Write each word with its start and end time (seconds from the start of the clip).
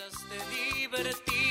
Mientras 0.00 0.22
te 0.30 0.78
divertías, 0.78 1.49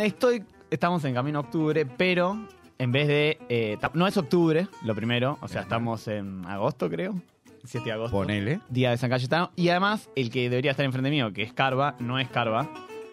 estoy, 0.00 0.44
estamos 0.70 1.04
en 1.04 1.14
camino 1.14 1.38
a 1.38 1.42
octubre, 1.42 1.86
pero 1.86 2.46
en 2.78 2.92
vez 2.92 3.08
de... 3.08 3.38
eh, 3.48 3.78
no 3.94 4.06
es 4.06 4.16
octubre, 4.16 4.66
lo 4.84 4.94
primero. 4.94 5.38
O 5.42 5.48
sea, 5.48 5.62
estamos 5.62 6.08
en 6.08 6.44
agosto, 6.46 6.88
creo. 6.88 7.20
7 7.64 7.84
de 7.84 7.92
agosto. 7.92 8.16
Ponele. 8.16 8.60
Día 8.70 8.90
de 8.90 8.96
San 8.96 9.10
Cayetano. 9.10 9.50
Y 9.54 9.68
además, 9.68 10.08
el 10.16 10.30
que 10.30 10.48
debería 10.48 10.70
estar 10.70 10.86
enfrente 10.86 11.10
mío, 11.10 11.32
que 11.32 11.42
es 11.42 11.52
Carva, 11.52 11.94
no 11.98 12.18
es 12.18 12.28
Carva. 12.30 12.70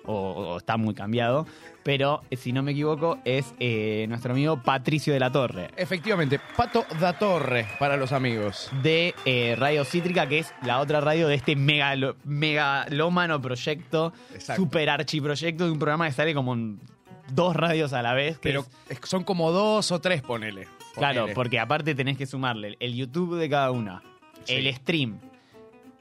O, 0.07 0.13
o 0.53 0.57
está 0.57 0.77
muy 0.77 0.95
cambiado. 0.95 1.45
Pero, 1.83 2.21
eh, 2.29 2.35
si 2.37 2.51
no 2.53 2.63
me 2.63 2.71
equivoco, 2.71 3.19
es 3.25 3.53
eh, 3.59 4.05
nuestro 4.09 4.31
amigo 4.33 4.61
Patricio 4.63 5.13
de 5.13 5.19
la 5.19 5.31
Torre. 5.31 5.69
Efectivamente, 5.77 6.39
Pato 6.57 6.85
da 6.99 7.13
Torre 7.19 7.65
para 7.79 7.95
los 7.97 8.11
amigos. 8.11 8.69
de 8.81 9.13
eh, 9.25 9.55
Radio 9.57 9.85
Cítrica, 9.85 10.27
que 10.27 10.39
es 10.39 10.53
la 10.63 10.79
otra 10.79 10.99
radio 11.01 11.27
de 11.27 11.35
este 11.35 11.55
megalo- 11.55 12.15
megalómano 12.25 13.41
proyecto, 13.41 14.13
Exacto. 14.33 14.61
super 14.61 14.89
archiproyecto 14.89 15.65
de 15.65 15.71
un 15.71 15.79
programa 15.79 16.07
que 16.07 16.13
sale 16.13 16.33
como 16.33 16.53
en 16.53 16.79
dos 17.31 17.55
radios 17.55 17.93
a 17.93 18.01
la 18.01 18.13
vez. 18.13 18.35
que 18.39 18.49
Pero 18.49 18.65
es- 18.89 18.99
son 19.03 19.23
como 19.23 19.51
dos 19.51 19.91
o 19.91 19.99
tres, 19.99 20.21
ponele. 20.21 20.67
claro, 20.95 21.27
porque 21.35 21.59
aparte 21.59 21.93
tenés 21.95 22.17
que 22.17 22.25
sumarle 22.25 22.75
el 22.79 22.95
YouTube 22.95 23.37
de 23.37 23.49
cada 23.49 23.71
una, 23.71 24.01
Sí. 24.45 24.55
el 24.55 24.73
stream. 24.75 25.19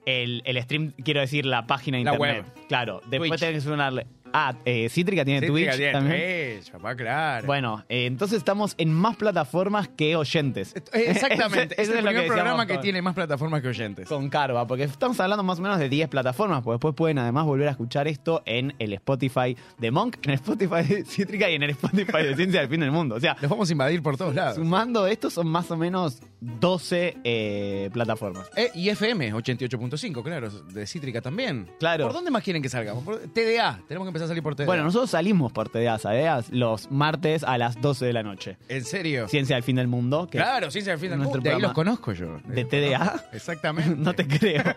El, 0.07 0.41
el 0.45 0.63
stream, 0.63 0.93
quiero 1.05 1.21
decir, 1.21 1.45
la 1.45 1.67
página 1.67 1.99
de 1.99 2.05
La 2.05 2.13
internet. 2.15 2.45
web. 2.47 2.67
Claro, 2.69 3.01
después 3.09 3.29
Twitch. 3.33 3.41
tenés 3.41 3.55
que 3.65 3.71
sumarle. 3.71 4.07
Ah, 4.33 4.55
eh, 4.65 4.89
Cítrica 4.89 5.25
tiene 5.25 5.41
Cítrica 5.47 5.71
Twitch 5.71 5.77
tiene 5.77 5.93
también. 5.93 6.57
Twitch, 6.61 6.71
papá, 6.73 6.95
claro. 6.95 7.47
Bueno, 7.47 7.85
eh, 7.89 8.07
entonces 8.07 8.39
estamos 8.39 8.75
en 8.79 8.93
más 8.93 9.17
plataformas 9.17 9.89
que 9.89 10.17
oyentes. 10.17 10.75
Eh, 10.93 11.05
Exactamente. 11.09 11.75
Eso- 11.81 11.93
es 11.93 11.99
el 11.99 12.05
primer 12.05 12.27
programa 12.27 12.67
que 12.67 12.75
con- 12.75 12.83
tiene 12.83 13.03
más 13.03 13.15
plataformas 13.15 13.63
que 13.63 13.69
oyentes. 13.69 14.09
con 14.09 14.29
Carva, 14.29 14.67
porque 14.67 14.85
estamos 14.85 15.19
hablando 15.21 15.43
más 15.43 15.59
o 15.59 15.63
menos 15.63 15.79
de 15.79 15.89
10 15.89 16.09
plataformas, 16.09 16.63
porque 16.63 16.75
después 16.77 16.95
pueden 16.95 17.19
además 17.19 17.45
volver 17.45 17.69
a 17.69 17.71
escuchar 17.73 18.09
esto 18.09 18.43
en 18.47 18.75
el 18.79 18.93
Spotify 18.95 19.57
de 19.79 19.91
Monk, 19.91 20.17
en 20.25 20.31
el 20.31 20.35
Spotify 20.37 20.83
de 20.83 21.05
Cítrica 21.05 21.49
y 21.51 21.55
en 21.55 21.63
el 21.63 21.71
Spotify 21.71 22.23
de 22.23 22.37
Ciencia 22.37 22.61
del 22.61 22.69
Fin 22.69 22.81
del 22.81 22.91
Mundo. 22.93 23.15
O 23.17 23.21
sea, 23.21 23.37
Los 23.41 23.51
vamos 23.51 23.69
a 23.69 23.73
invadir 23.73 24.03
por 24.03 24.17
todos 24.17 24.35
lados. 24.35 24.57
sumando 24.57 25.07
esto 25.07 25.31
son 25.31 25.47
más 25.49 25.71
o 25.71 25.77
menos 25.77 26.21
12 26.41 27.17
eh, 27.25 27.91
plataformas. 27.93 28.51
Y 28.75 28.89
FM 28.89 29.33
88.5, 29.35 30.23
claro, 30.23 30.51
de 30.51 30.87
Cítrica 30.87 31.21
también. 31.21 31.69
Claro. 31.79 32.05
¿Por 32.05 32.13
dónde 32.13 32.31
más 32.31 32.43
quieren 32.43 32.63
que 32.63 32.69
salgamos? 32.69 33.05
Por 33.05 33.19
TDA. 33.19 33.81
Tenemos 33.89 34.07
que 34.07 34.09
empezar 34.09 34.26
a 34.27 34.29
salir 34.29 34.43
por 34.43 34.55
TDA. 34.55 34.67
Bueno, 34.67 34.85
nosotros 34.85 35.11
salimos 35.11 35.53
por 35.53 35.69
TDA, 35.69 35.99
¿sabías? 35.99 36.51
Los 36.51 36.91
martes 36.91 37.43
a 37.45 37.57
las 37.59 37.81
12 37.81 38.07
de 38.07 38.13
la 38.13 38.23
noche. 38.23 38.57
¿En 38.69 38.85
serio? 38.85 39.27
Ciencia 39.29 39.57
del 39.57 39.63
Fin 39.63 39.77
del 39.77 39.89
Mundo. 39.89 40.29
Que 40.31 40.39
Claro, 40.39 40.71
Ciencia 40.71 40.93
del 40.93 41.01
Fin 41.01 41.11
del 41.11 41.19
Mundo. 41.21 41.39
De 41.39 41.51
ahí 41.51 41.61
los 41.61 41.73
conozco 41.73 42.13
yo. 42.13 42.39
¿De 42.47 42.65
TDA? 42.65 43.25
Exactamente. 43.33 43.97
No 43.97 44.13
te 44.15 44.27
creo. 44.27 44.63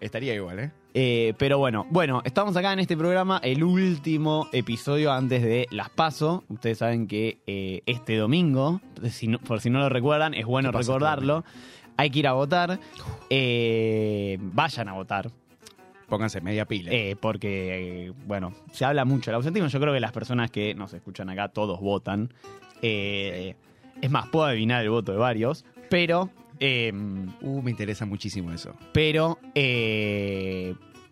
Estaría 0.00 0.34
igual, 0.34 0.58
¿eh? 0.60 0.70
Eh, 0.94 1.34
pero 1.38 1.58
bueno, 1.58 1.86
bueno, 1.90 2.22
estamos 2.24 2.56
acá 2.56 2.72
en 2.72 2.78
este 2.78 2.96
programa, 2.96 3.38
el 3.42 3.62
último 3.64 4.48
episodio 4.52 5.12
antes 5.12 5.42
de 5.42 5.66
las 5.70 5.90
PASO. 5.90 6.44
Ustedes 6.48 6.78
saben 6.78 7.06
que 7.06 7.38
eh, 7.46 7.82
este 7.86 8.16
domingo, 8.16 8.80
si 9.10 9.26
no- 9.28 9.38
por 9.38 9.60
si 9.60 9.68
no 9.68 9.78
lo 9.80 9.88
recuerdan, 9.88 10.32
es 10.34 10.46
bueno 10.46 10.70
¿Qué 10.70 10.74
pasa 10.74 10.80
este 10.82 10.92
recordarlo. 10.92 11.44
Hay 11.98 12.10
que 12.10 12.18
ir 12.20 12.26
a 12.28 12.32
votar. 12.32 12.78
Eh, 13.30 14.38
vayan 14.40 14.88
a 14.88 14.92
votar. 14.92 15.30
Pónganse 16.08 16.40
media 16.40 16.64
pila. 16.66 16.90
eh, 16.92 17.16
porque, 17.20 18.06
eh, 18.06 18.12
bueno, 18.26 18.52
se 18.72 18.84
habla 18.84 19.04
mucho 19.04 19.30
del 19.30 19.36
ausentismo. 19.36 19.68
Yo 19.68 19.80
creo 19.80 19.92
que 19.92 20.00
las 20.00 20.12
personas 20.12 20.50
que 20.50 20.74
nos 20.74 20.92
escuchan 20.94 21.28
acá, 21.30 21.48
todos 21.48 21.80
votan. 21.80 22.32
Eh, 22.82 23.54
Es 24.02 24.10
más, 24.10 24.28
puedo 24.28 24.44
adivinar 24.46 24.82
el 24.82 24.90
voto 24.90 25.12
de 25.12 25.18
varios. 25.18 25.64
Pero, 25.88 26.30
eh, 26.60 26.92
Uh, 27.40 27.62
me 27.62 27.70
interesa 27.70 28.04
muchísimo 28.06 28.52
eso. 28.52 28.74
pero, 28.92 29.38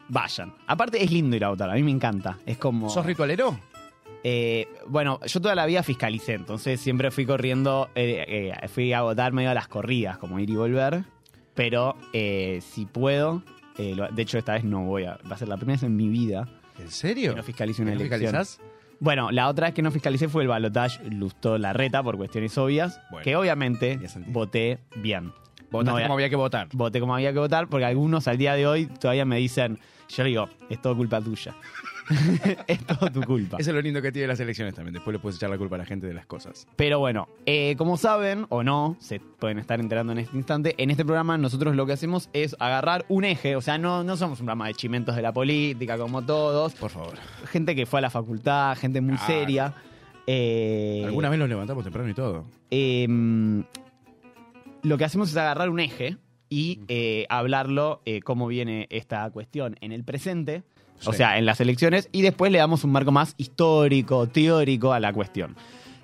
vayan. 0.09 0.53
Aparte, 0.67 1.03
es 1.03 1.11
lindo 1.11 1.37
ir 1.37 1.45
a 1.45 1.49
votar. 1.51 1.71
A 1.71 1.75
mí 1.75 1.83
me 1.83 1.91
encanta. 1.91 2.39
Es 2.47 2.59
como. 2.59 2.89
¿Sos 2.89 3.07
ritualero? 3.07 3.59
Eh, 4.23 4.69
bueno, 4.87 5.21
yo 5.27 5.41
toda 5.41 5.55
la 5.55 5.67
vida 5.67 5.83
fiscalicé, 5.83 6.33
entonces 6.35 6.81
siempre 6.81 7.11
fui 7.11 7.27
corriendo, 7.27 7.91
eh, 7.95 8.53
eh, 8.63 8.69
fui 8.69 8.93
a 8.95 9.03
votar 9.03 9.33
medio 9.35 9.51
a 9.51 9.55
las 9.55 9.69
corridas, 9.69 10.17
como 10.17 10.39
ir 10.39 10.49
y 10.49 10.57
volver. 10.57 11.05
Pero 11.55 11.95
si 12.13 12.87
puedo, 12.87 13.43
eh, 13.79 13.95
lo- 13.95 14.09
de 14.09 14.23
hecho 14.23 14.39
esta 14.39 14.53
vez 14.55 14.65
no 14.65 14.85
voy 14.85 15.05
a, 15.05 15.19
va 15.31 15.35
a 15.35 15.39
ser 15.39 15.49
la 15.49 15.57
primera 15.57 15.75
vez 15.77 15.83
en 15.83 15.97
mi 15.97 16.09
vida 16.09 16.49
¿En 16.79 16.91
serio? 16.91 17.31
que 17.33 17.37
no 17.37 17.43
fiscalice 17.43 17.83
una 17.83 17.93
¿No 17.93 17.97
elección. 18.01 18.21
fiscalizás? 18.21 18.61
Bueno, 19.01 19.31
la 19.33 19.49
otra 19.49 19.67
vez 19.69 19.75
que 19.75 19.83
no 19.83 19.91
fiscalicé 19.91 20.29
fue 20.29 20.43
el 20.43 20.49
balotage 20.49 21.05
Lustó 21.11 21.59
Larreta 21.59 22.03
por 22.03 22.17
cuestiones 22.17 22.57
obvias, 22.59 23.01
Bueno, 23.11 23.25
que 23.25 23.37
obviamente 23.37 23.99
voté 24.29 24.79
bien. 24.97 25.33
Votaste 25.71 25.87
No 25.87 25.93
voy 25.93 26.03
a- 26.03 26.05
como 26.07 26.15
había 26.15 26.31
que 26.31 26.37
votar. 26.37 26.69
Voté 26.73 27.01
como 27.01 27.15
había 27.15 27.33
que 27.33 27.39
votar, 27.41 27.69
porque 27.69 27.85
algunos 27.85 28.29
al 28.29 28.39
día 28.39 28.55
de 28.55 28.67
hoy 28.67 28.87
todavía 28.87 29.25
me 29.25 29.37
dicen, 29.39 29.79
yo 30.09 30.23
digo, 30.25 30.49
es 30.71 30.81
todo 30.81 30.97
culpa 30.97 31.21
tuya. 31.21 31.55
es 32.67 32.85
todo 32.87 33.11
tu 33.11 33.23
culpa. 33.23 33.57
Eso 33.59 33.71
es 33.71 33.75
lo 33.75 33.81
lindo 33.83 34.01
que 34.03 34.13
tiene 34.13 34.29
las 34.29 34.39
elecciones 34.41 34.75
también. 34.75 34.93
Después 34.95 35.13
le 35.13 35.19
puedes 35.19 35.37
echar 35.37 35.51
la 35.51 35.59
culpa 35.59 35.77
a 35.77 35.79
la 35.79 35.85
gente 35.87 36.07
de 36.07 36.15
las 36.15 36.27
cosas. 36.27 36.67
Pero 36.77 36.99
bueno, 36.99 37.29
eh, 37.47 37.75
como 37.77 37.97
saben 37.97 38.47
o 38.51 38.63
no, 38.63 38.97
se 39.01 39.21
pueden 39.21 39.59
estar 39.59 39.81
enterando 39.81 40.13
en 40.13 40.19
este 40.19 40.37
instante, 40.37 40.75
en 40.79 40.91
este 40.91 41.05
programa 41.05 41.39
nosotros 41.39 41.75
lo 41.77 41.87
que 41.87 41.93
hacemos 41.95 42.29
es 42.33 42.57
agarrar 42.59 43.05
un 43.09 43.25
eje, 43.25 43.57
o 43.57 43.61
sea, 43.61 43.79
no, 43.79 44.05
no 44.05 44.17
somos 44.17 44.41
un 44.41 44.47
programa 44.47 44.67
de 44.67 44.75
chimentos 44.75 45.17
de 45.17 45.23
la 45.23 45.33
política 45.33 45.97
como 45.99 46.23
todos, 46.25 46.75
Por 46.75 46.91
favor. 46.91 47.15
gente 47.51 47.75
que 47.75 47.87
fue 47.87 47.99
a 48.01 48.03
la 48.03 48.11
facultad, 48.11 48.77
gente 48.77 49.01
muy 49.01 49.17
seria. 49.19 49.75
eh, 50.27 51.03
Alguna 51.07 51.29
vez 51.31 51.39
nos 51.39 51.49
levantamos 51.49 51.85
temprano 51.85 52.09
y 52.09 52.15
todo. 52.15 52.45
eh, 52.71 53.07
lo 54.83 54.99
que 54.99 55.05
hacemos 55.05 55.31
es 55.31 55.37
agarrar 55.37 55.71
un 55.71 55.81
eje 55.81 56.19
y 56.51 56.81
eh, 56.89 57.27
hablarlo 57.31 58.03
eh, 58.05 58.21
cómo 58.21 58.47
viene 58.47 58.87
esta 58.91 59.29
cuestión 59.31 59.77
en 59.81 59.93
el 59.93 60.05
presente, 60.05 60.63
o 61.07 61.13
Sí. 61.13 61.19
sea, 61.19 61.39
en 61.39 61.47
las 61.47 61.61
elecciones, 61.61 62.09
y 62.13 62.23
después 62.23 62.51
le 62.53 62.59
damos 62.59 62.85
un 62.85 62.93
marco 62.93 63.13
más 63.13 63.35
histórico, 63.39 64.27
teórico 64.29 64.93
a 64.93 65.01
la 65.01 65.13
cuestión. 65.13 65.57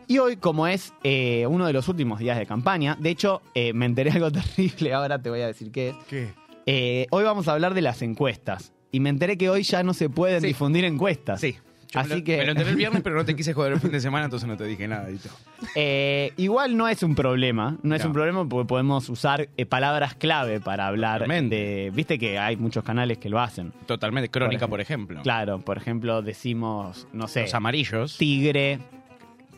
Y 0.07 0.19
hoy, 0.19 0.37
como 0.37 0.67
es 0.67 0.93
eh, 1.05 1.47
uno 1.49 1.67
de 1.67 1.73
los 1.73 1.87
últimos 1.89 2.19
días 2.19 2.37
de 2.39 2.45
campaña, 2.47 2.97
de 2.99 3.11
hecho, 3.11 3.43
eh, 3.55 3.73
me 3.73 3.87
enteré 3.87 4.11
algo 4.11 4.31
terrible, 4.33 4.93
ahora 4.93 5.21
te 5.23 5.31
voy 5.31 5.41
a 5.41 5.47
decir 5.47 5.71
qué 5.71 5.91
es. 5.91 5.95
¿Qué? 6.09 6.33
Eh, 6.67 7.07
hoy 7.11 7.25
vamos 7.25 7.47
a 7.49 7.53
hablar 7.53 7.75
de 7.75 7.83
las 7.83 8.03
encuestas. 8.03 8.73
Y 8.93 8.99
me 9.01 9.09
enteré 9.11 9.39
que 9.39 9.49
hoy 9.49 9.63
ya 9.63 9.83
no 9.85 9.95
se 9.95 10.09
pueden 10.11 10.41
Sí. 10.41 10.49
difundir 10.49 10.85
encuestas. 10.85 11.41
Sí. 11.41 11.57
Yo 11.93 11.99
me 12.01 12.07
Así 12.07 12.15
lo- 12.19 12.25
que- 12.25 12.37
Me 12.39 12.45
lo 12.45 12.53
enteré 12.53 12.71
el 12.71 12.77
viernes, 12.77 13.03
pero 13.03 13.17
no 13.17 13.25
te 13.25 13.35
quise 13.35 13.53
joder 13.53 13.73
el 13.73 13.81
fin 13.81 13.91
de 13.91 14.01
semana, 14.01 14.27
entonces 14.27 14.49
no 14.49 14.57
te 14.57 14.65
dije 14.65 14.87
nada. 14.87 15.07
Dito. 15.09 15.29
Eh, 15.75 16.33
igual 16.37 16.77
no 16.77 16.87
es 16.89 17.03
un 17.03 17.15
problema, 17.17 17.77
no 17.83 17.95
es 17.97 18.03
No. 18.03 18.09
un 18.09 18.13
problema 18.13 18.49
porque 18.49 18.69
podemos 18.69 19.09
usar 19.09 19.49
eh, 19.57 19.67
palabras 19.67 20.15
clave 20.15 20.61
para 20.61 20.87
hablar 20.87 21.21
Totalmente. 21.23 21.57
de... 21.57 21.91
Viste 21.93 22.19
que 22.19 22.39
hay 22.39 22.57
muchos 22.57 22.85
canales 22.85 23.19
que 23.19 23.29
lo 23.29 23.41
hacen. 23.41 23.73
Totalmente. 23.87 24.29
Crónica, 24.31 24.67
Por 24.67 24.71
por 24.71 24.81
ejemplo. 24.81 25.21
Claro, 25.23 25.61
por 25.61 25.77
ejemplo, 25.79 26.23
decimos, 26.23 27.09
no 27.13 27.27
sé, 27.27 27.43
Los 27.43 27.55
amarillos. 27.55 28.17
tigre, 28.19 28.79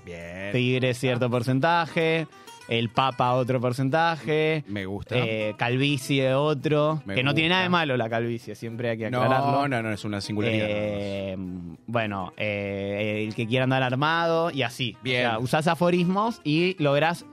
Bien. 0.05 0.53
tigre 0.53 0.95
cierto 0.95 1.29
porcentaje, 1.31 2.27
el 2.69 2.89
papa 2.89 3.35
otro 3.35 3.61
porcentaje, 3.61 4.65
Me 4.69 4.87
gusta. 4.87 5.17
eh, 5.19 5.55
calvicie 5.59 6.33
otro, 6.35 7.03
Me 7.05 7.15
que 7.15 7.23
no 7.23 7.35
tiene 7.35 7.51
nada 7.51 7.63
de 7.65 7.69
malo 7.69 7.97
la 7.97 8.09
calvicie, 8.09 8.55
siempre 8.55 8.89
hay 8.91 8.99
que 8.99 9.07
aclararlo. 9.07 9.53
no, 9.53 9.69
no, 9.69 9.83
no, 9.83 9.93
es 9.93 10.05
una 10.05 10.21
singularidad. 10.21 10.67
Eh, 10.71 11.37
bueno, 11.93 12.33
eh, 12.37 13.25
el 13.29 13.35
que 13.35 13.47
quiera 13.47 13.65
andar 13.65 13.83
armado 13.83 14.51
y 14.51 14.63
así. 14.63 14.97
Bien. 15.03 15.27
O 15.27 15.29
sea, 15.31 15.39
usás 15.39 15.67
aforismos 15.69 16.41
y 16.43 16.75
lográs 16.83 17.25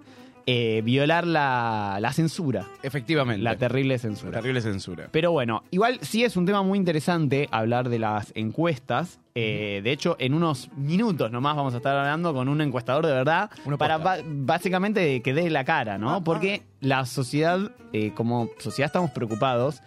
eh, 0.46 0.82
violar 0.84 1.28
la, 1.28 2.00
la 2.02 2.12
censura, 2.12 2.66
Efectivamente. 2.82 3.42
la 3.44 3.56
terrible 3.56 3.94
La 3.96 4.00
censura. 4.00 4.32
terrible 4.32 4.62
censura. 4.62 5.08
Pero 5.12 5.32
bueno, 5.32 5.64
igual 5.72 6.00
sí 6.02 6.24
es 6.24 6.36
un 6.38 6.46
tema 6.46 6.64
muy 6.64 6.78
interesante 6.78 7.48
hablar 7.52 7.88
de 7.90 8.00
las 8.00 8.32
encuestas. 8.36 9.20
Eh, 9.36 9.80
de 9.84 9.92
hecho, 9.92 10.16
en 10.20 10.34
unos 10.34 10.70
minutos 10.76 11.32
nomás 11.32 11.56
vamos 11.56 11.74
a 11.76 11.78
estar 11.78 11.96
hablando 11.96 12.34
con 12.34 12.50
un 12.50 12.60
encuestador 12.62 13.06
de 13.06 13.14
verdad 13.14 13.50
Uno 13.64 13.78
para 13.78 14.00
básicamente 14.26 15.22
que 15.22 15.34
dé 15.34 15.50
la 15.52 15.64
cara, 15.64 15.98
¿no? 15.98 16.16
Ah, 16.16 16.22
Porque 16.24 16.64
la 16.82 17.06
sociedad, 17.06 17.72
eh, 17.94 18.12
como 18.16 18.50
sociedad 18.58 18.88
estamos 18.88 19.12
preocupados, 19.12 19.82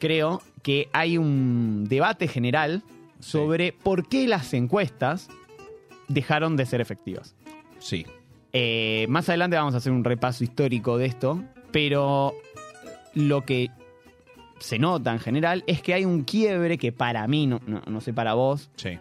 creo 0.00 0.40
que 0.62 0.88
hay 0.94 1.18
un 1.18 1.84
debate 1.88 2.26
general 2.26 2.82
Sí. 3.24 3.30
sobre 3.32 3.72
por 3.72 4.08
qué 4.08 4.26
las 4.28 4.52
encuestas 4.54 5.28
dejaron 6.08 6.56
de 6.56 6.66
ser 6.66 6.80
efectivas. 6.80 7.34
Sí. 7.78 8.06
Eh, 8.52 9.06
más 9.08 9.28
adelante 9.28 9.56
vamos 9.56 9.74
a 9.74 9.78
hacer 9.78 9.92
un 9.92 10.04
repaso 10.04 10.44
histórico 10.44 10.96
de 10.98 11.06
esto, 11.06 11.42
pero 11.72 12.34
lo 13.14 13.42
que 13.44 13.70
se 14.60 14.78
nota 14.78 15.12
en 15.12 15.18
general 15.18 15.64
es 15.66 15.82
que 15.82 15.94
hay 15.94 16.04
un 16.04 16.22
quiebre 16.24 16.78
que 16.78 16.92
para 16.92 17.26
mí, 17.26 17.46
no, 17.46 17.60
no- 17.66 17.82
no 17.86 18.00
sé 18.00 18.12
para 18.12 18.34
vos, 18.34 18.70
Sí. 18.76 18.98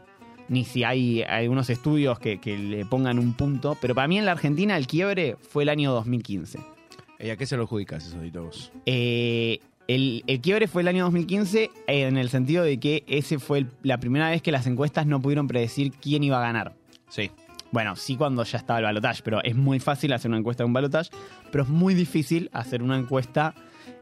ni 0.49 0.65
si 0.65 0.83
hay 0.83 1.21
algunos 1.23 1.69
estudios 1.69 2.17
que, 2.19 2.39
que 2.39 2.57
le 2.57 2.85
pongan 2.85 3.19
un 3.19 3.33
punto, 3.33 3.77
pero 3.79 3.93
para 3.93 4.07
mí 4.07 4.17
en 4.17 4.25
la 4.25 4.31
Argentina 4.31 4.75
el 4.77 4.87
quiebre 4.87 5.35
fue 5.49 5.63
el 5.63 5.69
año 5.69 5.91
2015. 5.93 6.59
¿Y 7.19 7.29
a 7.29 7.37
qué 7.37 7.45
se 7.45 7.55
lo 7.55 7.63
adjudicas 7.63 8.05
eso, 8.07 8.19
Dito, 8.19 8.43
vos? 8.43 8.71
Eh, 8.85 9.59
el, 9.87 10.23
el 10.27 10.39
quiebre 10.41 10.67
fue 10.67 10.81
el 10.81 10.87
año 10.87 11.03
2015 11.05 11.69
en 11.87 12.17
el 12.17 12.29
sentido 12.29 12.63
de 12.63 12.79
que 12.79 13.03
ese 13.07 13.39
fue 13.39 13.59
el- 13.59 13.67
la 13.83 13.97
primera 13.99 14.29
vez 14.29 14.41
que 14.41 14.51
las 14.51 14.65
encuestas 14.67 15.05
no 15.05 15.21
pudieron 15.21 15.47
predecir 15.47 15.91
quién 15.91 16.23
iba 16.23 16.37
a 16.37 16.41
ganar. 16.41 16.73
Sí. 17.09 17.31
Bueno, 17.71 17.95
sí 17.95 18.15
cuando 18.15 18.43
ya 18.43 18.59
estaba 18.59 18.79
el 18.79 18.85
balotaje, 18.85 19.21
pero 19.23 19.43
es 19.43 19.55
muy 19.55 19.79
fácil 19.79 20.13
hacer 20.13 20.29
una 20.29 20.37
encuesta 20.37 20.63
de 20.63 20.67
un 20.67 20.73
balotaje, 20.73 21.09
pero 21.51 21.63
es 21.63 21.69
muy 21.69 21.93
difícil 21.95 22.49
hacer 22.53 22.83
una 22.83 22.97
encuesta 22.97 23.55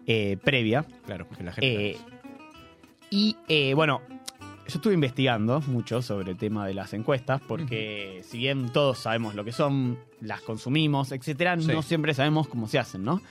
eh, 0.07 0.38
previa. 0.44 0.86
Claro, 1.06 1.28
que 1.30 1.44
la 1.44 1.51
gente. 1.54 1.92
Eh, 1.92 1.98
y 3.10 3.36
eh, 3.48 3.74
bueno, 3.74 4.01
yo 4.68 4.75
estuve 4.75 4.94
investigando 4.94 5.62
mucho 5.68 6.01
sobre 6.01 6.31
el 6.31 6.38
tema 6.38 6.66
de 6.68 6.74
las 6.74 6.94
encuestas, 6.94 7.42
porque 7.48 8.22
si 8.25 8.38
bien 8.38 8.72
todos 8.72 9.00
sabemos 9.00 9.36
lo 9.36 9.44
que 9.44 9.51
son, 9.51 9.98
las 10.22 10.42
consumimos, 10.42 11.12
etcétera, 11.12 11.57
Sí. 11.60 11.68
no 11.68 11.81
siempre 11.81 12.13
sabemos 12.13 12.48
cómo 12.48 12.68
se 12.68 12.80
hacen, 12.80 13.04
¿no? 13.04 13.22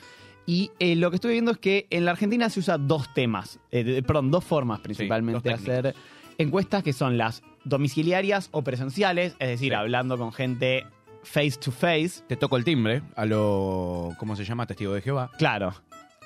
Y 0.51 0.73
eh, 0.81 0.97
lo 0.97 1.11
que 1.11 1.15
estuve 1.17 1.33
viendo 1.35 1.53
es 1.53 1.59
que 1.59 1.87
en 1.91 2.05
la 2.05 2.11
Argentina 2.11 2.51
se 2.51 2.59
usa 2.59 2.77
dos 2.77 3.15
temas, 3.15 3.61
eh, 3.71 3.85
de- 3.85 4.03
perdón, 4.03 4.33
dos 4.33 4.43
formas 4.43 4.81
principalmente 4.81 5.49
de 5.49 5.55
hacer 5.55 5.95
encuestas 6.39 6.83
que 6.83 6.93
son 6.93 7.17
las 7.17 7.45
domiciliarias 7.65 8.49
o 8.51 8.63
presenciales, 8.63 9.37
es 9.39 9.49
decir, 9.49 9.69
Sí. 9.71 9.75
hablando 9.75 10.19
con 10.19 10.33
gente 10.33 10.87
face 11.23 11.53
to 11.53 11.71
face, 11.71 12.23
Te 12.27 12.35
toco 12.37 12.57
el 12.57 12.65
timbre 12.65 13.03
a 13.15 13.27
lo. 13.27 14.13
¿Cómo 14.19 14.35
se 14.35 14.45
llama? 14.45 14.67
Testigo 14.67 14.93
de 14.93 15.03
Jehová. 15.03 15.31
Claro. 15.39 15.73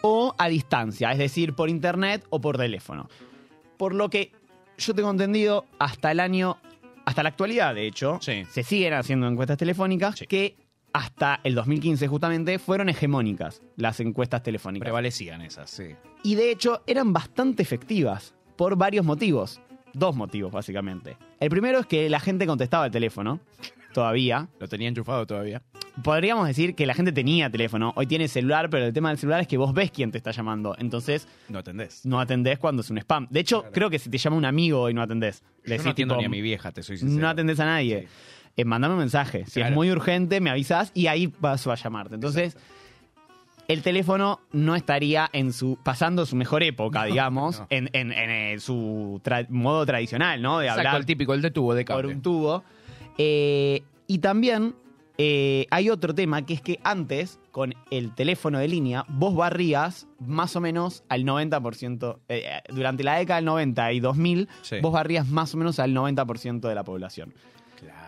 O 0.00 0.34
a 0.38 0.48
distancia, 0.48 1.12
es 1.12 1.18
decir, 1.18 1.52
por 1.54 1.68
internet 1.68 2.24
o 2.30 2.40
por 2.40 2.56
teléfono. 2.56 3.10
Por 3.76 3.94
lo 3.94 4.08
que 4.08 4.32
yo 4.78 4.94
tengo 4.94 5.10
entendido, 5.10 5.66
hasta 5.78 6.12
el 6.12 6.20
año, 6.20 6.56
hasta 7.04 7.22
la 7.22 7.28
actualidad, 7.28 7.74
de 7.74 7.86
hecho, 7.86 8.18
Sí. 8.22 8.44
se 8.50 8.62
siguen 8.62 8.94
haciendo 8.94 9.28
encuestas 9.28 9.58
telefónicas 9.58 10.16
Sí. 10.18 10.26
que 10.26 10.56
hasta 10.94 11.40
el 11.44 11.54
2015 11.54 12.08
justamente 12.08 12.58
fueron 12.58 12.88
hegemónicas 12.88 13.60
las 13.76 14.00
encuestas 14.00 14.42
telefónicas. 14.42 14.84
Prevalecían 14.86 15.42
esas, 15.42 15.68
sí. 15.68 15.88
Y 16.22 16.36
de 16.36 16.50
hecho 16.50 16.82
eran 16.86 17.12
bastante 17.12 17.62
efectivas 17.62 18.34
por 18.56 18.76
varios 18.76 19.04
motivos. 19.04 19.60
Dos 19.92 20.16
motivos, 20.16 20.50
básicamente. 20.52 21.16
El 21.38 21.50
primero 21.50 21.80
es 21.80 21.86
que 21.86 22.08
la 22.08 22.18
gente 22.20 22.46
contestaba 22.46 22.86
el 22.86 22.92
teléfono, 22.92 23.40
todavía. 23.92 24.48
Lo 24.58 24.68
tenía 24.68 24.88
enchufado 24.88 25.26
todavía. 25.26 25.62
Podríamos 26.02 26.48
decir 26.48 26.74
que 26.74 26.86
la 26.86 26.94
gente 26.94 27.12
tenía 27.12 27.48
teléfono, 27.50 27.92
hoy 27.94 28.06
tiene 28.08 28.26
celular, 28.26 28.68
pero 28.68 28.84
el 28.86 28.92
tema 28.92 29.10
del 29.10 29.18
celular 29.18 29.40
es 29.40 29.46
que 29.46 29.56
vos 29.56 29.72
ves 29.72 29.92
quién 29.92 30.10
te 30.10 30.18
está 30.18 30.32
llamando. 30.32 30.74
Entonces, 30.78 31.28
No 31.48 31.60
atendés. 31.60 32.04
no 32.04 32.18
atendés 32.18 32.58
cuando 32.58 32.82
es 32.82 32.90
un 32.90 32.98
spam. 32.98 33.28
De 33.30 33.38
hecho, 33.40 33.64
creo 33.72 33.88
que 33.90 34.00
si 34.00 34.10
te 34.10 34.18
llama 34.18 34.36
un 34.36 34.44
amigo 34.44 34.90
y 34.90 34.94
no 34.94 35.02
atendés, 35.02 35.42
Yo 35.64 35.70
decís 35.70 35.84
no 35.84 35.90
atiendo 35.92 36.14
tipo, 36.14 36.20
ni 36.22 36.26
a 36.26 36.28
mi 36.28 36.40
vieja, 36.42 36.72
te 36.72 36.82
soy 36.82 36.98
sincero. 36.98 37.20
no 37.22 37.28
atendés 37.28 37.60
a 37.60 37.64
nadie. 37.66 38.00
Sí. 38.02 38.08
Eh, 38.56 38.64
mandame 38.64 38.94
un 38.94 39.00
mensaje. 39.00 39.44
Si 39.46 39.60
es 39.60 39.70
muy 39.72 39.90
urgente, 39.90 40.40
me 40.40 40.50
avisás 40.50 40.90
y 40.94 41.06
ahí 41.08 41.28
paso 41.28 41.72
a 41.72 41.74
llamarte. 41.74 42.14
Entonces, 42.14 42.56
el 43.66 43.82
teléfono 43.82 44.40
no 44.52 44.76
estaría 44.76 45.28
en 45.32 45.52
su 45.52 45.78
pasando 45.82 46.26
su 46.26 46.36
mejor 46.36 46.62
época, 46.62 47.04
digamos, 47.04 47.60
no. 47.60 47.66
en, 47.70 47.88
en- 47.92 48.12
en, 48.12 48.30
eh, 48.30 48.60
su 48.60 49.20
tra- 49.24 49.48
modo 49.48 49.84
tradicional, 49.86 50.40
¿no? 50.42 50.58
De 50.58 50.66
Exacto, 50.66 50.88
hablar 50.88 51.00
el 51.00 51.06
típico, 51.06 51.34
el 51.34 51.42
de 51.42 51.50
tubo 51.50 51.74
de 51.74 51.84
por 51.84 51.96
cable. 52.02 52.14
un 52.14 52.22
tubo. 52.22 52.62
Eh, 53.18 53.82
y 54.06 54.18
también 54.18 54.74
eh, 55.16 55.66
hay 55.70 55.88
otro 55.90 56.14
tema 56.14 56.44
que 56.44 56.54
es 56.54 56.60
que 56.60 56.78
antes, 56.84 57.38
con 57.52 57.74
el 57.90 58.14
teléfono 58.14 58.58
de 58.58 58.68
línea, 58.68 59.04
vos 59.08 59.34
barrías 59.34 60.06
más 60.20 60.56
o 60.56 60.60
menos 60.60 61.04
al 61.08 61.24
90%, 61.24 62.18
eh, 62.28 62.60
durante 62.68 63.02
la 63.04 63.16
década 63.16 63.36
del 63.36 63.44
90 63.46 63.92
y 63.92 64.00
2000, 64.00 64.48
Sí. 64.62 64.76
vos 64.82 64.92
barrías 64.92 65.26
más 65.28 65.54
o 65.54 65.56
menos 65.56 65.78
al 65.78 65.94
90% 65.94 66.68
de 66.68 66.74
la 66.74 66.84
población. 66.84 67.32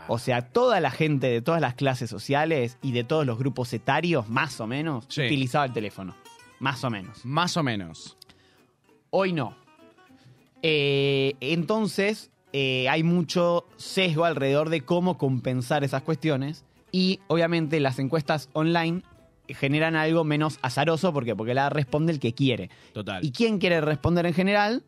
O 0.09 0.19
sea, 0.19 0.43
toda 0.43 0.81
la 0.81 0.91
gente 0.91 1.27
de 1.29 1.43
todas 1.43 1.61
las 1.61 1.75
clases 1.75 2.09
sociales 2.11 2.79
y 2.83 2.93
de 2.93 3.05
todos 3.05 3.27
los 3.27 3.39
grupos 3.39 3.73
etarios, 3.73 4.29
más 4.29 4.61
o 4.61 4.67
menos, 4.67 5.05
Sí. 5.09 5.23
utilizaba 5.27 5.65
el 5.65 5.73
teléfono. 5.73 6.15
Más 6.61 6.85
o 6.85 6.91
menos. 6.91 7.25
Más 7.25 7.57
o 7.57 7.63
menos. 7.63 8.17
Hoy 9.11 9.33
no. 9.33 9.57
Eh, 10.63 11.35
entonces, 11.41 12.31
eh, 12.53 12.89
hay 12.89 13.03
mucho 13.03 13.67
sesgo 13.77 14.25
alrededor 14.25 14.69
de 14.71 14.83
cómo 14.83 15.19
compensar 15.19 15.85
esas 15.85 16.03
cuestiones. 16.03 16.65
Y 16.93 17.21
obviamente 17.27 17.79
las 17.81 17.99
encuestas 17.99 18.49
online 18.53 19.03
generan 19.49 19.97
algo 19.97 20.25
menos 20.25 20.59
azaroso. 20.63 21.13
¿Por 21.13 21.25
qué? 21.25 21.37
Porque 21.37 21.55
la 21.55 21.69
responde 21.69 22.13
el 22.13 22.21
que 22.21 22.33
quiere. 22.33 22.71
Total. 22.93 23.25
¿Y 23.25 23.33
quién 23.33 23.59
quiere 23.59 23.81
responder 23.81 24.27
en 24.27 24.35
general? 24.35 24.83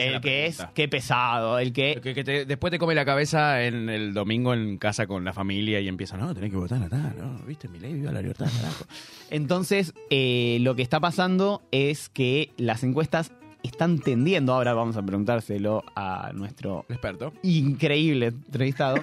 El 0.00 0.20
que 0.20 0.46
es, 0.46 0.64
qué 0.74 0.88
pesado, 0.88 1.58
el 1.58 1.72
que... 1.72 2.00
Que, 2.02 2.14
que 2.14 2.24
te- 2.24 2.44
después 2.44 2.70
te 2.70 2.78
come 2.78 2.94
la 2.94 3.04
cabeza 3.04 3.64
en 3.64 3.88
el 3.88 4.14
domingo 4.14 4.54
en 4.54 4.78
casa 4.78 5.06
con 5.06 5.24
la 5.24 5.32
familia 5.32 5.80
y 5.80 5.88
empieza, 5.88 6.16
no, 6.16 6.34
tenés 6.34 6.50
que 6.50 6.56
votar 6.56 6.82
a 6.82 6.88
tal, 6.88 7.14
no, 7.18 7.38
viste, 7.46 7.68
mi 7.68 7.78
ley 7.78 7.94
viva 7.94 8.12
la 8.12 8.20
libertad, 8.20 8.46
carajo. 8.54 8.84
Entonces, 9.30 9.94
eh, 10.10 10.58
lo 10.60 10.74
que 10.74 10.82
está 10.82 11.00
pasando 11.00 11.62
es 11.70 12.08
que 12.08 12.50
las 12.56 12.82
encuestas 12.84 13.32
están 13.62 13.98
tendiendo, 13.98 14.54
ahora 14.54 14.72
vamos 14.72 14.96
a 14.96 15.02
preguntárselo 15.02 15.84
a 15.96 16.30
nuestro 16.34 16.86
experto. 16.88 17.32
increíble 17.42 18.26
entrevistado, 18.26 18.96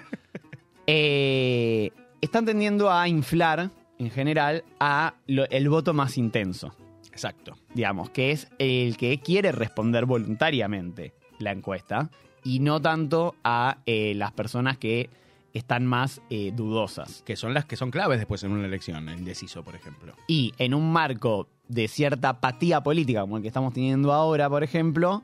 eh, 0.87 1.91
están 2.21 2.45
tendiendo 2.45 2.91
a 2.91 3.07
inflar 3.07 3.69
en 3.99 4.09
general 4.11 4.63
a 4.79 5.15
lo- 5.27 5.49
el 5.49 5.69
voto 5.69 5.93
más 5.93 6.17
intenso, 6.17 6.75
Exacto. 7.15 7.55
digamos, 7.73 8.09
que 8.09 8.31
es 8.31 8.49
el 8.59 8.97
que 8.97 9.19
quiere 9.19 9.53
responder 9.53 10.05
voluntariamente 10.05 11.13
la 11.39 11.51
encuesta 11.53 12.09
y 12.43 12.59
no 12.59 12.81
tanto 12.81 13.35
a 13.43 13.77
eh, 13.85 14.13
las 14.15 14.33
personas 14.33 14.77
que 14.77 15.09
están 15.53 15.85
más 15.85 16.21
eh, 16.29 16.51
dudosas. 16.53 17.23
Que 17.25 17.37
son 17.37 17.53
las 17.53 17.63
que 17.63 17.77
son 17.77 17.89
claves 17.89 18.19
después 18.19 18.43
en 18.43 18.51
una 18.51 18.65
elección, 18.65 19.07
el 19.07 19.19
indeciso, 19.19 19.63
por 19.63 19.75
ejemplo. 19.75 20.13
Y 20.27 20.53
en 20.57 20.73
un 20.73 20.91
marco 20.91 21.47
de 21.69 21.87
cierta 21.87 22.29
apatía 22.29 22.81
política 22.81 23.21
como 23.21 23.37
el 23.37 23.41
que 23.41 23.47
estamos 23.47 23.73
teniendo 23.73 24.11
ahora, 24.11 24.49
por 24.49 24.63
ejemplo, 24.63 25.23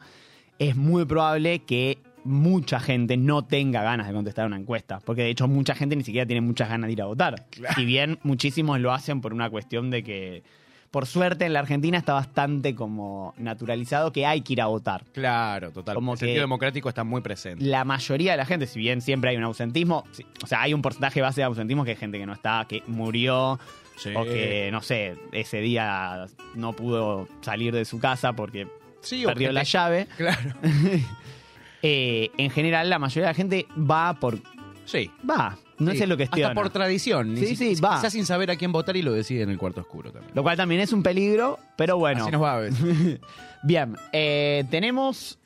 es 0.57 0.77
muy 0.77 1.05
probable 1.05 1.59
que 1.59 1.99
mucha 2.23 2.79
gente 2.79 3.17
no 3.17 3.43
tenga 3.43 3.83
ganas 3.83 4.07
de 4.07 4.13
contestar 4.13 4.45
una 4.47 4.57
encuesta, 4.57 4.99
porque 4.99 5.23
de 5.23 5.31
hecho 5.31 5.47
mucha 5.47 5.75
gente 5.75 5.95
ni 5.95 6.03
siquiera 6.03 6.25
tiene 6.25 6.41
muchas 6.41 6.69
ganas 6.69 6.87
de 6.87 6.93
ir 6.93 7.01
a 7.01 7.05
votar. 7.05 7.47
Si 7.75 7.83
bien 7.83 8.19
muchísimos 8.23 8.79
lo 8.79 8.93
hacen 8.93 9.21
por 9.21 9.33
una 9.33 9.49
cuestión 9.49 9.89
de 9.89 10.03
que, 10.03 10.43
por 10.91 11.05
suerte 11.07 11.45
en 11.45 11.53
la 11.53 11.59
Argentina 11.59 11.97
está 11.97 12.13
bastante 12.13 12.75
como 12.75 13.33
naturalizado 13.37 14.11
que 14.11 14.25
hay 14.25 14.41
que 14.41 14.53
ir 14.53 14.61
a 14.61 14.65
votar. 14.67 15.05
Claro, 15.13 15.71
total. 15.71 15.95
Como 15.95 16.13
el 16.13 16.19
que- 16.19 16.25
sentido 16.25 16.43
democrático 16.43 16.89
está 16.89 17.03
muy 17.05 17.21
presente. 17.21 17.63
La 17.65 17.85
mayoría 17.85 18.31
de 18.31 18.37
la 18.37 18.45
gente, 18.45 18.67
si 18.67 18.77
bien 18.79 19.01
siempre 19.01 19.29
hay 19.31 19.37
un 19.37 19.43
ausentismo, 19.43 20.05
sí, 20.11 20.25
o 20.43 20.47
sea, 20.47 20.61
hay 20.61 20.73
un 20.73 20.81
porcentaje 20.81 21.21
base 21.21 21.41
de 21.41 21.45
ausentismo 21.45 21.83
que 21.85 21.91
hay 21.91 21.95
gente 21.97 22.19
que 22.19 22.25
no 22.25 22.33
está, 22.33 22.65
que 22.67 22.83
murió, 22.87 23.57
Sí. 23.97 24.13
o 24.15 24.23
que, 24.23 24.69
no 24.71 24.81
sé, 24.81 25.15
ese 25.31 25.61
día 25.61 26.25
no 26.55 26.73
pudo 26.73 27.27
salir 27.41 27.73
de 27.73 27.85
su 27.85 27.99
casa 27.99 28.33
porque 28.33 28.67
Sí, 29.01 29.23
perdió 29.25 29.51
la 29.51 29.63
llave. 29.63 30.07
Claro. 30.17 30.39
eh, 31.81 32.31
en 32.37 32.49
general 32.49 32.89
la 32.89 32.99
mayoría 32.99 33.27
de 33.27 33.31
la 33.31 33.33
gente 33.35 33.67
va 33.77 34.13
por... 34.19 34.39
Sí. 34.85 35.09
Va, 35.29 35.57
no 35.81 35.91
Sí. 35.91 35.97
sé 35.97 36.07
lo 36.07 36.15
que 36.17 36.23
Hasta 36.23 36.53
por 36.53 36.69
tradición. 36.69 37.33
ni 37.33 37.39
Sí, 37.41 37.55
si- 37.55 37.75
sí, 37.75 37.81
va. 37.81 37.95
Quizás 37.97 38.13
sin 38.13 38.25
saber 38.25 38.51
a 38.51 38.55
quién 38.55 38.71
votar 38.71 38.95
y 38.97 39.01
lo 39.01 39.11
decide 39.11 39.43
en 39.43 39.49
el 39.49 39.57
cuarto 39.57 39.81
oscuro 39.81 40.11
también. 40.11 40.31
Lo 40.35 40.43
cual 40.43 40.55
también 40.57 40.81
es 40.81 40.93
un 40.93 41.03
peligro, 41.03 41.59
pero 41.75 41.97
bueno. 41.97 42.21
Así 42.23 42.31
nos 42.31 42.41
va 42.41 42.55
a 42.55 42.59
ver. 42.59 42.71
Bien, 43.63 43.95
eh, 44.11 44.63
tenemos 44.71 45.37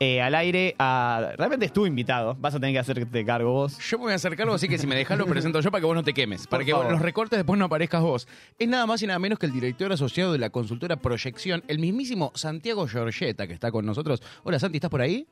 eh, 0.00 0.20
al 0.20 0.34
aire 0.34 0.74
a... 0.80 1.32
Realmente 1.38 1.64
estuvo 1.66 1.86
invitado, 1.86 2.34
vas 2.40 2.52
a 2.56 2.58
tener 2.58 2.74
que 2.74 2.80
hacerte 2.80 3.24
cargo 3.24 3.52
vos. 3.52 3.78
Yo 3.78 3.98
me 3.98 4.04
voy 4.04 4.12
a 4.12 4.16
hacer 4.16 4.36
cargo, 4.36 4.52
así 4.54 4.66
que 4.68 4.76
si 4.76 4.84
me 4.86 4.96
dejas 4.96 5.16
lo 5.16 5.26
presento 5.26 5.60
yo 5.60 5.70
para 5.70 5.80
que 5.80 5.86
vos 5.86 5.94
no 5.94 6.02
te 6.02 6.12
quemes. 6.12 6.48
Para 6.48 6.58
Por 6.60 6.66
que 6.66 6.72
favor. 6.72 6.90
los 6.90 7.00
recortes 7.00 7.38
después 7.38 7.56
no 7.56 7.66
aparezcas 7.66 8.02
vos. 8.02 8.26
Es 8.58 8.66
nada 8.68 8.84
más 8.86 9.00
y 9.02 9.06
nada 9.06 9.20
menos 9.20 9.38
que 9.38 9.46
el 9.46 9.52
director 9.52 9.92
asociado 9.92 10.32
de 10.32 10.38
la 10.38 10.50
consultora 10.50 10.96
Proyección, 10.96 11.62
el 11.68 11.78
mismísimo 11.78 12.32
Santiago 12.34 12.88
Giorgetta, 12.88 13.46
que 13.46 13.52
está 13.54 13.70
con 13.70 13.86
nosotros. 13.86 14.20
Hola 14.42 14.58
Santi, 14.58 14.78
¿estás 14.78 14.90
por 14.90 15.02
ahí? 15.02 15.24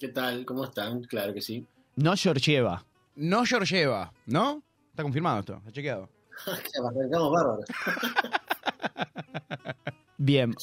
¿Qué 0.00 0.08
tal? 0.08 0.46
¿Cómo 0.46 0.64
están? 0.64 1.02
Claro 1.02 1.34
que 1.34 1.42
sí. 1.42 1.66
No 1.96 2.14
Georgieva. 2.16 2.84
No 3.16 3.46
Giorgieva, 3.46 4.12
¿no? 4.26 4.62
Está 4.90 5.02
confirmado 5.02 5.40
esto, 5.40 5.56
está 5.56 5.72
chequeado. 5.72 6.10
Arrancamos 6.46 7.32
bárbaros. 7.32 7.64
Bien. 10.18 10.54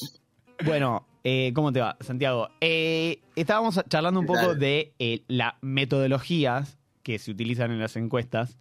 Bueno, 0.64 1.04
eh, 1.24 1.50
¿cómo 1.52 1.72
te 1.72 1.80
va, 1.80 1.96
Santiago? 2.00 2.48
Eh, 2.60 3.20
estábamos 3.34 3.80
charlando 3.88 4.20
un 4.20 4.26
¿Qué 4.26 4.32
poco 4.32 4.54
de 4.54 4.94
eh, 5.00 5.24
las 5.26 5.54
metodologías 5.62 6.78
que 7.02 7.18
se 7.18 7.32
utilizan 7.32 7.72
en 7.72 7.80
las 7.80 7.96
encuestas. 7.96 8.56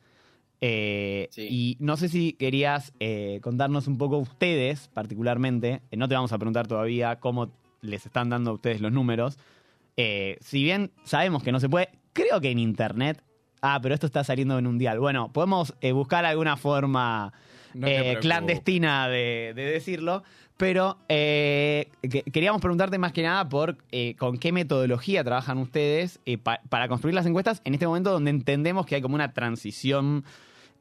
Sí. 0.60 1.30
Y 1.38 1.78
no 1.80 1.98
sé 1.98 2.08
si 2.08 2.34
querías 2.34 2.94
contarnos 3.42 3.88
un 3.88 3.98
poco 3.98 4.18
ustedes, 4.18 4.88
particularmente. 4.88 5.82
no 5.92 6.08
te 6.08 6.16
vamos 6.16 6.32
a 6.32 6.38
preguntar 6.38 6.68
todavía 6.68 7.20
cómo 7.20 7.52
les 7.82 8.06
están 8.06 8.30
dando 8.30 8.52
a 8.52 8.54
ustedes 8.54 8.80
los 8.80 8.94
números. 8.94 9.38
Si 9.98 10.64
bien 10.64 10.94
sabemos 11.04 11.44
que 11.44 11.52
no 11.52 11.60
se 11.60 11.68
puede, 11.68 11.90
creo 12.14 12.40
que 12.40 12.50
en 12.50 12.60
internet. 12.60 13.22
Ah, 13.66 13.80
pero 13.82 13.96
esto 13.96 14.06
está 14.08 14.26
saliendo 14.26 14.60
en 14.60 14.68
un 14.68 14.78
dial. 14.78 15.00
Bueno, 15.00 15.32
podemos 15.32 15.74
eh, 15.80 15.94
buscar 15.94 16.26
alguna 16.26 16.58
forma 16.58 17.32
No 17.74 17.88
eh, 17.88 18.18
clandestina 18.20 19.08
de, 19.08 19.54
de 19.56 19.64
decirlo. 19.64 20.22
Pero 20.58 20.98
eh, 21.10 21.88
que- 22.02 22.24
queríamos 22.24 22.62
preguntarte 22.62 22.98
más 22.98 23.14
que 23.14 23.24
nada 23.24 23.48
por 23.48 23.78
eh, 23.94 24.16
con 24.20 24.38
qué 24.38 24.52
metodología 24.52 25.24
trabajan 25.24 25.58
ustedes 25.60 26.20
pa- 26.44 26.60
para 26.70 26.88
construir 26.90 27.16
las 27.16 27.26
encuestas 27.26 27.62
en 27.64 27.74
este 27.74 27.88
momento 27.88 28.12
donde 28.12 28.32
entendemos 28.32 28.86
que 28.86 28.96
hay 28.96 29.02
como 29.02 29.16
una 29.16 29.32
transición, 29.34 30.26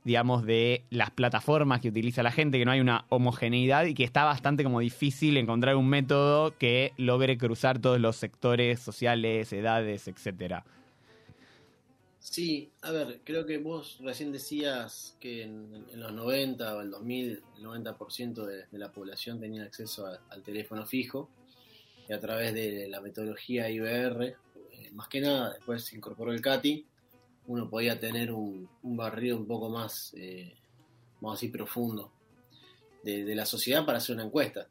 digamos, 0.04 0.44
de 0.44 0.82
las 0.90 1.10
plataformas 1.10 1.80
que 1.80 1.88
utiliza 1.88 2.22
la 2.24 2.32
gente, 2.32 2.58
que 2.58 2.64
no 2.64 2.72
hay 2.72 2.80
una 2.80 3.04
homogeneidad 3.10 3.84
y 3.86 3.94
que 3.94 4.02
está 4.04 4.24
bastante 4.24 4.64
como 4.64 4.80
difícil 4.80 5.36
encontrar 5.36 5.76
un 5.76 5.88
método 5.88 6.58
que 6.58 6.92
logre 6.96 7.38
cruzar 7.38 7.78
todos 7.78 8.00
los 8.00 8.16
sectores 8.16 8.80
sociales, 8.80 9.52
edades, 9.52 10.08
etcétera. 10.08 10.64
Sí, 12.22 12.70
a 12.82 12.92
ver, 12.92 13.20
creo 13.24 13.44
que 13.44 13.58
vos 13.58 13.98
recién 14.00 14.30
decías 14.30 15.16
que 15.18 15.42
en, 15.42 15.84
en 15.92 16.00
los 16.00 16.12
90 16.12 16.76
o 16.76 16.80
el 16.80 16.90
2000 16.90 17.42
el 17.56 17.64
90% 17.64 18.46
de, 18.46 18.64
de 18.70 18.78
la 18.78 18.92
población 18.92 19.40
tenía 19.40 19.64
acceso 19.64 20.06
a- 20.06 20.20
al 20.30 20.42
teléfono 20.44 20.86
fijo 20.86 21.28
y 22.08 22.12
a 22.12 22.20
través 22.20 22.54
de 22.54 22.86
la 22.88 23.00
metodología 23.00 23.68
IBR, 23.68 24.24
eh, 24.26 24.90
más 24.92 25.08
que 25.08 25.20
nada, 25.20 25.54
después 25.54 25.84
se 25.84 25.96
incorporó 25.96 26.32
el 26.32 26.40
CATI, 26.40 26.86
uno 27.48 27.68
podía 27.68 27.98
tener 27.98 28.30
un, 28.30 28.68
un 28.84 28.96
barrido 28.96 29.36
un 29.36 29.46
poco 29.46 29.68
más, 29.68 30.14
eh, 30.16 30.54
vamos 31.20 31.34
a 31.34 31.36
decir, 31.38 31.50
profundo 31.50 32.12
de, 33.02 33.34
la 33.34 33.46
sociedad 33.46 33.84
para 33.84 33.98
hacer 33.98 34.14
una 34.14 34.24
encuesta. 34.24 34.68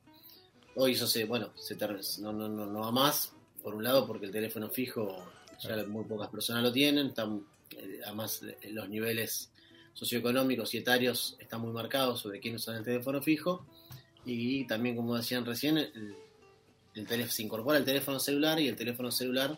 Hoy 0.76 0.94
eso 0.94 1.06
se, 1.06 1.26
bueno, 1.26 1.52
se 1.58 1.76
no, 2.22 2.32
no, 2.32 2.48
no, 2.48 2.66
no 2.66 2.80
va 2.80 2.92
más, 2.92 3.34
por 3.62 3.76
un 3.76 3.84
lado 3.84 4.08
porque 4.08 4.28
el 4.28 4.32
teléfono 4.32 4.70
fijo 4.70 5.22
ya 5.62 5.84
muy 5.88 6.06
pocas 6.06 6.30
personas 6.30 6.64
lo 6.64 6.72
tienen, 6.72 7.08
están, 7.08 7.46
eh, 7.78 8.02
además 8.06 8.42
eh, 8.44 8.72
los 8.72 8.90
niveles 8.90 9.52
socioeconómicos 9.94 10.74
y 10.74 10.78
etarios 10.78 11.36
están 11.40 11.62
muy 11.62 11.72
marcados 11.72 12.22
sobre 12.22 12.40
quién 12.40 12.56
usa 12.56 12.78
el 12.78 12.84
teléfono 12.84 13.22
fijo 13.22 13.66
y 14.26 14.66
también 14.66 14.96
como 14.96 15.16
decían 15.16 15.46
recién 15.46 15.78
el, 15.78 16.16
el 16.96 17.08
teléfono, 17.08 17.32
se 17.32 17.44
incorpora 17.44 17.78
el 17.78 17.86
teléfono 17.86 18.20
celular 18.20 18.60
y 18.60 18.68
el 18.68 18.76
teléfono 18.76 19.12
celular 19.12 19.58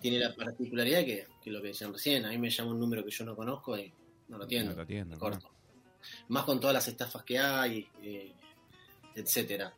tiene 0.00 0.18
la 0.18 0.34
particularidad 0.34 1.04
que, 1.04 1.26
que 1.42 1.50
lo 1.50 1.60
que 1.60 1.68
decían 1.68 1.92
recién, 1.92 2.24
a 2.24 2.30
mí 2.30 2.38
me 2.38 2.50
llama 2.50 2.72
un 2.72 2.80
número 2.80 3.04
que 3.04 3.10
yo 3.10 3.24
no 3.24 3.34
conozco 3.34 3.76
y 3.78 3.92
no 4.28 4.38
lo 4.38 4.44
atiendo, 4.44 4.74
No 4.74 4.82
atiendo, 4.82 5.18
corto. 5.18 5.50
Más 6.28 6.44
con 6.44 6.60
todas 6.60 6.74
las 6.74 6.88
estafas 6.88 7.24
que 7.24 7.38
hay, 7.38 7.86
eh, 8.02 8.32
etcétera. 9.14 9.74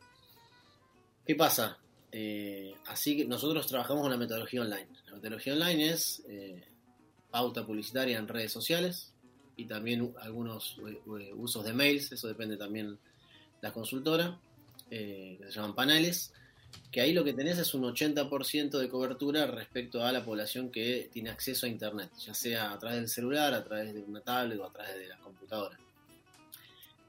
¿Qué 1.25 1.35
pasa? 1.35 1.77
Eh, 2.11 2.75
así 2.87 3.15
que 3.15 3.25
nosotros 3.25 3.65
trabajamos 3.67 4.03
con 4.03 4.11
la 4.11 4.17
metodología 4.17 4.61
online. 4.61 4.87
La 5.05 5.13
metodología 5.13 5.53
online 5.53 5.89
es 5.89 6.23
eh, 6.27 6.63
pauta 7.29 7.65
publicitaria 7.65 8.17
en 8.17 8.27
redes 8.27 8.51
sociales 8.51 9.13
y 9.55 9.65
también 9.65 10.13
algunos 10.21 10.77
eh, 10.85 10.99
eh, 11.19 11.33
usos 11.33 11.63
de 11.63 11.73
mails, 11.73 12.11
eso 12.11 12.27
depende 12.27 12.57
también 12.57 12.97
la 13.61 13.71
consultora, 13.71 14.39
que 14.89 15.37
se 15.45 15.51
llaman 15.51 15.75
paneles, 15.75 16.33
que 16.91 16.99
ahí 16.99 17.13
lo 17.13 17.23
que 17.23 17.33
tenés 17.33 17.57
es 17.59 17.73
un 17.73 17.83
80% 17.83 18.77
de 18.77 18.89
cobertura 18.89 19.45
respecto 19.45 20.03
a 20.03 20.11
la 20.11 20.25
población 20.25 20.69
que 20.69 21.09
tiene 21.13 21.29
acceso 21.29 21.65
a 21.65 21.69
Internet, 21.69 22.09
ya 22.17 22.33
sea 22.33 22.73
a 22.73 22.79
través 22.79 22.99
del 22.99 23.07
celular, 23.07 23.53
a 23.53 23.63
través 23.63 23.93
de 23.93 24.01
una 24.01 24.19
tablet 24.19 24.59
o 24.59 24.65
a 24.65 24.73
través 24.73 24.97
de 24.97 25.07
la 25.07 25.17
computadora. 25.19 25.77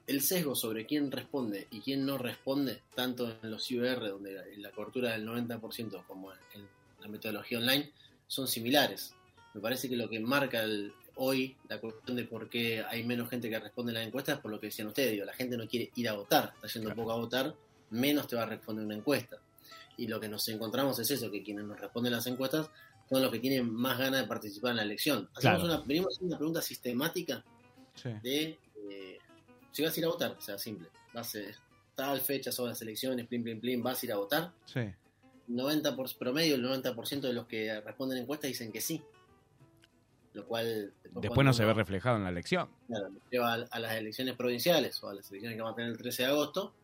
El 0.06 0.20
sesgo 0.20 0.54
sobre 0.54 0.84
quién 0.86 1.10
responde 1.12 1.68
y 1.70 1.80
quién 1.80 2.04
no 2.04 2.18
responde, 2.18 2.82
tanto 2.94 3.36
en 3.42 3.50
los 3.50 3.70
IBR, 3.70 4.08
donde 4.08 4.32
la, 4.32 4.42
la 4.58 4.70
cobertura 4.72 5.12
del 5.12 5.26
90%, 5.26 6.04
como 6.06 6.32
en 6.32 6.66
la 7.00 7.08
metodología 7.08 7.58
online, 7.58 7.90
son 8.26 8.48
similares. 8.48 9.14
Me 9.54 9.60
parece 9.60 9.88
que 9.88 9.96
lo 9.96 10.08
que 10.08 10.18
marca 10.20 10.62
el- 10.62 10.92
hoy 11.16 11.56
la 11.68 11.78
cuestión 11.78 12.16
de 12.16 12.24
por 12.24 12.48
qué 12.48 12.82
hay 12.88 13.04
menos 13.04 13.28
gente 13.28 13.48
que 13.50 13.58
responde 13.60 13.92
a 13.92 13.96
las 13.96 14.06
encuestas 14.06 14.36
es 14.36 14.40
por 14.42 14.50
lo 14.50 14.58
que 14.58 14.66
decían 14.68 14.88
ustedes. 14.88 15.12
Digo, 15.12 15.24
la 15.26 15.34
gente 15.34 15.56
no 15.56 15.68
quiere 15.68 15.90
ir 15.94 16.08
a 16.08 16.14
votar, 16.14 16.52
está 16.54 16.66
yendo 16.68 16.88
Claro. 16.88 17.02
poco 17.02 17.12
a 17.12 17.16
votar, 17.16 17.54
menos 17.90 18.26
te 18.26 18.34
va 18.36 18.42
a 18.42 18.46
responder 18.46 18.84
una 18.86 18.94
encuesta. 18.96 19.36
Y 19.98 20.06
lo 20.08 20.18
que 20.18 20.28
nos 20.28 20.48
encontramos 20.48 20.98
es 20.98 21.10
eso, 21.10 21.30
que 21.30 21.42
quienes 21.42 21.64
nos 21.66 21.78
responden 21.78 22.12
las 22.12 22.26
encuestas 22.26 22.70
son 23.10 23.20
los 23.22 23.30
que 23.30 23.38
tienen 23.40 23.70
más 23.70 23.98
ganas 23.98 24.22
de 24.22 24.26
participar 24.26 24.70
en 24.70 24.78
la 24.78 24.82
elección. 24.84 25.28
Hacemos 25.36 25.60
Claro. 25.60 25.64
una, 25.64 25.80
venimos 25.86 26.14
haciendo 26.14 26.32
una 26.34 26.38
pregunta 26.38 26.62
sistemática 26.62 27.44
Sí. 27.94 28.08
de 28.22 28.58
eh, 28.90 29.18
si 29.72 29.82
vas 29.82 29.96
a 29.96 30.00
ir 30.00 30.06
a 30.06 30.08
votar, 30.08 30.36
o 30.38 30.40
sea, 30.40 30.58
simple. 30.58 30.88
Vas 31.12 31.34
a 31.34 31.40
tal 31.94 32.20
fecha 32.20 32.50
son 32.50 32.68
las 32.68 32.80
elecciones, 32.82 33.26
plim, 33.26 33.42
plim, 33.42 33.60
plim, 33.60 33.82
vas 33.82 34.02
a 34.02 34.06
ir 34.06 34.12
a 34.12 34.16
votar. 34.16 34.52
Sí. 34.66 34.80
90 35.48 35.96
por 35.96 36.16
promedio, 36.16 36.54
el 36.54 36.64
90% 36.64 37.20
de 37.20 37.32
los 37.32 37.46
que 37.46 37.80
responden 37.80 38.18
encuestas 38.18 38.48
dicen 38.48 38.72
que 38.72 38.80
sí. 38.80 39.02
Lo 40.34 40.46
cual 40.46 40.94
Después 41.20 41.44
no 41.44 41.52
se 41.52 41.64
ve 41.64 41.74
reflejado 41.74 42.16
en 42.16 42.24
la 42.24 42.30
elección. 42.30 42.68
claro, 42.86 43.10
lleva 43.30 43.52
a, 43.52 43.66
a 43.70 43.78
las 43.78 43.94
elecciones 43.96 44.34
provinciales 44.34 45.02
o 45.02 45.10
a 45.10 45.14
las 45.14 45.30
elecciones 45.30 45.56
que 45.56 45.62
van 45.62 45.72
a 45.72 45.76
tener 45.76 45.90
el 45.90 45.98
13 45.98 46.22
de 46.22 46.28
agosto, 46.28 46.74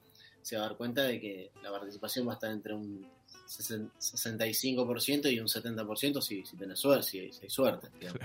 se 0.43 0.57
va 0.57 0.65
a 0.65 0.69
dar 0.69 0.77
cuenta 0.77 1.03
de 1.05 1.19
que 1.19 1.51
la 1.63 1.71
participación 1.71 2.27
va 2.29 2.33
a 2.33 2.35
estar 2.35 2.51
entre 2.51 2.75
un 2.75 3.09
60 3.47 3.95
65% 3.99 5.33
y 5.33 5.41
un 5.41 5.47
70% 5.47 6.21
si, 6.21 6.45
si 6.45 6.57
tenés 6.57 6.79
suerte, 6.79 7.03
si, 7.05 7.33
si 7.33 7.45
hay 7.45 7.51
suerte. 7.51 7.89
digamos. 7.99 8.21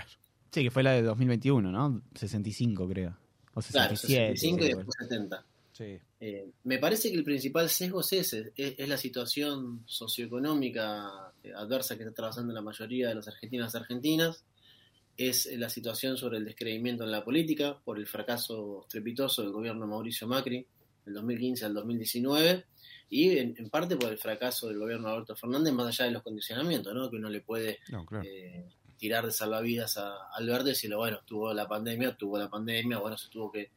Sí, 0.50 0.62
que 0.62 0.70
fue 0.70 0.82
la 0.82 0.92
de 0.92 1.02
2021, 1.02 1.72
¿no? 1.72 2.02
65 2.14 2.88
creo. 2.88 3.16
O 3.54 3.60
Claro, 3.62 3.96
67. 3.96 4.36
65 4.36 4.64
y 4.64 4.68
después 4.68 4.96
70. 4.98 5.44
Sí. 5.72 5.98
Eh, 6.20 6.50
me 6.64 6.78
parece 6.78 7.10
que 7.10 7.16
el 7.16 7.24
principal 7.24 7.68
sesgo 7.68 8.00
es 8.00 8.12
ese, 8.12 8.52
es, 8.56 8.74
es 8.78 8.88
la 8.88 8.96
situación 8.96 9.82
socioeconómica 9.86 11.32
eh, 11.42 11.52
adversa 11.54 11.96
que 11.96 12.02
está 12.02 12.12
atravesando 12.12 12.52
la 12.52 12.62
mayoría 12.62 13.08
de 13.08 13.16
los 13.16 13.26
argentinos 13.28 13.74
y 13.74 13.76
argentinas, 13.76 14.44
es 15.16 15.46
la 15.58 15.68
situación 15.68 16.16
sobre 16.16 16.38
el 16.38 16.44
descreimiento 16.44 17.04
en 17.04 17.10
la 17.12 17.24
política 17.24 17.78
por 17.84 17.98
el 17.98 18.06
fracaso 18.06 18.82
estrepitoso 18.82 19.42
del 19.42 19.52
gobierno 19.52 19.82
de 19.82 19.86
Mauricio 19.86 20.26
Macri 20.26 20.66
del 21.04 21.14
2015 21.14 21.64
al 21.66 21.74
2019 21.74 22.64
y 23.10 23.38
en, 23.38 23.54
en 23.56 23.70
parte 23.70 23.96
por 23.96 24.10
el 24.10 24.18
fracaso 24.18 24.68
del 24.68 24.78
gobierno 24.78 25.08
de 25.08 25.14
Alberto 25.14 25.36
Fernández 25.36 25.72
más 25.72 25.86
allá 25.86 26.06
de 26.06 26.12
los 26.12 26.22
condicionamientos, 26.22 26.92
¿no? 26.94 27.10
que 27.10 27.16
uno 27.16 27.28
le 27.28 27.40
puede 27.42 27.78
No, 27.90 28.04
claro. 28.04 28.24
eh, 28.26 28.64
tirar 28.96 29.24
de 29.26 29.32
salvavidas 29.32 29.96
a 29.98 30.14
y 30.68 30.70
decirle, 30.70 30.96
bueno, 30.96 31.20
tuvo 31.26 31.52
la 31.52 31.66
pandemia, 31.68 32.16
tuvo 32.16 32.38
la 32.38 32.48
pandemia, 32.48 32.98
bueno, 32.98 33.16
se 33.16 33.28
tuvo 33.28 33.50
que, 33.52 33.70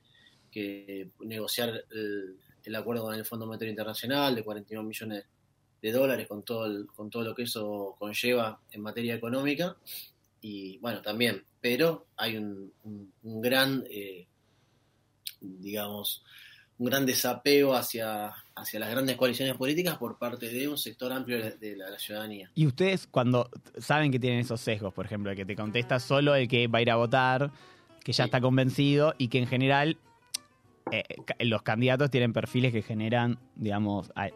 negociar 1.20 1.86
el, 1.92 2.38
acuerdo 2.76 3.04
con 3.04 3.14
el 3.16 3.26
Fondo 3.26 3.46
Monetario 3.46 3.72
Internacional 3.72 4.36
de 4.36 4.44
49 4.44 4.88
millones 4.88 5.26
de 5.82 5.92
dólares 5.92 6.28
con 6.28 6.44
todo, 6.44 6.66
el- 6.66 6.88
con 6.88 7.10
todo 7.10 7.24
lo 7.24 7.36
que 7.36 7.44
eso 7.44 7.96
conlleva 8.00 8.60
en 8.72 8.82
materia 8.82 9.16
económica. 9.16 9.78
Y 10.42 10.78
bueno, 10.80 11.02
también, 11.02 11.46
pero 11.62 12.08
hay 12.18 12.38
un, 12.38 12.72
un- 12.84 13.14
un 13.24 13.42
gran, 13.42 13.84
eh, 13.90 14.28
digamos, 15.42 16.24
un 16.80 16.86
gran 16.86 17.06
desapego 17.06 17.74
hacia, 17.76 18.32
hacia 18.56 18.80
las 18.80 18.90
grandes 18.92 19.16
coaliciones 19.16 19.56
políticas 19.56 19.98
por 19.98 20.18
parte 20.18 20.48
de 20.50 20.68
un 20.68 20.78
sector 20.78 21.12
amplio 21.12 21.38
de, 21.44 21.52
de 21.58 21.76
la- 21.76 21.98
ciudadanía. 21.98 22.52
Y 22.54 22.68
ustedes 22.68 23.08
cuando 23.08 23.50
saben 23.80 24.12
que 24.12 24.20
tienen 24.20 24.40
esos 24.40 24.62
sesgos, 24.62 24.94
por 24.94 25.06
ejemplo, 25.06 25.32
el 25.32 25.38
que 25.38 25.46
te 25.46 25.56
contesta 25.56 26.00
solo 26.00 26.36
el 26.36 26.48
que 26.48 26.68
va 26.68 26.80
a 26.80 26.82
ir 26.84 26.92
a 26.92 26.96
votar, 26.98 27.52
que 28.04 28.12
ya 28.14 28.24
Sí. 28.24 28.28
está 28.28 28.40
convencido 28.42 29.16
y 29.18 29.28
que 29.30 29.40
en 29.40 29.48
general 29.48 29.98
eh, 30.92 31.04
los 31.40 31.64
candidatos 31.64 32.10
tienen 32.10 32.32
perfiles 32.32 32.72
que 32.72 32.82
generan, 32.82 33.40
digamos, 33.56 34.10
a- 34.16 34.30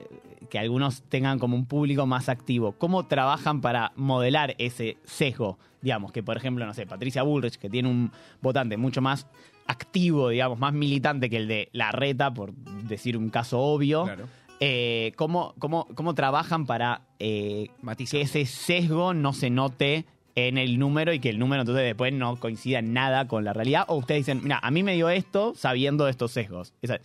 que 0.49 0.59
algunos 0.59 1.03
tengan 1.03 1.39
como 1.39 1.55
un 1.55 1.65
público 1.65 2.05
más 2.05 2.27
activo. 2.27 2.73
¿Cómo 2.73 3.07
trabajan 3.07 3.61
para 3.61 3.93
modelar 3.95 4.55
ese 4.57 4.97
sesgo? 5.05 5.57
Digamos, 5.81 6.11
que 6.11 6.21
por 6.23 6.35
ejemplo, 6.35 6.65
no 6.65 6.73
sé, 6.73 6.85
Patricia 6.85 7.23
Bullrich, 7.23 7.55
que 7.57 7.69
tiene 7.69 7.87
un 7.89 8.11
votante 8.41 8.75
mucho 8.75 9.01
más 9.01 9.27
activo, 9.67 10.29
digamos, 10.29 10.59
más 10.59 10.73
militante 10.73 11.29
que 11.29 11.37
el 11.37 11.47
de 11.47 11.69
la 11.73 11.91
reta, 11.91 12.33
por 12.33 12.53
decir 12.53 13.17
un 13.17 13.29
caso 13.29 13.59
obvio. 13.59 14.03
Claro. 14.03 14.27
Eh, 14.59 15.13
¿cómo, 15.15 15.55
cómo, 15.57 15.87
cómo 15.95 16.13
trabajan 16.13 16.65
para 16.67 17.01
eh, 17.19 17.69
Matizar. 17.81 18.19
que 18.19 18.21
ese 18.25 18.45
sesgo 18.45 19.13
no 19.13 19.33
se 19.33 19.49
note 19.49 20.05
en 20.35 20.57
el 20.59 20.77
número 20.77 21.13
y 21.13 21.19
que 21.19 21.29
el 21.29 21.39
número 21.39 21.61
entonces 21.63 21.83
después 21.83 22.13
no 22.13 22.39
coincida 22.39 22.79
en 22.79 22.93
nada 22.93 23.27
con 23.27 23.43
la 23.43 23.53
realidad? 23.53 23.85
O 23.87 23.95
ustedes 23.95 24.19
dicen, 24.25 24.41
mira, 24.43 24.59
a 24.61 24.69
mí 24.69 24.83
me 24.83 24.93
dio 24.93 25.09
esto 25.09 25.53
sabiendo 25.55 26.05
de 26.05 26.11
estos 26.11 26.31
sesgos. 26.31 26.73
Esa- 26.81 26.99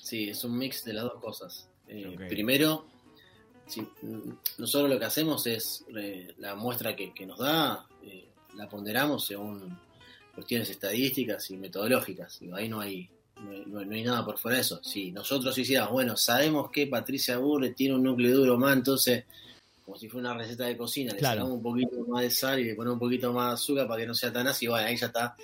Sí, 0.00 0.28
es 0.28 0.44
un 0.44 0.58
mix 0.58 0.84
de 0.84 0.92
las 0.92 1.04
dos 1.04 1.20
cosas. 1.20 1.68
Eh. 1.88 2.16
Primero, 2.28 2.86
si- 3.66 3.80
mm, 3.80 4.36
nosotros 4.58 4.90
lo 4.90 4.98
que 4.98 5.04
hacemos 5.06 5.46
es 5.46 5.84
eh, 5.96 6.34
la 6.38 6.54
muestra 6.54 6.94
que, 6.94 7.12
que 7.12 7.26
nos 7.26 7.38
da, 7.38 7.86
eh, 8.04 8.28
la 8.56 8.68
ponderamos 8.68 9.24
según 9.26 9.78
cuestiones 10.34 10.70
estadísticas 10.70 11.50
y 11.50 11.56
metodológicas. 11.56 12.38
Digo, 12.40 12.56
ahí 12.56 12.68
no 12.68 12.80
hay, 12.80 13.08
no 13.66 13.80
hay, 13.80 13.86
no 13.86 14.10
nada 14.10 14.24
por 14.24 14.38
fuera 14.38 14.56
de 14.56 14.62
eso. 14.62 14.82
Si 14.82 15.10
nosotros 15.12 15.56
hiciéramos, 15.58 15.92
bueno, 15.92 16.16
sabemos 16.16 16.70
que 16.70 16.86
Patricia 16.86 17.38
Burre 17.38 17.70
tiene 17.70 17.94
un 17.94 18.02
núcleo 18.02 18.36
duro 18.36 18.56
más, 18.58 18.76
entonces, 18.76 19.24
como 19.84 19.96
si 19.98 20.08
fuera 20.08 20.30
una 20.30 20.38
receta 20.38 20.64
de 20.66 20.76
cocina, 20.76 21.12
le 21.12 21.20
sacamos 21.20 21.52
un 21.52 21.62
poquito 21.62 21.96
más 22.08 22.22
de 22.22 22.30
sal 22.30 22.60
y 22.60 22.64
le 22.64 22.74
ponemos 22.74 22.94
un 22.94 23.00
poquito 23.00 23.32
más 23.32 23.48
de 23.48 23.54
azúcar 23.54 23.86
para 23.88 24.00
que 24.00 24.06
no 24.06 24.14
sea 24.14 24.32
tan 24.32 24.46
ácido, 24.46 24.72
bueno, 24.72 24.86
ahí 24.86 24.96
ya 24.96 25.06
está. 25.06 25.36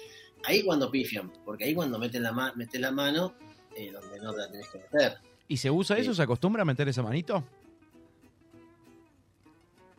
Ahí 0.45 0.62
cuando 0.62 0.90
pifian, 0.90 1.33
porque 1.45 1.64
ahí 1.64 1.75
cuando 1.75 1.99
meten 1.99 2.23
la, 2.23 2.33
ma- 2.33 2.52
metes 2.54 2.80
la 2.80 2.92
mano, 2.92 3.35
eh, 3.76 3.90
donde 3.90 4.21
no 4.21 4.33
te 4.33 4.38
la 4.38 4.50
tenés 4.50 4.68
que 4.68 4.78
meter. 4.78 5.18
¿Y 5.49 5.57
se 5.57 5.71
usa 5.71 5.99
eso? 5.99 6.14
¿Se 6.14 6.23
acostumbra 6.23 6.62
a 6.62 6.64
meter 6.64 6.88
esa 6.88 7.02
manito? 7.02 7.42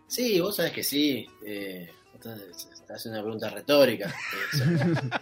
Sí, 0.08 0.40
vos 0.40 0.56
sabés 0.56 0.72
que 0.72 0.84
sí. 0.84 1.28
Eh, 1.46 1.90
estás 2.28 2.98
haciendo 2.98 3.20
una 3.20 3.24
pregunta 3.24 3.50
retórica. 3.50 4.14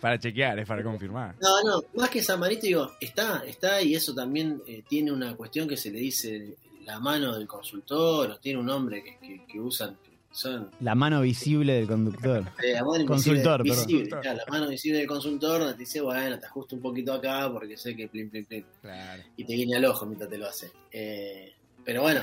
Para 0.00 0.18
chequear, 0.18 0.58
es 0.58 0.66
para 0.66 0.82
confirmar. 0.82 1.34
no, 1.42 1.62
no, 1.62 1.84
más 1.94 2.08
que 2.08 2.20
esa 2.20 2.34
manito, 2.38 2.62
digo, 2.62 2.90
está, 3.02 3.42
está, 3.46 3.82
y 3.82 3.94
eso 3.94 4.14
también 4.14 4.62
eh, 4.66 4.82
tiene 4.88 5.12
una 5.12 5.36
cuestión 5.36 5.68
que 5.68 5.76
se 5.76 5.90
le 5.90 5.98
dice 5.98 6.56
la 6.86 6.98
mano 6.98 7.36
del 7.36 7.46
consultor, 7.46 8.30
o 8.30 8.38
tiene 8.38 8.60
un 8.60 8.66
nombre 8.66 9.02
que, 9.04 9.18
que, 9.18 9.44
que 9.46 9.60
usan, 9.60 9.98
son 10.32 10.70
la 10.80 10.94
mano 10.94 11.20
visible 11.20 11.74
del 11.74 11.86
conductor. 11.86 12.44
eh, 12.64 12.72
la 12.72 12.82
mano 12.84 13.04
Consultor, 13.04 13.62
perdón. 13.62 13.86
visible, 13.86 14.08
claro, 14.08 14.38
la 14.38 14.46
mano 14.50 14.68
visible 14.68 14.98
del 15.00 15.06
consultor 15.08 15.72
te 15.72 15.78
dice, 15.80 16.00
bueno, 16.00 16.38
te 16.38 16.46
ajusto 16.46 16.76
un 16.76 16.80
poquito 16.82 17.12
acá 17.12 17.50
porque 17.52 17.76
sé 17.76 17.94
que 17.94 18.08
plin, 18.08 18.30
plin, 18.30 18.46
plin. 18.46 18.64
Claro. 18.80 19.22
y 19.36 19.44
te 19.44 19.52
guiña 19.52 19.76
el 19.76 19.84
ojo 19.84 20.06
mientras 20.06 20.30
te 20.30 20.38
lo 20.38 20.46
hace. 20.48 20.72
Eh, 20.92 21.52
pero 21.84 22.00
bueno, 22.00 22.22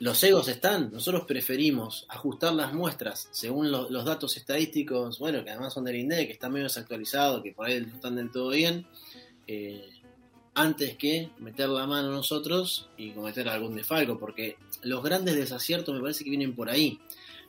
los 0.00 0.22
egos 0.22 0.48
están. 0.48 0.90
Nosotros 0.92 1.24
preferimos 1.26 2.06
ajustar 2.08 2.54
las 2.54 2.72
muestras 2.72 3.28
según 3.32 3.70
lo- 3.70 3.90
los 3.90 4.04
datos 4.04 4.36
estadísticos, 4.36 5.18
bueno, 5.18 5.44
que 5.44 5.50
además 5.50 5.74
son 5.74 5.84
del 5.84 5.96
INDEC, 5.96 6.26
que 6.26 6.32
están 6.34 6.52
medio 6.52 6.64
desactualizados, 6.64 7.42
que 7.42 7.52
por 7.52 7.66
ahí 7.66 7.80
no 7.80 7.94
están 7.94 8.16
del 8.16 8.30
todo 8.30 8.50
bien, 8.50 8.86
eh, 9.46 9.88
antes 10.54 10.96
que 10.96 11.30
meter 11.38 11.68
la 11.68 11.86
mano 11.86 12.10
nosotros 12.10 12.88
y 12.96 13.10
cometer 13.12 13.48
algún 13.48 13.74
desfalco, 13.76 14.18
porque 14.18 14.56
los 14.82 15.02
grandes 15.02 15.36
desaciertos 15.36 15.94
me 15.94 16.00
parece 16.00 16.24
que 16.24 16.30
vienen 16.30 16.54
por 16.54 16.68
ahí. 16.68 17.00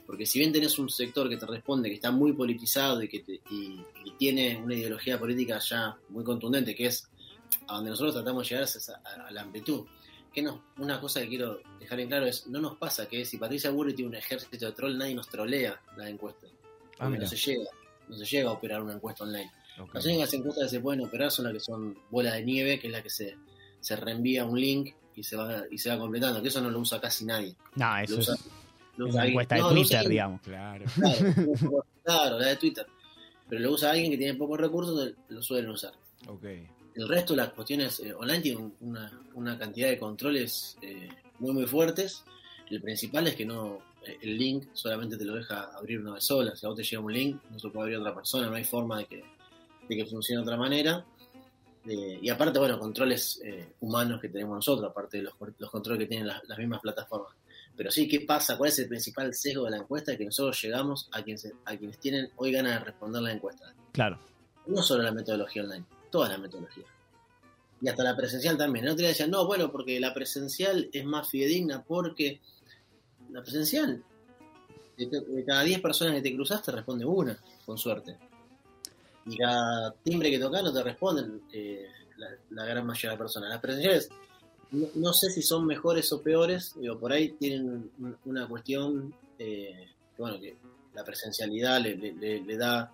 Porque 0.05 0.25
si 0.25 0.39
bien 0.39 0.51
tenés 0.51 0.79
un 0.79 0.89
sector 0.89 1.29
que 1.29 1.37
te 1.37 1.45
responde, 1.45 1.89
que 1.89 1.95
está 1.95 2.09
muy 2.11 2.33
politizado 2.33 3.01
y 3.03 3.07
que 3.07 3.19
te- 3.19 3.41
y- 3.51 3.79
tiene 4.17 4.57
una 4.63 4.73
ideología 4.73 5.19
política 5.19 5.59
ya 5.59 5.95
muy 6.09 6.23
contundente, 6.23 6.73
que 6.75 6.87
es 6.87 7.07
a 7.67 7.75
donde 7.75 7.91
nosotros 7.91 8.15
tratamos 8.15 8.47
de 8.47 8.55
llegar 8.55 8.67
a- 9.05 9.27
a 9.27 9.31
la 9.31 9.41
amplitud. 9.41 9.85
Que 10.33 10.41
no, 10.43 10.61
una 10.77 10.99
cosa 11.01 11.21
que 11.21 11.29
quiero 11.29 11.59
dejar 11.79 11.99
en 11.99 12.07
claro 12.07 12.25
es, 12.27 12.45
no 12.47 12.59
nos 12.59 12.77
pasa 12.77 13.07
que 13.07 13.25
si 13.25 13.37
Patricia 13.37 13.71
Burri 13.71 13.93
tiene 13.93 14.09
un 14.09 14.15
ejército 14.15 14.65
de 14.67 14.71
troll, 14.73 14.97
nadie 14.97 15.15
nos 15.15 15.27
trolea 15.27 15.81
la 15.97 16.07
encuesta. 16.09 16.45
Ah, 16.99 17.09
no 17.09 17.25
se 17.25 17.35
llega, 17.35 17.69
no 18.07 18.15
se 18.15 18.25
llega 18.25 18.49
a 18.49 18.53
operar 18.53 18.81
una 18.83 18.93
encuesta 18.93 19.23
online. 19.23 19.51
Las 19.93 20.05
únicas 20.05 20.33
encuestas 20.33 20.65
que 20.65 20.69
se 20.69 20.79
pueden 20.81 21.01
operar 21.01 21.31
son 21.31 21.45
las 21.45 21.53
que 21.53 21.59
son 21.61 21.97
bola 22.11 22.33
de 22.33 22.43
nieve, 22.43 22.79
que 22.79 22.87
es 22.87 22.93
la 22.93 23.01
que 23.01 23.09
se, 23.09 23.37
se 23.79 23.95
reenvía 23.95 24.43
un 24.45 24.59
link 24.59 24.93
y 25.15 25.23
se 25.23 25.35
va 25.37 25.63
y 25.71 25.77
se 25.77 25.89
va 25.89 25.97
completando, 25.97 26.41
que 26.41 26.49
eso 26.49 26.61
no 26.61 26.69
lo 26.69 26.79
usa 26.79 26.99
casi 27.01 27.25
nadie. 27.25 27.55
No, 27.75 27.95
Lo 27.97 28.03
eso 28.03 28.17
usa, 28.17 28.35
es 28.35 28.41
lo 28.97 29.05
una 29.05 29.09
usa 29.13 29.21
alguien- 29.21 29.31
encuesta 29.31 29.55
de 29.55 29.61
no, 29.61 29.69
Twitter, 29.71 30.07
digamos. 30.09 30.41
Claro. 30.41 30.85
Claro, 30.95 31.85
claro, 32.03 32.39
la 32.39 32.47
de 32.47 32.55
Twitter. 32.57 32.85
Pero 33.47 33.61
lo 33.61 33.71
usa 33.71 33.91
alguien 33.91 34.11
que 34.11 34.17
tiene 34.17 34.35
pocos 34.35 34.59
recursos, 34.59 35.13
lo 35.29 35.41
suelen 35.41 35.69
usar. 35.71 35.93
Ok. 36.27 36.43
El 36.99 37.07
resto 37.07 37.33
de 37.33 37.37
las 37.37 37.49
cuestiones 37.53 37.99
eh, 38.01 38.13
online 38.13 38.41
tienen 38.41 38.73
una, 38.81 39.21
una 39.33 39.57
cantidad 39.57 39.87
de 39.89 39.97
controles 39.97 40.77
eh, 40.81 41.09
muy 41.39 41.53
muy 41.53 41.65
fuertes. 41.65 42.23
El 42.69 42.81
principal 42.81 43.27
es 43.27 43.35
que 43.35 43.45
no 43.45 43.79
eh, 44.05 44.17
el 44.21 44.37
link 44.37 44.67
solamente 44.73 45.17
te 45.17 45.25
lo 45.25 45.35
deja 45.35 45.71
abrir 45.75 45.99
una 45.99 46.13
vez 46.13 46.23
sola. 46.23 46.55
Si 46.55 46.65
a 46.65 46.69
vos 46.69 46.77
te 46.77 46.83
llega 46.83 47.01
un 47.01 47.13
link, 47.13 47.41
no 47.49 47.59
se 47.59 47.67
lo 47.67 47.73
puede 47.73 47.85
abrir 47.85 47.97
otra 47.99 48.15
persona, 48.15 48.47
no 48.49 48.55
hay 48.55 48.63
forma 48.63 48.99
de 48.99 49.05
que, 49.05 49.23
de 49.87 49.95
que 49.95 50.05
funcione 50.05 50.41
de 50.41 50.43
otra 50.43 50.57
manera. 50.57 51.05
Eh, 51.87 52.19
y 52.21 52.29
aparte, 52.29 52.59
bueno, 52.59 52.77
controles 52.77 53.41
eh, 53.43 53.73
humanos 53.79 54.19
que 54.21 54.29
tenemos 54.29 54.55
nosotros, 54.55 54.89
aparte 54.89 55.17
de 55.17 55.23
los, 55.23 55.33
los 55.57 55.71
controles 55.71 56.01
que 56.03 56.07
tienen 56.07 56.27
las, 56.27 56.41
las 56.47 56.57
mismas 56.57 56.81
plataformas. 56.81 57.33
Pero 57.75 57.89
sí, 57.91 58.07
¿qué 58.07 58.21
pasa? 58.21 58.57
¿Cuál 58.57 58.69
es 58.69 58.79
el 58.79 58.89
principal 58.89 59.33
sesgo 59.33 59.63
de 59.65 59.71
la 59.71 59.77
encuesta? 59.77 60.15
Que 60.17 60.25
nosotros 60.25 60.61
llegamos 60.61 61.07
a 61.13 61.23
quienes, 61.23 61.51
a 61.65 61.77
quienes 61.77 61.97
tienen 61.97 62.29
hoy 62.35 62.51
ganas 62.51 62.79
de 62.79 62.85
responder 62.85 63.21
la 63.21 63.31
encuesta 63.31 63.73
Claro. 63.93 64.19
no 64.67 64.83
solo 64.83 65.03
la 65.03 65.13
metodología 65.13 65.63
online, 65.63 65.85
toda 66.09 66.29
la 66.29 66.37
metodología. 66.37 66.85
Y 67.81 67.87
hasta 67.87 68.03
la 68.03 68.15
presencial 68.15 68.57
también. 68.57 68.85
El 68.85 68.91
otro 68.91 68.99
día 69.01 69.09
decían, 69.09 69.31
no, 69.31 69.45
bueno, 69.45 69.71
porque 69.71 69.99
la 69.99 70.13
presencial 70.13 70.89
es 70.91 71.05
más 71.05 71.29
fidedigna 71.29 71.81
porque 71.83 72.41
la 73.31 73.41
presencial, 73.41 74.03
de, 74.97 75.43
cada 75.45 75.63
10 75.63 75.79
personas 75.81 76.15
que 76.15 76.21
te 76.21 76.35
cruzaste, 76.35 76.71
responde 76.71 77.05
una, 77.05 77.39
con 77.65 77.77
suerte. 77.77 78.17
Y 79.25 79.37
cada 79.37 79.91
timbre 80.03 80.29
que 80.29 80.39
tocas 80.39 80.63
no 80.63 80.73
te 80.73 80.83
responden 80.83 81.41
eh, 81.53 81.87
la, 82.49 82.65
gran 82.65 82.85
mayoría 82.85 83.11
de 83.11 83.17
personas. 83.17 83.49
Las 83.49 83.61
presenciales, 83.61 84.09
no, 84.95 85.13
sé 85.13 85.29
si 85.29 85.41
son 85.41 85.65
mejores 85.65 86.11
o 86.11 86.21
peores, 86.21 86.73
digo, 86.75 86.99
por 86.99 87.11
ahí 87.13 87.29
tienen 87.29 87.91
un- 87.99 88.17
una 88.25 88.47
cuestión 88.47 89.13
eh, 89.37 89.87
bueno, 90.17 90.37
que 90.39 90.57
la 90.93 91.03
presencialidad 91.05 91.79
le- 91.79 91.95
le- 91.95 92.41
le 92.41 92.57
da 92.57 92.91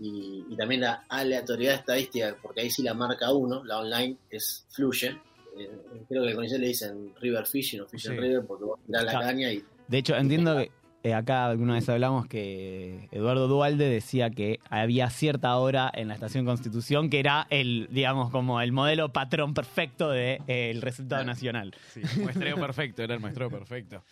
y, 0.00 0.44
y 0.48 0.56
también 0.56 0.80
la 0.80 1.04
aleatoriedad 1.08 1.74
estadística, 1.76 2.34
porque 2.42 2.62
ahí 2.62 2.70
sí 2.70 2.82
la 2.82 2.94
marca 2.94 3.32
uno, 3.32 3.62
la 3.64 3.78
online 3.80 4.16
es 4.30 4.64
fluye. 4.70 5.18
Eh, 5.58 5.68
creo 6.08 6.24
que 6.24 6.34
con 6.34 6.44
eso 6.44 6.56
le 6.58 6.68
dicen 6.68 7.12
river 7.20 7.44
fishing 7.46 7.80
o 7.82 7.86
fishing 7.86 8.12
Sí. 8.12 8.18
river 8.18 8.46
porque 8.46 8.64
vos 8.64 8.78
tirás 8.86 9.04
la 9.04 9.10
Claro. 9.10 9.26
caña 9.26 9.52
y 9.52 9.62
De 9.88 9.98
hecho, 9.98 10.16
entiendo 10.16 10.56
que 10.56 10.70
eh, 11.02 11.14
acá 11.14 11.46
alguna 11.46 11.74
vez 11.74 11.88
hablamos 11.88 12.26
que 12.28 13.08
Eduardo 13.10 13.48
Dualde 13.48 13.88
decía 13.88 14.30
que 14.30 14.60
había 14.68 15.08
cierta 15.10 15.56
hora 15.56 15.90
en 15.94 16.08
la 16.08 16.14
estación 16.14 16.44
Constitución 16.44 17.08
que 17.10 17.18
era 17.18 17.46
el, 17.50 17.88
digamos, 17.90 18.30
como 18.30 18.60
el 18.60 18.70
modelo 18.72 19.10
patrón 19.12 19.52
perfecto 19.54 20.10
del 20.10 20.44
de, 20.46 20.52
eh, 20.52 20.70
el 20.70 20.82
resultado 20.82 21.24
nacional. 21.24 21.74
Sí, 21.92 22.02
muestreo 22.20 22.56
perfecto, 22.56 23.02
era 23.02 23.14
el 23.14 23.20
muestreo 23.20 23.50
perfecto. 23.50 24.04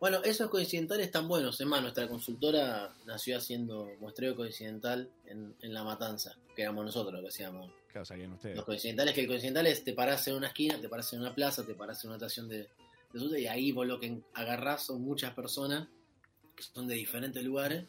Bueno, 0.00 0.22
esos 0.24 0.48
coincidentales 0.48 1.06
están 1.06 1.28
buenos. 1.28 1.60
Es 1.60 1.66
más, 1.66 1.82
nuestra 1.82 2.08
consultora 2.08 2.90
nació 3.04 3.36
haciendo 3.36 3.90
muestreo 4.00 4.34
coincidental 4.34 5.10
en, 5.26 5.54
en 5.60 5.74
La 5.74 5.84
Matanza, 5.84 6.34
que 6.56 6.62
éramos 6.62 6.86
nosotros 6.86 7.12
lo 7.12 7.20
que 7.20 7.28
hacíamos. 7.28 7.70
Claro, 7.92 8.06
sabían 8.06 8.32
ustedes. 8.32 8.56
Los 8.56 8.64
coincidentales, 8.64 9.12
que 9.12 9.20
el 9.20 9.26
coincidental 9.26 9.66
es 9.66 9.84
te 9.84 9.92
parás 9.92 10.26
en 10.28 10.36
una 10.36 10.46
esquina, 10.46 10.80
te 10.80 10.88
parás 10.88 11.12
en 11.12 11.20
una 11.20 11.34
plaza, 11.34 11.66
te 11.66 11.74
parás 11.74 12.02
en 12.02 12.08
una 12.08 12.16
estación 12.16 12.48
de, 12.48 12.66
de 13.12 13.20
subte, 13.20 13.40
y 13.42 13.46
ahí 13.46 13.72
vos 13.72 13.86
lo 13.86 14.00
que 14.00 14.22
agarrás 14.32 14.86
son 14.86 15.02
muchas 15.02 15.34
personas 15.34 15.86
que 16.56 16.62
son 16.62 16.88
de 16.88 16.94
diferentes 16.94 17.44
lugares. 17.44 17.84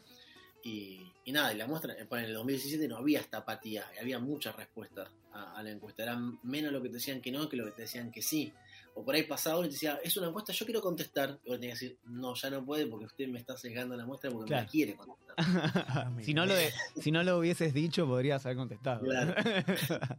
Y, 0.62 1.00
y 1.24 1.32
nada, 1.32 1.54
y 1.54 1.56
la 1.56 1.66
muestra, 1.66 1.96
en 1.98 2.18
el 2.18 2.34
2017 2.34 2.88
no 2.88 2.98
había 2.98 3.20
esta 3.20 3.38
apatía, 3.38 3.86
y 3.96 4.00
había 4.00 4.18
muchas 4.18 4.54
respuestas 4.54 5.08
a, 5.32 5.56
a 5.56 5.62
la 5.62 5.70
encuesta. 5.70 6.02
Era 6.02 6.18
menos 6.42 6.72
lo 6.72 6.82
que 6.82 6.88
te 6.88 6.96
decían 6.96 7.22
que 7.22 7.32
no 7.32 7.48
que 7.48 7.56
lo 7.56 7.64
que 7.64 7.72
te 7.72 7.82
decían 7.82 8.12
que 8.12 8.20
sí. 8.20 8.52
O 8.94 9.04
por 9.04 9.14
ahí 9.14 9.22
pasaba 9.22 9.56
uno 9.58 9.66
y 9.66 9.70
te 9.70 9.74
decía, 9.74 9.98
es 10.04 10.16
una 10.18 10.28
encuesta, 10.28 10.52
yo 10.52 10.66
quiero 10.66 10.80
contestar. 10.82 11.38
Y 11.44 11.48
vos 11.50 11.58
tenías 11.60 11.78
que 11.78 11.86
decir, 11.86 11.98
no, 12.04 12.34
ya 12.34 12.50
no 12.50 12.64
puede 12.64 12.86
porque 12.86 13.06
usted 13.06 13.26
me 13.28 13.38
está 13.38 13.56
sesgando 13.56 13.96
la 13.96 14.04
muestra 14.04 14.30
porque 14.30 14.48
Claro. 14.48 14.62
me 14.62 14.66
la 14.66 14.70
quiere 14.70 14.94
contestar. 14.96 15.36
si, 16.22 16.34
no 16.34 16.44
lo 16.46 16.54
de- 16.54 16.72
si 17.00 17.10
no 17.10 17.22
lo 17.22 17.38
hubieses 17.38 17.72
dicho, 17.72 18.06
podrías 18.06 18.44
haber 18.44 18.56
contestado. 18.58 19.00
Claro. 19.04 19.34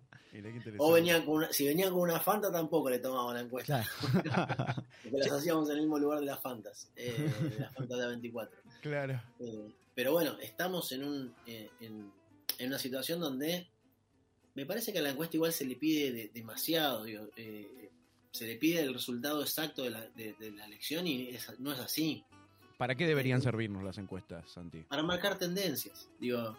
O 0.80 0.92
venían 0.94 1.24
con 1.26 1.36
una, 1.36 1.54
si 1.54 1.68
venían 1.68 1.92
con 1.92 2.02
una 2.02 2.20
Fanta 2.20 2.52
tampoco 2.52 2.90
le 2.90 2.98
tomaban 2.98 3.36
la 3.36 3.42
encuesta. 3.42 3.86
Claro. 4.24 4.56
Porque 5.04 5.18
las 5.20 5.32
hacíamos 5.32 5.70
en 5.70 5.76
el 5.76 5.82
mismo 5.82 6.00
lugar 6.00 6.20
de 6.22 6.26
las 6.26 6.40
Fantas, 6.40 6.90
eh, 6.96 7.32
de 7.52 7.60
las 7.60 7.72
Fantas 7.76 8.00
de 8.00 8.06
A24. 8.32 8.50
Claro. 8.82 9.22
Eh, 9.40 9.72
pero 9.94 10.12
bueno, 10.14 10.36
estamos 10.42 10.92
en, 10.92 11.04
un, 11.04 11.36
eh, 11.46 11.70
en, 11.82 12.12
en 12.58 12.68
una 12.68 12.80
situación 12.80 13.20
donde 13.20 13.68
me 14.56 14.66
parece 14.66 14.92
que 14.92 14.98
a 14.98 15.02
la 15.04 15.12
encuesta 15.12 15.38
igual 15.38 15.54
se 15.54 15.66
le 15.66 15.76
pide 15.76 16.12
de- 16.12 16.32
demasiado. 16.34 17.04
digo, 17.04 17.28
eh, 17.36 17.83
se 18.34 18.48
le 18.48 18.56
pide 18.56 18.82
el 18.82 18.94
resultado 18.94 19.42
exacto 19.44 19.84
de 19.84 19.92
la, 19.92 20.02
de, 20.16 20.34
de 20.40 20.52
la 20.52 20.66
elección 20.66 21.06
y 21.06 21.30
es- 21.30 21.60
no 21.60 21.72
es 21.72 21.80
así. 21.80 22.24
¿Para 22.78 22.96
qué 22.96 23.06
deberían 23.06 23.42
servirnos 23.42 23.84
las 23.84 23.98
encuestas, 24.00 24.50
Santi? 24.52 24.80
Para 24.82 25.04
marcar 25.04 25.38
tendencias. 25.38 26.10
Digo, 26.20 26.58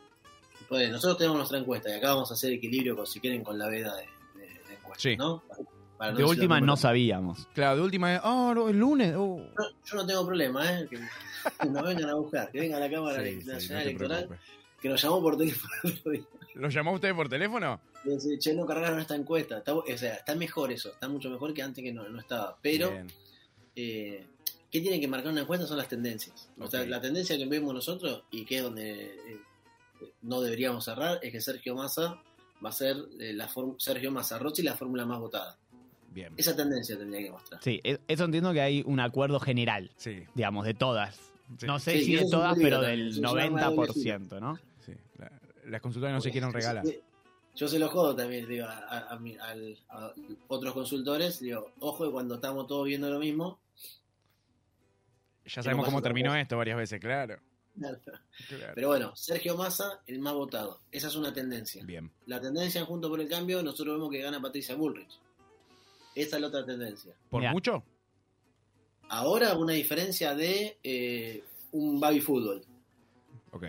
Pues 0.68 0.88
nosotros 0.88 1.18
tenemos 1.18 1.36
nuestra 1.36 1.58
encuesta 1.58 1.90
y 1.90 1.94
acá 1.94 2.14
vamos 2.14 2.30
a 2.30 2.34
hacer 2.34 2.52
equilibrio, 2.52 2.94
con, 2.96 3.06
si 3.08 3.18
quieren, 3.20 3.42
con 3.42 3.58
la 3.58 3.68
veda 3.68 3.94
de, 3.96 4.02
de- 4.40 4.46
de 4.68 4.74
encuesta, 4.74 4.98
Sí. 5.02 5.16
¿no? 5.16 5.42
Para- 5.98 6.12
no 6.12 6.18
De 6.18 6.24
última 6.24 6.60
no 6.60 6.76
sabíamos. 6.76 7.48
Claro, 7.54 7.76
de 7.76 7.82
última, 7.82 8.20
oh, 8.22 8.54
no, 8.54 8.68
el 8.68 8.78
lunes. 8.78 9.14
oh. 9.18 9.38
No, 9.58 9.64
yo 9.84 9.96
no 9.96 10.06
tengo 10.06 10.24
problema, 10.24 10.80
¿eh? 10.80 10.86
Que, 10.88 10.96
que 11.60 11.68
nos 11.68 11.82
vengan 11.82 12.08
a 12.08 12.14
buscar, 12.14 12.50
que 12.52 12.60
venga 12.60 12.76
a 12.76 12.80
la 12.80 12.90
Cámara 12.90 13.20
Sí, 13.24 13.40
sí, 13.40 13.46
no 13.46 13.52
Nacional 13.54 13.82
te 13.82 13.88
Electoral, 13.90 14.26
preocupes. 14.28 14.50
que 14.80 14.88
nos 14.88 15.02
llamó 15.02 15.20
por 15.20 15.36
teléfono 15.36 15.72
el 15.82 15.92
otro 15.98 16.12
día. 16.12 16.22
¿Lo 16.54 16.68
llamó 16.68 16.92
usted 16.92 17.14
por 17.16 17.28
teléfono? 17.28 17.80
Y 18.04 18.10
dice, 18.10 18.38
che, 18.38 18.54
no 18.54 18.66
cargaron 18.66 19.00
esta 19.00 19.14
encuesta. 19.14 19.58
Está, 19.58 19.74
o 19.74 19.84
sea, 19.96 20.14
está 20.14 20.34
mejor 20.34 20.70
eso, 20.72 20.90
está 20.92 21.08
mucho 21.08 21.30
mejor 21.30 21.54
que 21.54 21.62
antes 21.62 21.82
que 21.82 21.92
no, 21.92 22.08
no 22.08 22.20
estaba. 22.20 22.58
Pero, 22.60 22.92
eh, 23.76 24.26
¿qué 24.70 24.80
tiene 24.80 25.00
que 25.00 25.08
marcar 25.08 25.32
una 25.32 25.42
encuesta? 25.42 25.66
Son 25.66 25.78
las 25.78 25.88
tendencias. 25.88 26.48
O 26.58 26.68
sea, 26.68 26.84
la 26.86 27.00
tendencia 27.00 27.36
que 27.36 27.46
vemos 27.46 27.72
nosotros 27.74 28.24
y 28.30 28.44
que 28.44 28.58
es 28.58 28.62
donde 28.62 29.04
eh, 29.04 29.40
no 30.22 30.40
deberíamos 30.40 30.84
cerrar 30.84 31.18
es 31.22 31.32
que 31.32 31.40
Sergio 31.40 31.74
Massa 31.74 32.20
va 32.64 32.68
a 32.68 32.72
ser 32.72 32.96
eh, 33.20 33.32
la 33.32 33.48
Sergio 33.78 34.10
Massa 34.10 34.38
Rossi 34.38 34.62
la 34.62 34.74
fórmula 34.74 35.04
más 35.06 35.18
votada. 35.20 35.56
Bien. 36.10 36.32
Esa 36.36 36.54
tendencia 36.54 36.96
tendría 36.96 37.22
que 37.22 37.30
mostrar. 37.32 37.60
Sí, 37.62 37.80
e- 37.82 37.98
eso 38.06 38.24
entiendo 38.24 38.52
que 38.52 38.60
hay 38.60 38.82
un 38.86 39.00
acuerdo 39.00 39.40
general, 39.40 39.90
Sí, 39.96 40.22
digamos, 40.34 40.64
de 40.64 40.74
todas. 40.74 41.16
Sí. 41.58 41.66
No 41.66 41.78
sé 41.80 41.98
Sí, 41.98 42.04
si 42.04 42.16
de 42.16 42.30
todas, 42.30 42.54
pero 42.56 42.80
también, 42.80 42.98
del 43.00 43.08
es 43.10 43.18
un 43.18 43.26
arma 43.38 43.68
de 43.70 43.74
doble 43.76 43.92
filo. 43.92 44.18
90%, 44.18 44.40
¿no? 44.40 44.56
sí. 44.86 44.92
La- 45.18 45.32
las 45.66 45.80
consultoras 45.80 46.14
no 46.14 46.20
se 46.20 46.30
quieren 46.30 46.52
regalar. 46.52 46.84
Yo, 47.54 47.68
se 47.68 47.78
lo 47.78 47.88
jodo 47.88 48.16
también, 48.16 48.48
digo, 48.48 48.66
a, 48.66 48.78
a- 48.78 49.08
a 49.14 49.18
mi- 49.18 49.36
al- 49.36 49.78
a 49.88 50.12
otros 50.48 50.74
consultores, 50.74 51.38
digo, 51.40 51.72
ojo 51.80 52.04
que 52.06 52.10
cuando 52.10 52.34
estamos 52.36 52.66
todos 52.66 52.86
viendo 52.86 53.08
lo 53.10 53.18
mismo, 53.20 53.60
Ya 55.46 55.62
sabemos 55.62 55.84
cómo 55.84 56.02
terminó 56.02 56.30
cosa. 56.30 56.40
esto 56.40 56.56
varias 56.56 56.76
veces, 56.78 57.00
claro. 57.00 57.38
claro. 57.78 57.98
pero 58.74 58.88
bueno, 58.88 59.14
Sergio 59.16 59.56
Massa, 59.56 60.00
el 60.06 60.18
más 60.20 60.32
votado. 60.34 60.80
Esa 60.90 61.08
es 61.08 61.14
una 61.16 61.32
tendencia. 61.32 61.84
Bien. 61.84 62.10
La 62.26 62.40
tendencia 62.40 62.80
en 62.80 62.86
Junto 62.86 63.08
por 63.08 63.20
el 63.20 63.28
Cambio, 63.28 63.62
nosotros 63.62 63.96
vemos 63.96 64.10
que 64.10 64.20
gana 64.22 64.40
Patricia 64.40 64.74
Bullrich. 64.74 65.20
Esa 66.14 66.36
es 66.36 66.42
la 66.42 66.48
otra 66.48 66.64
tendencia. 66.64 67.14
¿Por 67.28 67.40
Mira. 67.40 67.52
mucho? 67.52 67.84
Ahora 69.08 69.54
una 69.56 69.74
diferencia 69.74 70.34
de 70.34 70.78
eh, 70.82 71.44
un 71.72 72.00
baby 72.00 72.20
fútbol. 72.20 72.64
Ok. 73.52 73.64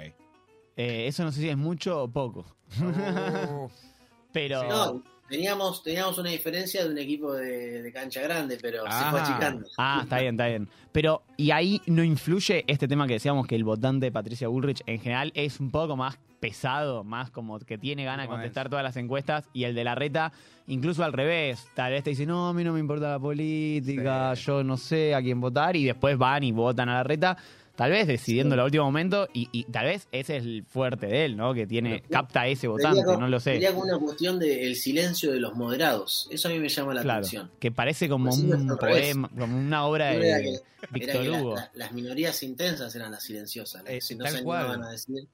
Eh, 0.78 1.08
eso 1.08 1.24
no 1.24 1.32
sé 1.32 1.42
si 1.42 1.50
es 1.50 1.58
mucho 1.58 2.04
o 2.04 2.08
poco. 2.12 2.46
Oh, 2.82 3.70
Pero 4.34 4.68
No, 4.68 5.04
teníamos, 5.30 5.82
teníamos 5.82 6.18
una 6.18 6.30
diferencia 6.30 6.84
de 6.84 6.90
un 6.92 6.98
equipo 6.98 7.34
de, 7.34 7.82
de 7.82 7.92
cancha 7.94 8.22
grande, 8.22 8.58
pero 8.62 8.80
se 8.84 8.90
fue 9.10 9.20
Ah. 9.20 9.24
achicando. 9.24 9.66
Ah, 9.78 10.00
está 10.04 10.20
bien, 10.20 10.36
está 10.36 10.48
bien. 10.48 10.70
Pero, 10.92 11.24
y 11.38 11.52
ahí 11.52 11.82
no 11.86 12.04
influye 12.04 12.66
este 12.68 12.88
tema 12.88 13.08
que 13.08 13.14
decíamos 13.14 13.48
que 13.48 13.56
el 13.56 13.64
votante 13.64 14.08
de 14.08 14.12
Patricia 14.12 14.48
Bullrich 14.50 14.82
en 14.88 15.00
general 15.00 15.32
es 15.36 15.60
un 15.62 15.72
poco 15.72 15.96
más 15.96 16.18
pesado, 16.42 17.04
más 17.06 17.32
como 17.32 17.58
que 17.60 17.78
tiene 17.78 18.04
ganas 18.04 18.26
de 18.26 18.30
contestar 18.30 18.70
todas 18.70 18.84
las 18.84 18.98
encuestas 18.98 19.46
y 19.54 19.64
el 19.64 19.74
de 19.74 19.84
la 19.86 19.96
reta, 19.96 20.32
incluso 20.68 21.04
al 21.04 21.14
revés, 21.14 21.66
tal 21.74 21.92
vez 21.94 22.04
te 22.04 22.10
dice, 22.12 22.26
no, 22.26 22.50
a 22.50 22.54
mí 22.54 22.64
no 22.64 22.74
me 22.74 22.80
importa 22.82 23.10
la 23.12 23.20
política, 23.20 24.36
Sí. 24.36 24.44
yo 24.44 24.64
no 24.64 24.76
sé 24.78 25.16
a 25.16 25.22
quién 25.22 25.40
votar 25.40 25.76
y 25.78 25.86
después 25.86 26.18
van 26.18 26.44
y 26.44 26.52
votan 26.52 26.90
a 26.90 26.96
la 26.96 27.04
reta. 27.04 27.38
Tal 27.76 27.92
vez 27.92 28.08
decidiendo 28.08 28.56
Sí. 28.56 28.60
el 28.60 28.66
último 28.66 28.86
momento 28.86 29.28
y, 29.34 29.50
y 29.52 29.66
tal 29.66 29.86
vez 29.88 30.08
ese 30.14 30.38
es 30.38 30.44
el 30.46 30.64
fuerte 30.66 31.08
de 31.08 31.26
él, 31.26 31.36
¿no? 31.36 31.54
Que 31.54 31.68
tiene, 31.68 32.00
Pero, 32.00 32.10
capta 32.10 32.48
ese 32.48 32.68
votante, 32.68 33.02
no 33.06 33.28
lo 33.28 33.40
sé. 33.40 33.54
Sería 33.54 33.72
como 33.74 33.84
una 33.84 34.00
cuestión 34.00 34.40
del 34.40 34.76
silencio 34.78 35.32
de 35.34 35.40
los 35.42 35.56
moderados. 35.56 36.28
Eso 36.32 36.48
a 36.48 36.52
mí 36.52 36.60
me 36.60 36.70
llama 36.70 36.94
la 36.94 37.02
Claro, 37.02 37.20
atención. 37.20 37.52
que 37.60 37.72
parece 37.72 38.08
como 38.08 38.30
Pues 38.30 38.40
un 38.40 38.78
poema, 38.78 39.30
como 39.38 39.58
una 39.58 39.86
obra 39.86 40.12
de 40.12 40.20
que- 40.20 40.60
Víctor 40.92 41.28
Hugo. 41.30 41.56
la- 41.56 41.72
las 41.74 41.92
minorías 41.92 42.42
intensas 42.44 42.96
eran 42.96 43.12
las 43.12 43.24
silenciosas, 43.24 43.84
las 43.84 43.92
Eh, 43.92 43.96
que 43.96 44.02
si 44.02 44.16
no 44.16 44.26
se 44.26 44.38
animaban 44.38 44.82
a 44.84 44.92
decir 44.92 45.28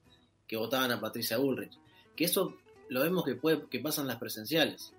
que 0.48 0.56
votaban 0.56 0.90
a 0.90 1.00
Patricia 1.00 1.36
Bullrich. 1.38 1.78
Que 2.16 2.24
eso 2.24 2.56
lo 2.88 3.02
vemos 3.02 3.24
que 3.24 3.36
puede 3.36 3.62
que 3.70 3.78
pasan 3.78 4.06
las 4.08 4.16
presenciales. 4.16 4.92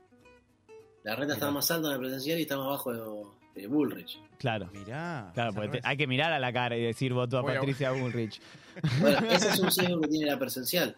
La 1.04 1.16
reta 1.18 1.34
está 1.34 1.52
más 1.52 1.70
alta 1.72 1.88
en 1.90 1.94
la 1.96 2.00
presencial 2.00 2.40
y 2.40 2.44
está 2.44 2.56
más 2.58 2.68
bajo 2.68 3.36
de, 3.56 3.68
Bullrich. 3.68 4.20
Claro. 4.38 4.70
Mirá. 4.74 5.32
Claro, 5.34 5.54
porque 5.54 5.80
te- 5.80 5.82
hay 5.88 5.98
que 5.98 6.08
mirar 6.08 6.34
a 6.34 6.40
la 6.40 6.52
cara 6.52 6.76
y 6.78 6.82
decir 6.82 7.14
voto 7.14 7.38
a 7.38 7.42
Voy 7.42 7.54
a- 7.54 7.60
Patricia 7.60 7.92
Bullrich. 7.92 8.40
Bueno, 9.02 9.20
ese 9.30 9.50
es 9.50 9.60
un 9.60 9.72
signo 9.72 10.02
que 10.02 10.08
tiene 10.08 10.26
la 10.26 10.40
presencial. 10.40 10.96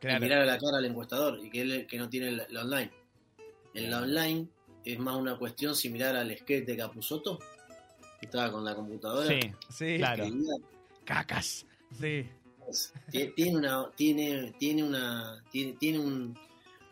Claro. 0.00 0.20
Mirar 0.20 0.42
a 0.42 0.46
la 0.46 0.58
cara 0.58 0.78
al 0.78 0.84
encuestador 0.84 1.40
y 1.42 1.50
que 1.50 1.62
él 1.62 1.86
que 1.88 1.98
no 1.98 2.08
tiene 2.08 2.30
la, 2.32 2.46
la 2.50 2.60
online. 2.62 2.90
En 3.74 3.90
la 3.90 4.00
online 4.02 4.46
es 4.84 4.98
más 4.98 5.16
una 5.16 5.36
cuestión 5.36 5.74
similar 5.74 6.14
al 6.16 6.36
skate 6.38 6.64
de 6.66 6.76
Capusotto, 6.76 7.38
que 8.20 8.26
estaba 8.26 8.52
con 8.52 8.64
la 8.64 8.74
computadora. 8.74 9.26
Sí, 9.28 9.40
Sí, 9.68 9.96
Claro. 9.98 10.24
escribía. 10.24 10.54
cacas. 11.04 11.66
Sí. 11.98 12.28
Tie- 13.12 13.34
tiene 13.34 13.56
una 13.58 13.90
tiene 13.96 14.54
tiene 14.58 14.82
una 14.84 15.42
tiene, 15.50 15.72
tiene 15.74 15.98
un- 15.98 16.38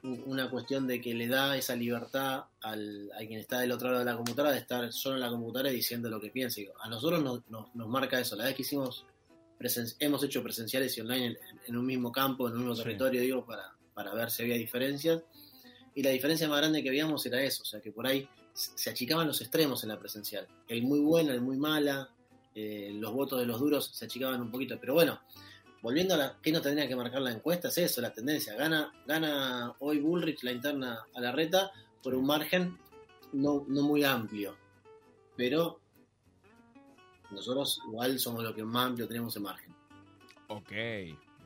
una 0.05 0.51
cuestión 0.51 0.87
de 0.87 1.01
que 1.01 1.14
le 1.14 1.29
da 1.29 1.57
esa 1.57 1.75
libertad 1.75 2.45
al, 2.61 3.11
a 3.14 3.19
quien 3.27 3.40
está 3.40 3.61
del 3.61 3.73
otro 3.73 3.88
lado 3.88 4.01
de 4.01 4.05
la 4.11 4.17
computadora 4.17 4.53
de 4.53 4.61
estar 4.61 4.93
solo 4.93 5.14
en 5.17 5.23
la 5.23 5.31
computadora 5.31 5.71
y 5.73 5.77
diciendo 5.77 6.11
lo 6.11 6.21
que 6.21 6.31
piensa. 6.31 6.61
A 6.81 6.88
nosotros 6.88 7.23
nos, 7.23 7.40
nos, 7.49 7.75
nos 7.75 7.88
marca 7.88 8.21
eso. 8.21 8.37
La 8.37 8.45
vez 8.45 8.55
que 8.55 8.62
hicimos 8.62 9.07
presen- 9.59 9.97
hemos 9.99 10.23
hecho 10.23 10.43
presenciales 10.43 10.97
y 10.99 11.01
online 11.01 11.27
en, 11.27 11.37
en 11.69 11.77
un 11.77 11.87
mismo 11.87 12.12
campo 12.12 12.47
en 12.49 12.53
un 12.55 12.61
mismo 12.61 12.77
Sí. 12.77 12.83
territorio 12.83 13.21
digo 13.23 13.47
para, 13.47 13.73
para 13.95 14.12
ver 14.14 14.31
si 14.31 14.43
había 14.43 14.57
diferencias. 14.57 15.23
Y 15.95 16.03
la 16.03 16.11
diferencia 16.11 16.49
más 16.49 16.59
grande 16.59 16.83
que 16.83 16.90
veíamos 16.90 17.25
era 17.25 17.43
eso 17.43 17.62
o 17.62 17.67
sea 17.67 17.81
que 17.81 17.90
por 17.93 18.07
ahí 18.07 18.29
se 18.53 18.90
achicaban 18.90 19.27
los 19.27 19.40
extremos 19.40 19.83
en 19.85 19.88
la 19.88 19.99
presencial. 19.99 20.47
El 20.69 20.83
muy 20.83 20.99
bueno 21.01 21.33
el 21.33 21.40
muy 21.40 21.57
mala 21.57 22.11
eh, 22.55 22.90
los 22.95 23.12
votos 23.12 23.40
de 23.40 23.47
los 23.47 23.59
duros 23.59 23.90
se 23.95 24.05
achicaban 24.05 24.40
un 24.43 24.51
poquito. 24.51 24.77
Pero 24.79 24.93
bueno 24.95 25.19
volviendo 25.85 26.14
a 26.14 26.16
la 26.16 26.38
que 26.40 26.51
no 26.51 26.62
tendría 26.62 26.88
que 26.88 26.97
marcar 26.97 27.20
la 27.20 27.31
encuesta, 27.31 27.68
es 27.68 27.77
eso, 27.77 28.01
la 28.01 28.11
tendencia. 28.11 28.57
Gana, 28.57 28.90
gana 29.07 29.75
hoy 29.81 30.01
Bullrich 30.01 30.42
la 30.42 30.53
interna 30.53 31.05
a 31.14 31.20
la 31.20 31.31
reta 31.31 31.70
por 32.03 32.14
un 32.14 32.25
margen 32.25 32.79
no, 33.35 33.66
no 33.68 33.83
muy 33.83 34.03
amplio. 34.03 34.57
Pero 35.37 35.81
nosotros 37.31 37.83
igual 37.87 38.18
somos 38.18 38.42
los 38.42 38.55
que 38.55 38.64
más 38.64 38.87
amplio 38.87 39.07
tenemos 39.07 39.37
el 39.37 39.42
margen. 39.42 39.75
Ok. 40.49 40.73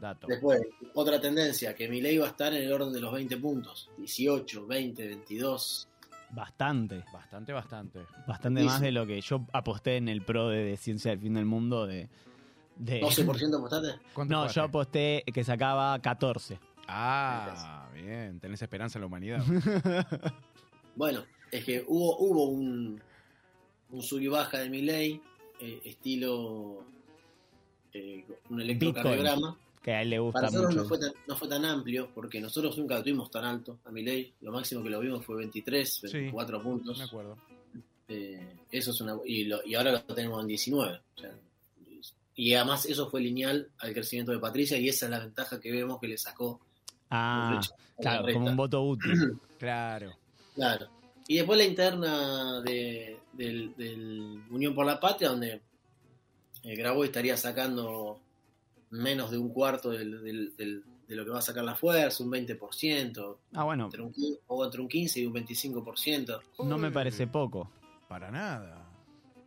dato. 0.00 0.28
Después, 0.28 0.60
otra 0.94 1.20
tendencia, 1.20 1.74
que 1.74 1.88
Milei 1.88 2.18
va 2.18 2.26
a 2.26 2.30
estar 2.30 2.54
en 2.54 2.62
el 2.62 2.72
orden 2.72 2.92
de 2.92 3.00
los 3.00 3.12
20 3.12 3.38
puntos. 3.38 3.90
18, 3.96 4.68
20, 4.68 5.04
22. 5.04 5.88
Bastante. 6.30 7.04
Bastante, 7.12 7.52
bastante. 7.52 8.06
Bastante 8.24 8.60
Sí, 8.60 8.66
más 8.66 8.80
de 8.80 8.92
lo 8.92 9.04
que 9.04 9.20
yo 9.20 9.44
aposté 9.52 9.96
en 9.96 10.08
el 10.08 10.22
pro 10.22 10.48
de, 10.48 10.62
de 10.62 10.76
Ciencia 10.76 11.10
del 11.10 11.18
Fin 11.18 11.34
del 11.34 11.44
Mundo 11.44 11.88
de... 11.88 12.08
de- 12.78 13.00
12% 13.02 13.56
apostaste. 13.58 13.88
¿Cuánto 14.14 14.32
no, 14.32 14.38
jugaste? 14.40 14.60
yo 14.60 14.64
aposté 14.64 15.24
que 15.32 15.44
sacaba 15.44 15.98
14. 16.00 16.58
Ah, 16.88 17.88
bien. 17.94 18.40
Tenés 18.40 18.62
esperanza 18.62 18.98
en 18.98 19.02
la 19.02 19.06
humanidad. 19.06 19.42
Bueno, 20.96 21.22
es 21.52 21.64
que 21.64 21.84
hubo, 21.86 22.18
hubo 22.18 22.48
un, 22.48 23.00
un 23.90 24.02
sub 24.02 24.20
y 24.20 24.26
baja 24.26 24.58
de 24.58 24.68
Milei, 24.68 25.20
eh, 25.60 25.80
estilo 25.84 26.82
eh, 27.92 28.24
un 28.50 28.60
electrocardiograma. 28.60 29.56
Que 29.80 29.92
a 29.92 30.02
él 30.02 30.10
le 30.10 30.18
gusta 30.18 30.40
Para 30.40 30.50
nosotros 30.50 30.70
mucho. 30.74 30.82
no 30.82 30.88
fue, 30.88 30.98
tan, 30.98 31.12
no 31.28 31.36
fue 31.36 31.48
tan 31.48 31.64
amplio, 31.64 32.08
porque 32.12 32.40
nosotros 32.40 32.76
nunca 32.78 32.96
lo 32.96 33.02
tuvimos 33.04 33.30
tan 33.30 33.44
alto 33.44 33.78
a 33.84 33.90
Milei. 33.92 34.34
Lo 34.40 34.50
máximo 34.50 34.82
que 34.82 34.90
lo 34.90 34.98
vimos 34.98 35.24
fue 35.24 35.36
23, 35.36 35.94
Sí. 35.94 36.08
24 36.12 36.60
puntos. 36.62 36.98
Me 36.98 37.04
acuerdo. 37.04 37.38
Eh, 38.08 38.56
eso 38.72 38.90
es 38.90 39.00
una, 39.00 39.14
y, 39.24 39.44
lo- 39.44 39.64
y 39.64 39.76
ahora 39.76 39.92
lo 39.92 40.02
tenemos 40.02 40.40
en 40.40 40.48
19. 40.48 41.00
o 41.16 41.20
sea, 41.20 41.32
y 42.40 42.54
además 42.54 42.86
eso 42.86 43.10
fue 43.10 43.20
lineal 43.20 43.68
al 43.78 43.92
crecimiento 43.92 44.30
de 44.32 44.38
Patricia 44.38 44.78
y 44.78 44.88
esa 44.88 45.06
es 45.06 45.10
la 45.10 45.18
ventaja 45.18 45.58
que 45.60 45.72
vemos 45.72 45.98
que 46.00 46.06
le 46.08 46.16
sacó. 46.16 46.60
Ah, 47.10 47.60
claro, 48.00 48.32
como 48.32 48.46
un 48.46 48.56
voto 48.56 48.82
útil. 48.82 49.38
Claro. 49.58 50.12
Claro. 50.54 50.86
Y 51.26 51.34
después 51.38 51.58
la 51.58 51.64
interna 51.64 52.60
de, 52.60 53.18
del, 53.32 53.74
del 53.76 54.40
Unión 54.50 54.72
por 54.72 54.86
la 54.86 55.00
Patria, 55.00 55.30
donde 55.30 55.60
eh, 56.62 56.76
Grabois 56.76 57.08
estaría 57.08 57.36
sacando 57.36 58.20
menos 58.90 59.32
de 59.32 59.38
un 59.38 59.48
cuarto 59.48 59.90
del- 59.90 60.22
del- 60.22 60.56
del- 60.56 60.84
de 61.08 61.16
lo 61.16 61.24
que 61.24 61.30
va 61.32 61.38
a 61.38 61.42
sacar 61.42 61.64
la 61.64 61.74
fuerza, 61.74 62.22
un 62.22 62.30
20%, 62.30 63.36
Ah, 63.54 63.64
bueno, 63.64 63.86
entre 63.86 64.02
un, 64.02 64.14
o 64.46 64.64
entre 64.64 64.80
un 64.80 64.88
15 64.88 65.20
y 65.20 65.26
un 65.26 65.32
25%. 65.34 66.40
no 66.64 66.78
me 66.78 66.90
parece 66.92 67.26
poco. 67.26 67.68
Para 68.08 68.30
nada. 68.30 68.84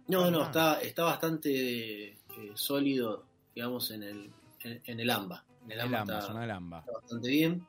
No, 0.08 0.30
no, 0.30 0.44
está, 0.44 0.82
está 0.82 1.04
bastante 1.06 2.18
eh, 2.38 2.52
sólido, 2.56 3.24
digamos, 3.56 3.92
en 3.92 4.04
el, 4.04 4.30
en, 4.64 4.82
en 4.86 5.00
el 5.00 5.10
AMBA. 5.10 5.44
En 5.66 5.72
el 5.72 5.78
El 5.78 5.82
AMBA 5.86 6.00
AMBA, 6.02 6.14
está, 6.16 6.28
zona 6.28 6.42
del 6.42 6.52
AMBA. 6.52 6.80
está 6.80 6.92
bastante 6.94 7.30
bien. 7.30 7.66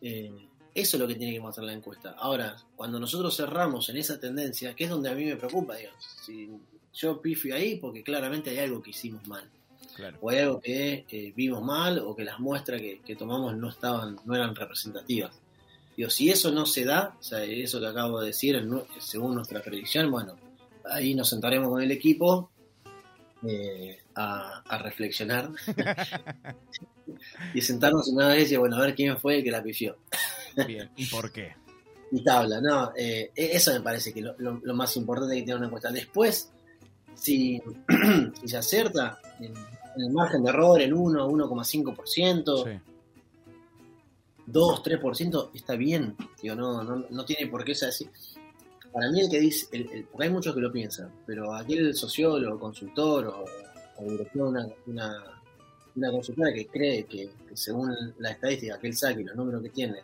Eh, 0.00 0.32
eso 0.74 0.96
es 0.96 1.00
lo 1.00 1.08
que 1.08 1.14
tiene 1.16 1.32
que 1.32 1.40
mostrar 1.40 1.66
la 1.66 1.72
encuesta. 1.72 2.10
Ahora, 2.18 2.56
cuando 2.76 3.00
nosotros 3.00 3.36
cerramos 3.36 3.88
en 3.88 3.96
esa 3.96 4.20
tendencia, 4.20 4.74
que 4.74 4.84
es 4.84 4.90
donde 4.90 5.10
a 5.10 5.14
mí 5.14 5.24
me 5.24 5.36
preocupa, 5.36 5.74
digamos, 5.76 6.04
si 6.24 6.48
yo 6.94 7.20
pifio 7.20 7.54
ahí 7.54 7.76
porque 7.76 8.02
claramente 8.02 8.50
hay 8.50 8.58
algo 8.58 8.82
que 8.82 8.90
hicimos 8.90 9.26
mal, 9.26 9.48
Claro. 9.96 10.16
o 10.20 10.30
hay 10.30 10.38
algo 10.38 10.60
que 10.60 11.04
eh, 11.10 11.32
vimos 11.34 11.60
mal, 11.64 11.98
o 11.98 12.14
que 12.14 12.22
las 12.24 12.38
muestras 12.38 12.80
que, 12.80 13.00
que 13.00 13.16
tomamos 13.16 13.56
no 13.56 13.68
estaban, 13.68 14.16
no 14.24 14.34
eran 14.36 14.54
representativas. 14.54 15.34
Digo, 15.96 16.08
si 16.10 16.30
eso 16.30 16.52
no 16.52 16.64
se 16.66 16.84
da, 16.84 17.16
o 17.18 17.22
sea, 17.22 17.42
eso 17.42 17.80
que 17.80 17.86
acabo 17.88 18.20
de 18.20 18.28
decir, 18.28 18.62
según 19.00 19.34
nuestra 19.34 19.60
predicción, 19.60 20.08
bueno, 20.12 20.36
ahí 20.84 21.16
nos 21.16 21.28
sentaremos 21.28 21.68
con 21.68 21.82
el 21.82 21.90
equipo 21.90 22.50
eh, 23.46 23.98
a, 24.14 24.60
a 24.66 24.78
reflexionar 24.78 25.50
y 27.54 27.60
sentarnos 27.60 28.08
una 28.08 28.28
vez 28.28 28.38
y 28.38 28.40
decir, 28.42 28.58
bueno, 28.58 28.76
a 28.76 28.80
ver 28.80 28.94
quién 28.94 29.18
fue 29.18 29.36
el 29.38 29.44
que 29.44 29.50
la 29.50 29.62
pifió. 29.62 29.96
Bien. 30.66 30.90
¿Y 30.96 31.06
por 31.06 31.30
qué? 31.32 31.54
Y 32.10 32.24
tabla, 32.24 32.58
¿no? 32.62 32.90
Eh, 32.96 33.32
eso 33.36 33.70
me 33.70 33.82
parece 33.82 34.14
que 34.14 34.22
lo, 34.22 34.34
lo- 34.38 34.60
lo 34.64 34.74
más 34.74 34.96
importante 34.96 35.34
que 35.36 35.42
tiene 35.42 35.56
una 35.58 35.66
encuesta. 35.66 35.90
Después, 35.92 36.50
si, 37.14 37.60
si 38.40 38.48
se 38.48 38.56
acierta 38.56 39.18
en, 39.38 39.52
en 39.54 40.02
el 40.06 40.10
margen 40.10 40.42
de 40.42 40.48
error 40.48 40.80
en 40.80 40.94
1, 40.94 41.28
1,5%, 41.28 42.64
Sí. 42.64 42.80
2, 44.46 44.82
3%, 44.82 45.50
está 45.52 45.74
bien. 45.76 46.16
Digo, 46.40 46.54
no, 46.54 46.82
no, 46.82 47.04
no 47.10 47.24
tiene 47.26 47.46
por 47.50 47.62
qué 47.62 47.74
ser 47.74 47.90
así. 47.90 48.08
Para 48.92 49.10
mí 49.10 49.20
el 49.20 49.30
que 49.30 49.40
dice, 49.40 49.66
el- 49.72 49.90
el- 49.90 50.04
porque 50.04 50.26
hay 50.26 50.32
muchos 50.32 50.54
que 50.54 50.60
lo 50.60 50.72
piensan, 50.72 51.12
pero 51.26 51.54
aquel 51.54 51.94
sociólogo, 51.94 52.58
consultor 52.58 53.26
o, 53.28 53.44
o 53.96 54.10
director 54.10 54.42
de 54.44 54.48
una, 54.48 54.68
una, 54.86 55.24
una 55.96 56.10
consultora 56.10 56.52
que 56.52 56.66
cree 56.66 57.04
que, 57.04 57.30
que 57.48 57.56
según 57.56 57.92
la 58.18 58.30
estadística 58.30 58.78
que 58.78 58.86
él 58.88 58.96
saque 58.96 59.20
y 59.20 59.24
los 59.24 59.36
números 59.36 59.62
que 59.62 59.70
tiene, 59.70 59.98
eh, 59.98 60.02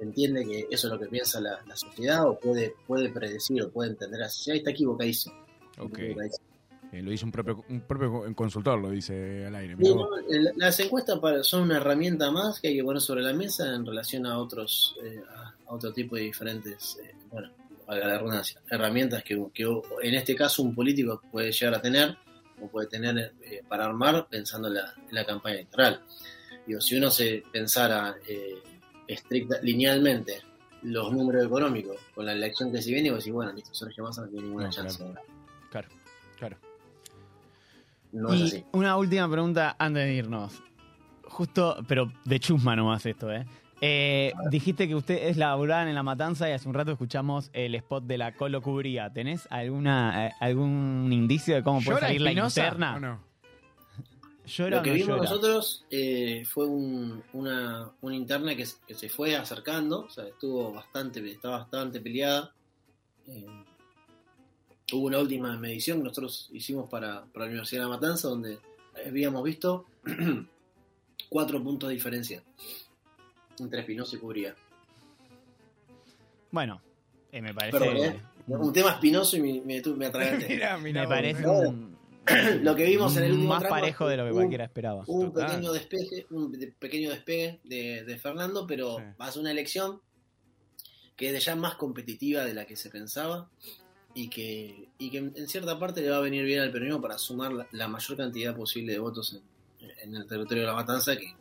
entiende 0.00 0.44
que 0.44 0.66
eso 0.70 0.86
es 0.88 0.92
lo 0.92 0.98
que 0.98 1.06
piensa 1.06 1.40
la, 1.40 1.60
la 1.66 1.76
sociedad 1.76 2.26
o 2.28 2.38
puede, 2.38 2.74
puede 2.86 3.10
predecir 3.10 3.62
o 3.62 3.70
puede 3.70 3.90
entender 3.90 4.20
a 4.22 4.24
la 4.24 4.30
sociedad, 4.30 4.56
está 4.58 4.70
equivocadísimo. 4.70 5.34
Ok. 5.78 5.90
Está 5.98 6.02
equivocadísimo. 6.02 6.47
Eh, 6.90 7.02
lo 7.02 7.10
dice 7.10 7.24
un 7.26 7.32
propio, 7.32 7.64
un 7.68 7.82
propio 7.82 8.34
consultor, 8.34 8.78
lo 8.80 8.90
dice 8.90 9.44
al 9.46 9.54
aire. 9.56 9.76
No, 9.76 10.08
las 10.56 10.80
encuestas 10.80 11.18
para- 11.18 11.42
son 11.42 11.62
una 11.64 11.76
herramienta 11.76 12.30
más 12.30 12.60
que 12.60 12.68
hay 12.68 12.76
que 12.76 12.84
poner 12.84 13.02
sobre 13.02 13.22
la 13.22 13.34
mesa 13.34 13.74
en 13.74 13.84
relación 13.84 14.24
a 14.26 14.38
otros 14.38 14.96
eh, 15.04 15.20
a, 15.36 15.54
a 15.66 15.74
otro 15.74 15.92
tipo 15.92 16.16
de 16.16 16.22
diferentes, 16.22 16.98
eh, 17.04 17.14
bueno, 17.30 17.50
valga 17.86 18.06
la 18.06 18.16
redundancia, 18.18 18.60
herramientas 18.70 19.22
que, 19.22 19.38
que 19.52 19.64
en 20.02 20.14
este 20.14 20.34
caso 20.34 20.62
un 20.62 20.74
político 20.74 21.22
puede 21.30 21.52
llegar 21.52 21.74
a 21.74 21.82
tener 21.82 22.16
o 22.60 22.68
puede 22.68 22.86
tener 22.88 23.34
para 23.68 23.84
armar 23.84 24.26
pensando 24.28 24.68
en 24.68 24.74
la, 24.74 24.94
en 25.08 25.14
la 25.14 25.24
campaña 25.26 25.56
electoral. 25.56 26.02
Digo, 26.66 26.80
si 26.80 26.96
uno 26.96 27.10
se 27.10 27.42
pensara 27.52 28.16
eh, 28.26 28.54
estricta, 29.06 29.58
linealmente 29.62 30.40
los 30.82 31.12
números 31.12 31.44
económicos 31.44 31.96
con 32.14 32.24
la 32.26 32.32
elección 32.32 32.72
que 32.72 32.80
se 32.82 32.92
viene, 32.92 33.10
vos 33.10 33.20
decís, 33.20 33.32
bueno, 33.32 33.52
listo, 33.52 33.74
Sergio 33.74 34.04
Massa 34.04 34.22
no 34.22 34.28
tiene 34.28 34.46
ninguna 34.46 34.66
No, 34.66 34.70
chance. 34.72 34.98
claro. 34.98 35.20
Claro, 35.70 35.88
claro. 36.36 36.56
No 38.12 38.32
es 38.32 38.40
y 38.40 38.44
así. 38.44 38.64
una 38.72 38.96
última 38.96 39.30
pregunta 39.30 39.76
antes 39.78 40.04
de 40.04 40.14
irnos. 40.14 40.62
Justo, 41.24 41.76
pero 41.86 42.10
de 42.24 42.40
chusma 42.40 42.74
nomás 42.74 43.04
esto, 43.06 43.30
¿eh? 43.32 43.46
Eh, 43.80 44.32
dijiste 44.50 44.88
que 44.88 44.94
ustedes 44.96 45.36
laburaban 45.36 45.86
en 45.86 45.94
La 45.94 46.02
Matanza 46.02 46.48
y 46.48 46.52
hace 46.52 46.68
un 46.68 46.74
rato 46.74 46.90
escuchamos 46.90 47.48
el 47.52 47.74
spot 47.76 48.04
de 48.04 48.18
la 48.18 48.34
colocubría. 48.34 49.12
¿Tenés 49.12 49.46
alguna, 49.50 50.26
eh, 50.28 50.32
algún 50.40 51.08
indicio 51.12 51.54
de 51.54 51.62
cómo 51.62 51.78
puede 51.80 51.96
¿Llora 51.96 52.06
salir 52.08 52.20
la 52.22 52.32
interna? 52.32 52.96
o 52.96 53.00
no? 53.00 53.20
¿Llora 54.46 54.76
Lo 54.78 54.82
que 54.82 54.90
no 54.90 54.94
vimos 54.96 55.08
llora? 55.10 55.22
nosotros 55.30 55.84
eh, 55.90 56.42
fue 56.46 56.66
un- 56.66 57.22
una, 57.34 57.90
una 58.00 58.16
interna 58.16 58.56
que, 58.56 58.64
se- 58.66 58.78
que 58.86 58.94
se 58.94 59.08
fue 59.08 59.36
acercando, 59.36 60.00
o 60.06 60.10
sea, 60.10 60.24
estuvo 60.26 60.72
bastante, 60.72 61.20
está 61.30 61.50
bastante 61.50 62.00
peleada. 62.00 62.52
Eh, 63.28 63.46
hubo 64.92 65.06
una 65.06 65.18
última 65.18 65.56
medición 65.58 65.98
que 65.98 66.04
nosotros 66.04 66.48
hicimos 66.52 66.88
para, 66.88 67.24
para 67.26 67.44
la 67.46 67.50
Universidad 67.50 67.82
de 67.82 67.88
La 67.88 67.94
Matanza, 67.96 68.28
donde 68.28 68.58
habíamos 69.06 69.42
visto 69.44 69.86
cuatro 71.28 71.62
puntos 71.62 71.88
de 71.88 71.94
diferencia 71.94 72.42
entre 73.58 73.80
Espinosa 73.80 74.16
y 74.16 74.18
Cubría. 74.18 74.54
Bueno, 76.50 76.80
eh, 77.32 77.42
me 77.42 77.52
parece, 77.54 77.78
Perdón, 77.78 77.96
¿eh? 77.98 78.22
Un 78.46 78.72
tema 78.72 78.92
espinoso 78.92 79.36
y 79.36 79.40
me, 79.42 79.60
me, 79.60 79.82
me 79.96 80.06
atraganté. 80.06 80.48
Mirá, 80.54 80.78
mirá 80.78 81.00
me 81.02 81.06
vos. 81.06 81.14
parece 81.14 81.46
un, 81.46 81.98
Lo 82.62 82.74
que 82.74 82.84
vimos 82.84 83.16
en 83.16 83.24
el 83.24 83.32
último 83.32 83.48
más 83.50 83.60
tramo 83.60 83.74
parejo 83.76 84.06
de 84.06 84.16
lo 84.16 84.24
que 84.24 84.30
un- 84.30 84.36
cualquiera 84.36 84.64
esperaba. 84.64 85.04
Un 85.06 85.32
Total. 85.32 85.46
pequeño 85.50 85.72
despegue, 85.72 86.26
un 86.30 86.52
de- 86.52 86.72
pequeño 86.78 87.10
despegue 87.10 87.60
de, 87.64 88.04
de 88.04 88.18
Fernando, 88.18 88.66
pero 88.66 88.96
Sí. 88.98 89.02
va 89.20 89.26
a 89.26 89.32
ser 89.32 89.40
una 89.40 89.50
elección 89.50 90.00
que 91.16 91.28
es 91.28 91.32
de 91.32 91.40
ya 91.40 91.56
más 91.56 91.74
competitiva 91.74 92.44
de 92.44 92.54
la 92.54 92.64
que 92.66 92.76
se 92.76 92.90
pensaba 92.90 93.50
y 94.14 94.28
que, 94.28 94.88
y 94.98 95.10
que 95.10 95.18
en 95.18 95.48
cierta 95.48 95.78
parte 95.78 96.00
le 96.00 96.10
va 96.10 96.16
a 96.16 96.20
venir 96.20 96.44
bien 96.44 96.60
al 96.60 96.72
peronismo 96.72 97.00
para 97.00 97.18
sumar 97.18 97.52
la, 97.52 97.66
la 97.72 97.88
mayor 97.88 98.16
cantidad 98.16 98.56
posible 98.56 98.92
de 98.92 98.98
votos 98.98 99.34
en, 99.34 99.90
en 100.02 100.16
el 100.16 100.26
territorio 100.26 100.62
de 100.62 100.68
la 100.68 100.74
matanza, 100.74 101.16
que 101.16 101.34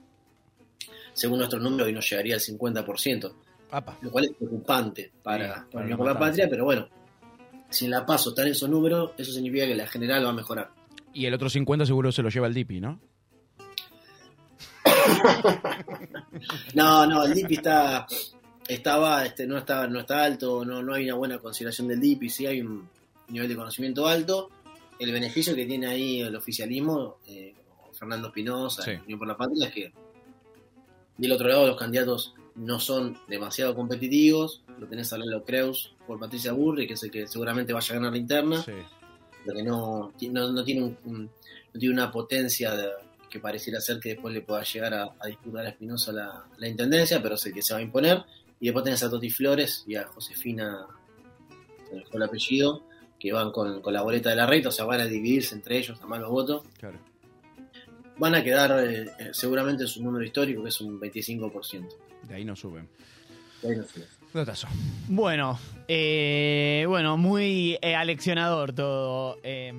según 1.13 1.39
nuestros 1.39 1.61
números 1.61 1.87
hoy 1.87 1.93
no 1.93 2.01
llegaría 2.01 2.35
al 2.35 2.41
50%, 2.41 3.33
Apa. 3.71 3.97
lo 4.01 4.11
cual 4.11 4.25
es 4.25 4.31
preocupante 4.35 5.11
para, 5.23 5.61
Sí, 5.61 5.63
para 5.71 5.87
la 5.87 6.19
patria, 6.19 6.47
pero 6.49 6.65
bueno, 6.65 6.87
si 7.69 7.85
en 7.85 7.91
la 7.91 8.05
paso 8.05 8.29
están 8.29 8.47
esos 8.47 8.69
números, 8.69 9.11
eso 9.17 9.31
significa 9.31 9.65
que 9.65 9.75
la 9.75 9.87
general 9.87 10.25
va 10.25 10.29
a 10.29 10.33
mejorar. 10.33 10.69
Y 11.13 11.25
el 11.25 11.33
otro 11.33 11.49
50 11.49 11.85
seguro 11.85 12.11
se 12.11 12.21
lo 12.21 12.29
lleva 12.29 12.47
el 12.47 12.53
Dipi, 12.53 12.79
¿no? 12.79 12.99
No, 16.75 17.05
no, 17.07 17.23
el 17.23 17.33
DIPI 17.33 17.55
está, 17.55 18.05
estaba, 18.67 19.25
este, 19.25 19.45
no 19.47 19.57
está, 19.57 19.87
no 19.87 19.99
está 19.99 20.23
alto, 20.23 20.63
no, 20.65 20.81
no 20.83 20.93
hay 20.93 21.05
una 21.05 21.15
buena 21.15 21.39
consideración 21.39 21.87
del 21.87 21.99
DIPI, 21.99 22.29
sí 22.29 22.45
hay 22.45 22.61
un 22.61 22.87
nivel 23.29 23.47
de 23.49 23.55
conocimiento 23.55 24.07
alto. 24.07 24.49
El 24.99 25.11
beneficio 25.11 25.55
que 25.55 25.65
tiene 25.65 25.87
ahí 25.87 26.21
el 26.21 26.35
oficialismo, 26.35 27.17
eh, 27.27 27.53
Fernando 27.93 28.27
Espinosa, 28.27 28.83
Sí. 28.83 28.91
Unión 29.05 29.19
por 29.19 29.27
la 29.27 29.37
Patria, 29.37 29.67
es 29.67 29.73
que 29.73 29.91
del 31.17 31.31
otro 31.31 31.47
lado 31.47 31.67
los 31.67 31.77
candidatos 31.77 32.33
no 32.55 32.79
son 32.79 33.17
demasiado 33.27 33.75
competitivos. 33.75 34.63
Lo 34.79 34.87
tenés 34.87 35.11
a 35.13 35.17
Lalo 35.17 35.43
Creus 35.43 35.95
por 36.05 36.19
Patricia 36.19 36.51
Burri, 36.53 36.87
que 36.87 36.93
es 36.93 37.03
el 37.03 37.11
que 37.11 37.27
seguramente 37.27 37.73
vaya 37.73 37.91
a 37.93 37.97
ganar 37.97 38.11
la 38.11 38.17
interna 38.17 38.61
Sí. 38.63 38.71
pero 39.45 39.57
que 39.57 39.63
no, 39.63 40.13
no, 40.31 40.51
no 40.51 40.63
tiene, 40.63 40.83
un- 40.83 40.97
un- 41.05 41.23
no 41.73 41.79
tiene 41.79 41.93
una 41.93 42.11
potencia 42.11 42.75
de- 42.75 42.89
que 43.29 43.39
pareciera 43.39 43.79
ser 43.81 43.99
que 43.99 44.09
después 44.09 44.33
le 44.33 44.41
pueda 44.41 44.63
llegar 44.63 44.93
a, 44.93 45.03
a 45.19 45.27
disputar 45.27 45.65
a 45.65 45.69
Espinosa 45.69 46.11
la, 46.11 46.45
la 46.57 46.67
intendencia, 46.67 47.21
pero 47.21 47.35
el 47.43 47.53
que 47.53 47.61
se 47.61 47.73
va 47.73 47.79
a 47.79 47.83
imponer. 47.83 48.23
Y 48.59 48.65
después 48.65 48.83
tenés 48.83 49.03
a 49.03 49.09
Toti 49.09 49.29
Flores 49.29 49.83
y 49.87 49.95
a 49.95 50.05
Josefina, 50.05 50.87
se 51.89 52.17
el 52.17 52.23
apellido, 52.23 52.83
que 53.19 53.31
van 53.31 53.51
con, 53.51 53.81
con 53.81 53.93
la 53.93 54.01
boleta 54.01 54.29
de 54.29 54.35
la 54.35 54.45
reta, 54.45 54.69
o 54.69 54.71
sea, 54.71 54.85
van 54.85 55.01
a 55.01 55.05
dividirse 55.05 55.55
entre 55.55 55.77
ellos 55.77 55.99
a 56.01 56.07
malos 56.07 56.29
votos. 56.29 56.63
Claro. 56.79 56.99
Van 58.17 58.33
a 58.33 58.43
quedar 58.43 58.83
eh, 58.83 59.03
eh, 59.19 59.29
seguramente 59.31 59.83
en 59.83 59.89
su 59.89 60.03
número 60.03 60.25
histórico, 60.25 60.63
que 60.63 60.69
es 60.69 60.81
un 60.81 60.99
25%. 60.99 61.87
De 62.27 62.35
ahí 62.35 62.43
no 62.43 62.55
suben. 62.55 62.89
Ahí 63.63 63.75
no. 63.75 63.85
Notazo. 64.33 64.67
Bueno, 65.07 65.57
eh, 65.87 66.85
bueno, 66.87 67.17
muy 67.17 67.77
eh, 67.81 67.95
aleccionador 67.95 68.73
todo. 68.73 69.37
eh, 69.43 69.73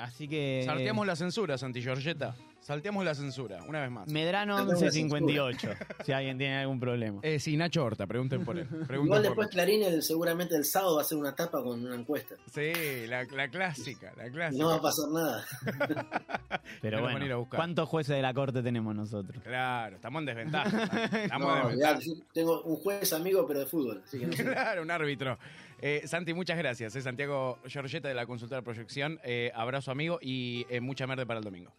así 0.00 0.28
que. 0.28 0.62
Salteamos 0.64 1.06
la 1.06 1.16
censura, 1.16 1.56
Santi 1.58 1.80
Giorgetta. 1.80 2.36
Salteamos 2.66 3.04
la 3.04 3.14
censura, 3.14 3.62
una 3.62 3.80
vez 3.80 3.90
más. 3.92 4.08
Medrano 4.08 4.56
Salteamos 4.56 4.82
la 4.82 4.90
1158, 4.90 5.70
si 6.04 6.10
alguien 6.10 6.36
tiene 6.36 6.56
algún 6.58 6.80
problema. 6.80 7.20
Eh, 7.22 7.38
sí, 7.38 7.56
Nacho 7.56 7.84
Horta, 7.84 8.08
pregunten 8.08 8.44
por 8.44 8.58
él. 8.58 8.66
Pregunten 8.66 9.04
Igual 9.04 9.22
después 9.22 9.48
Clarín 9.50 9.84
el- 9.84 10.02
seguramente 10.02 10.56
el 10.56 10.64
sábado 10.64 10.96
va 10.96 11.02
a 11.02 11.04
hacer 11.04 11.16
una 11.16 11.32
tapa 11.32 11.62
con 11.62 11.84
una 11.84 11.94
encuesta. 11.94 12.34
Sí, 12.52 13.06
la, 13.06 13.22
la 13.22 13.48
clásica, 13.48 14.12
la 14.16 14.28
clásica. 14.30 14.60
no 14.64 14.70
va 14.70 14.74
a 14.76 14.82
pasar 14.82 15.08
nada. 15.10 15.44
Pero 16.82 16.98
a 16.98 17.00
ir 17.02 17.06
a 17.06 17.12
bueno, 17.18 17.38
buscar. 17.38 17.58
¿cuántos 17.58 17.88
jueces 17.88 18.16
de 18.16 18.22
la 18.22 18.34
corte 18.34 18.60
tenemos 18.64 18.96
nosotros? 18.96 19.40
Claro, 19.44 19.94
estamos 19.94 20.18
en 20.20 20.26
desventaja. 20.26 20.84
Estamos 21.22 21.48
No, 21.48 21.70
en 21.70 21.78
desventaja. 21.78 22.00
tengo 22.32 22.62
un 22.62 22.76
juez 22.78 23.12
amigo, 23.12 23.46
pero 23.46 23.60
de 23.60 23.66
fútbol. 23.66 24.02
Así 24.04 24.18
que 24.18 24.26
no 24.26 24.32
sé. 24.32 24.42
Claro, 24.44 24.82
un 24.82 24.90
árbitro. 24.90 25.38
Eh, 25.80 26.02
Santi, 26.06 26.34
muchas 26.34 26.58
gracias. 26.58 26.96
eh, 26.96 27.00
Santiago 27.02 27.60
Giorgetta 27.66 28.08
de 28.08 28.14
la 28.14 28.26
Consultora 28.26 28.62
Proyección. 28.62 29.20
Eh, 29.22 29.52
abrazo, 29.54 29.92
amigo, 29.92 30.18
y 30.20 30.66
eh, 30.68 30.80
mucha 30.80 31.06
merde 31.06 31.26
para 31.26 31.38
el 31.38 31.44
domingo. 31.44 31.72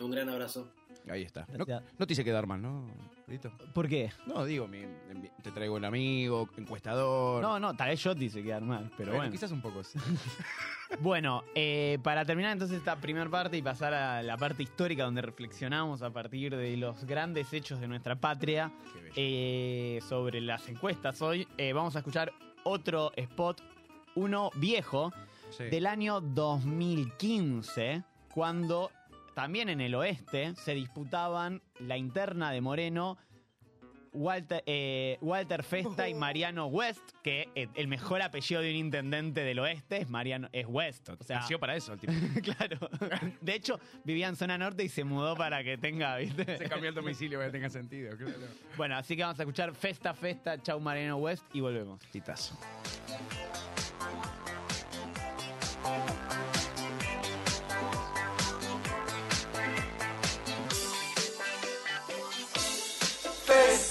Un 0.00 0.10
gran 0.10 0.28
abrazo. 0.28 0.68
Ahí 1.08 1.22
está. 1.22 1.46
No, 1.56 1.64
no 1.98 2.06
te 2.06 2.12
hice 2.14 2.24
quedar 2.24 2.46
mal, 2.48 2.60
¿no? 2.60 2.84
¿Listo? 3.28 3.50
¿Por 3.72 3.88
qué? 3.88 4.10
No, 4.26 4.44
digo, 4.44 4.66
mi- 4.66 4.80
mi- 4.80 5.30
te 5.42 5.52
traigo 5.52 5.76
un 5.76 5.84
amigo, 5.84 6.48
encuestador. 6.56 7.40
No, 7.40 7.60
no, 7.60 7.74
tal 7.76 7.88
vez 7.90 8.02
yo 8.02 8.14
te 8.14 8.24
hice 8.24 8.42
quedar 8.42 8.62
mal, 8.62 8.90
pero 8.96 9.14
bueno. 9.14 9.30
Quizás 9.30 9.52
un 9.52 9.60
poco. 9.62 9.82
sí. 9.84 9.98
Bueno, 11.00 11.42
eh, 11.56 11.98
para 12.04 12.24
terminar 12.24 12.52
entonces 12.52 12.78
esta 12.78 12.94
primera 12.94 13.28
parte 13.28 13.56
y 13.56 13.62
pasar 13.62 13.92
a 13.92 14.22
la 14.22 14.36
parte 14.36 14.62
histórica 14.62 15.02
donde 15.02 15.20
reflexionamos 15.20 16.00
a 16.02 16.10
partir 16.10 16.54
de 16.56 16.76
los 16.76 17.04
grandes 17.04 17.52
hechos 17.52 17.80
de 17.80 17.88
nuestra 17.88 18.14
patria 18.14 18.70
eh, 19.16 19.98
sobre 20.08 20.40
las 20.40 20.68
encuestas 20.68 21.20
hoy, 21.22 21.48
eh, 21.58 21.72
vamos 21.72 21.96
a 21.96 21.98
escuchar 21.98 22.32
otro 22.62 23.10
spot, 23.16 23.62
uno 24.14 24.50
viejo, 24.54 25.12
Sí. 25.50 25.64
del 25.64 25.86
año 25.86 26.20
2015, 26.20 28.02
cuando 28.32 28.90
también 29.36 29.68
en 29.68 29.82
el 29.82 29.94
oeste 29.94 30.54
se 30.56 30.72
disputaban 30.74 31.60
la 31.78 31.98
interna 31.98 32.50
de 32.52 32.62
Moreno, 32.62 33.18
Walter, 34.14 34.62
eh, 34.64 35.18
Walter 35.20 35.62
Festa 35.62 36.08
y 36.08 36.14
Mariano 36.14 36.68
West, 36.68 37.10
que 37.22 37.50
eh, 37.54 37.68
el 37.74 37.86
mejor 37.86 38.22
apellido 38.22 38.62
de 38.62 38.70
un 38.70 38.76
intendente 38.76 39.42
del 39.42 39.58
oeste 39.58 39.98
es 39.98 40.08
Mariano 40.08 40.48
es 40.52 40.64
West. 40.66 41.10
O 41.10 41.22
sea, 41.22 41.40
Nació 41.40 41.60
para 41.60 41.76
eso 41.76 41.92
el 41.92 42.00
tipo. 42.00 42.14
claro. 42.42 42.78
De 43.42 43.54
hecho, 43.54 43.78
vivía 44.04 44.28
en 44.28 44.36
zona 44.36 44.56
norte 44.56 44.84
y 44.84 44.88
se 44.88 45.04
mudó 45.04 45.36
para 45.36 45.62
que 45.62 45.76
tenga, 45.76 46.16
¿viste? 46.16 46.56
Se 46.56 46.66
cambió 46.66 46.88
el 46.88 46.94
domicilio 46.94 47.38
para 47.38 47.50
que 47.50 47.58
tenga 47.58 47.68
sentido. 47.68 48.16
Claro. 48.16 48.38
Bueno, 48.78 48.96
así 48.96 49.16
que 49.16 49.22
vamos 49.22 49.38
a 49.38 49.42
escuchar 49.42 49.74
Festa, 49.74 50.14
Festa, 50.14 50.62
Chau 50.62 50.80
Mariano 50.80 51.18
West 51.18 51.44
y 51.52 51.60
volvemos. 51.60 52.00
Titazo. 52.10 52.58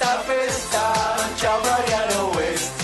Festa, 0.05 0.23
festa. 0.23 1.35
Chao 1.37 1.59
Mariano 1.61 2.31
West, 2.37 2.71
chao 2.71 2.74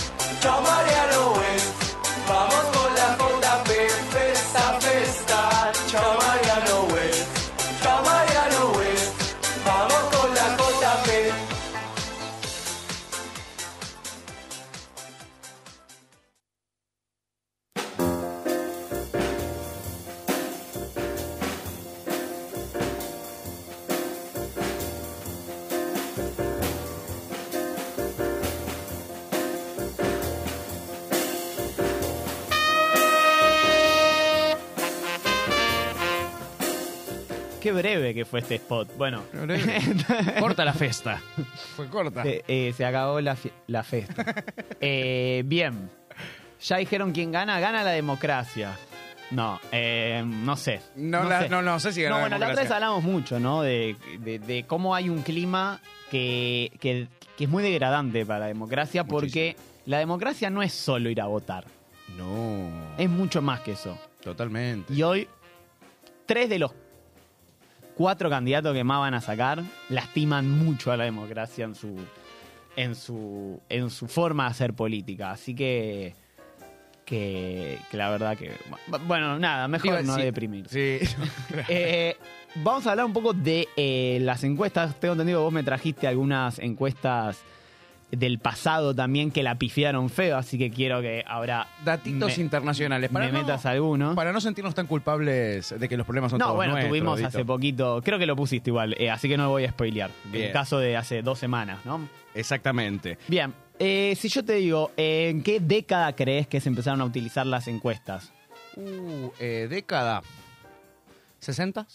Qué 37.72 37.78
breve 37.78 38.14
que 38.14 38.24
fue 38.24 38.40
este 38.40 38.56
spot. 38.56 38.96
Bueno, 38.98 39.22
Corta 40.40 40.64
la 40.64 40.72
festa. 40.74 41.20
Fue 41.76 41.88
corta. 41.88 42.22
eh, 42.24 42.42
eh, 42.46 42.74
se 42.76 42.84
acabó 42.84 43.20
la, 43.20 43.36
la 43.68 43.82
fiesta. 43.82 44.24
Eh, 44.80 45.42
bien. 45.46 45.88
Ya 46.60 46.76
dijeron 46.76 47.12
quién 47.12 47.32
gana. 47.32 47.58
Gana 47.60 47.82
la 47.82 47.92
democracia. 47.92 48.76
No, 49.30 49.58
eh, 49.70 50.22
no 50.26 50.56
sé. 50.56 50.80
No, 50.96 51.24
la- 51.24 51.48
no, 51.48 51.62
no 51.62 51.80
sé 51.80 51.92
si 51.92 52.02
gana 52.02 52.16
No, 52.16 52.16
la 52.18 52.22
bueno, 52.24 52.38
la 52.38 52.46
otra 52.46 52.48
vez 52.62 52.68
democracia. 52.68 52.76
hablamos 52.76 53.04
mucho, 53.04 53.40
¿no? 53.40 53.62
De, 53.62 53.96
de- 54.20 54.38
de 54.38 54.64
cómo 54.64 54.94
hay 54.94 55.08
un 55.08 55.22
clima 55.22 55.80
que, 56.10 56.70
que- 56.80 57.08
que 57.36 57.44
es 57.44 57.50
muy 57.50 57.62
degradante 57.62 58.26
para 58.26 58.40
la 58.40 58.46
democracia 58.48 59.04
porque 59.04 59.56
la 59.86 59.98
democracia 59.98 60.50
no 60.50 60.62
es 60.62 60.72
solo 60.74 61.08
ir 61.08 61.20
a 61.20 61.26
votar. 61.26 61.64
No. 62.18 62.68
Es 62.98 63.08
mucho 63.08 63.40
más 63.40 63.60
que 63.60 63.72
eso. 63.72 63.96
Totalmente. 64.22 64.92
Y 64.92 65.02
hoy, 65.02 65.26
tres 66.26 66.48
de 66.50 66.58
los 66.58 66.72
cuatro 68.02 68.28
candidatos 68.28 68.74
que 68.74 68.82
más 68.82 68.98
van 68.98 69.14
a 69.14 69.20
sacar 69.20 69.62
lastiman 69.88 70.50
mucho 70.50 70.90
a 70.90 70.96
la 70.96 71.04
democracia 71.04 71.64
en 71.64 71.76
su, 71.76 71.94
en 72.74 72.96
su, 72.96 73.60
en 73.68 73.90
su 73.90 74.08
forma 74.08 74.42
de 74.42 74.50
hacer 74.50 74.74
política. 74.74 75.30
Así 75.30 75.54
que, 75.54 76.12
que, 77.04 77.78
que 77.92 77.96
la 77.96 78.10
verdad 78.10 78.36
que... 78.36 78.56
Bueno, 79.06 79.38
nada, 79.38 79.68
mejor 79.68 80.02
no 80.02 80.16
sí. 80.16 80.22
deprimirse. 80.22 81.06
Sí. 81.06 81.16
Eh, 81.68 82.16
vamos 82.56 82.88
a 82.88 82.90
hablar 82.90 83.06
un 83.06 83.12
poco 83.12 83.34
de 83.34 83.68
eh, 83.76 84.18
las 84.22 84.42
encuestas. 84.42 84.98
Tengo 84.98 85.12
entendido 85.12 85.38
que 85.38 85.44
vos 85.44 85.52
me 85.52 85.62
trajiste 85.62 86.08
algunas 86.08 86.58
encuestas 86.58 87.38
del 88.12 88.38
pasado 88.38 88.94
también 88.94 89.30
que 89.30 89.42
la 89.42 89.56
pifiaron 89.56 90.08
feo, 90.10 90.36
así 90.36 90.58
que 90.58 90.70
quiero 90.70 91.00
que 91.00 91.24
ahora 91.26 91.66
Datitos 91.84 92.36
me- 92.36 92.42
internacionales. 92.44 93.10
Para 93.10 93.24
me 93.26 93.32
no, 93.32 93.38
metas 93.40 93.66
alguno. 93.66 94.14
Para 94.14 94.32
no 94.32 94.40
sentirnos 94.40 94.74
tan 94.74 94.86
culpables 94.86 95.74
de 95.78 95.88
que 95.88 95.96
los 95.96 96.06
problemas 96.06 96.30
son 96.30 96.38
No, 96.38 96.44
todos 96.44 96.56
bueno, 96.56 96.72
nuestros, 96.72 96.90
tuvimos 96.90 97.16
Dito. 97.18 97.28
hace 97.28 97.44
poquito, 97.44 98.00
creo 98.04 98.18
que 98.18 98.26
lo 98.26 98.36
pusiste 98.36 98.70
igual, 98.70 98.94
eh, 98.98 99.10
así 99.10 99.28
que 99.28 99.36
no 99.36 99.48
voy 99.48 99.64
a 99.64 99.70
spoilear. 99.70 100.10
Bien. 100.26 100.44
El 100.46 100.52
caso 100.52 100.78
de 100.78 100.96
hace 100.96 101.22
dos 101.22 101.38
semanas, 101.38 101.80
¿no? 101.86 102.06
Exactamente. 102.34 103.18
Bien, 103.28 103.52
eh, 103.78 104.14
si 104.18 104.28
yo 104.28 104.44
te 104.44 104.54
digo, 104.54 104.92
eh, 104.96 105.28
¿en 105.30 105.42
qué 105.42 105.58
década 105.58 106.14
crees 106.14 106.46
que 106.46 106.60
se 106.60 106.68
empezaron 106.68 107.00
a 107.00 107.04
utilizar 107.06 107.46
las 107.46 107.66
encuestas? 107.66 108.30
Uh, 108.76 109.30
eh, 109.40 109.66
década. 109.70 110.22
¿60? 111.40 111.86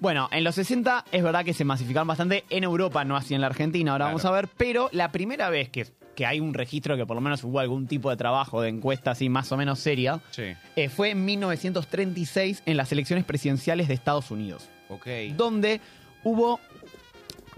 Bueno, 0.00 0.28
en 0.32 0.44
los 0.44 0.54
60 0.54 1.04
es 1.12 1.22
verdad 1.22 1.44
que 1.44 1.52
se 1.52 1.64
masificaron 1.64 2.08
bastante, 2.08 2.44
en 2.48 2.64
Europa 2.64 3.04
no 3.04 3.16
así 3.16 3.34
en 3.34 3.40
la 3.42 3.48
Argentina, 3.48 3.92
ahora 3.92 4.06
Claro. 4.06 4.16
vamos 4.16 4.24
a 4.24 4.30
ver, 4.30 4.48
pero 4.56 4.88
la 4.92 5.12
primera 5.12 5.50
vez 5.50 5.68
que, 5.68 5.86
que 6.16 6.24
hay 6.24 6.40
un 6.40 6.54
registro 6.54 6.96
que 6.96 7.04
por 7.04 7.16
lo 7.16 7.20
menos 7.20 7.44
hubo 7.44 7.60
algún 7.60 7.86
tipo 7.86 8.08
de 8.08 8.16
trabajo 8.16 8.62
de 8.62 8.70
encuesta 8.70 9.10
así 9.10 9.28
más 9.28 9.52
o 9.52 9.58
menos 9.58 9.78
seria, 9.78 10.20
Sí. 10.30 10.54
eh, 10.76 10.88
fue 10.88 11.10
en 11.10 11.24
1936 11.26 12.62
en 12.64 12.76
las 12.78 12.90
elecciones 12.92 13.24
presidenciales 13.26 13.88
de 13.88 13.94
Estados 13.94 14.30
Unidos. 14.30 14.68
Ok. 14.88 15.06
donde 15.36 15.80
hubo 16.24 16.58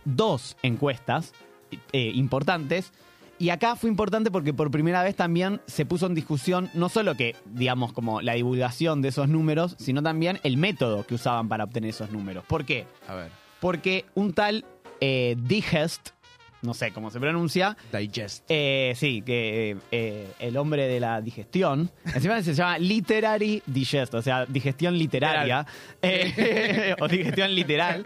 dos 0.04 0.56
encuestas 0.62 1.32
eh, 1.92 2.10
importantes. 2.14 2.92
Y 3.42 3.50
acá 3.50 3.74
fue 3.74 3.90
importante 3.90 4.30
porque 4.30 4.54
por 4.54 4.70
primera 4.70 5.02
vez 5.02 5.16
también 5.16 5.60
se 5.66 5.84
puso 5.84 6.06
en 6.06 6.14
discusión 6.14 6.70
no 6.74 6.88
solo 6.88 7.16
que, 7.16 7.34
digamos, 7.44 7.92
como 7.92 8.20
la 8.22 8.34
divulgación 8.34 9.02
de 9.02 9.08
esos 9.08 9.28
números, 9.28 9.74
sino 9.80 10.00
también 10.00 10.38
el 10.44 10.56
método 10.56 11.04
que 11.04 11.16
usaban 11.16 11.48
para 11.48 11.64
obtener 11.64 11.90
esos 11.90 12.12
números. 12.12 12.44
¿Por 12.46 12.64
qué? 12.64 12.86
A 13.08 13.16
ver. 13.16 13.32
Porque 13.58 14.04
un 14.14 14.32
tal 14.32 14.64
eh, 15.00 15.34
Digest, 15.42 16.10
no 16.62 16.74
sé 16.74 16.92
cómo 16.92 17.10
se 17.10 17.20
pronuncia, 17.20 17.76
Digest. 17.92 18.44
eh, 18.48 18.92
sí, 18.96 19.22
que 19.22 19.76
eh, 19.90 20.32
el 20.38 20.56
hombre 20.56 20.86
de 20.86 21.00
la 21.00 21.20
digestión, 21.20 21.90
encima 22.14 22.40
se 22.42 22.54
llama 22.54 22.78
Literary 22.78 23.62
Digest, 23.66 24.14
o 24.14 24.22
sea, 24.22 24.46
digestión 24.46 24.96
literaria, 24.96 25.66
eh, 26.00 26.94
o 27.00 27.08
digestión 27.08 27.54
literal, 27.54 28.04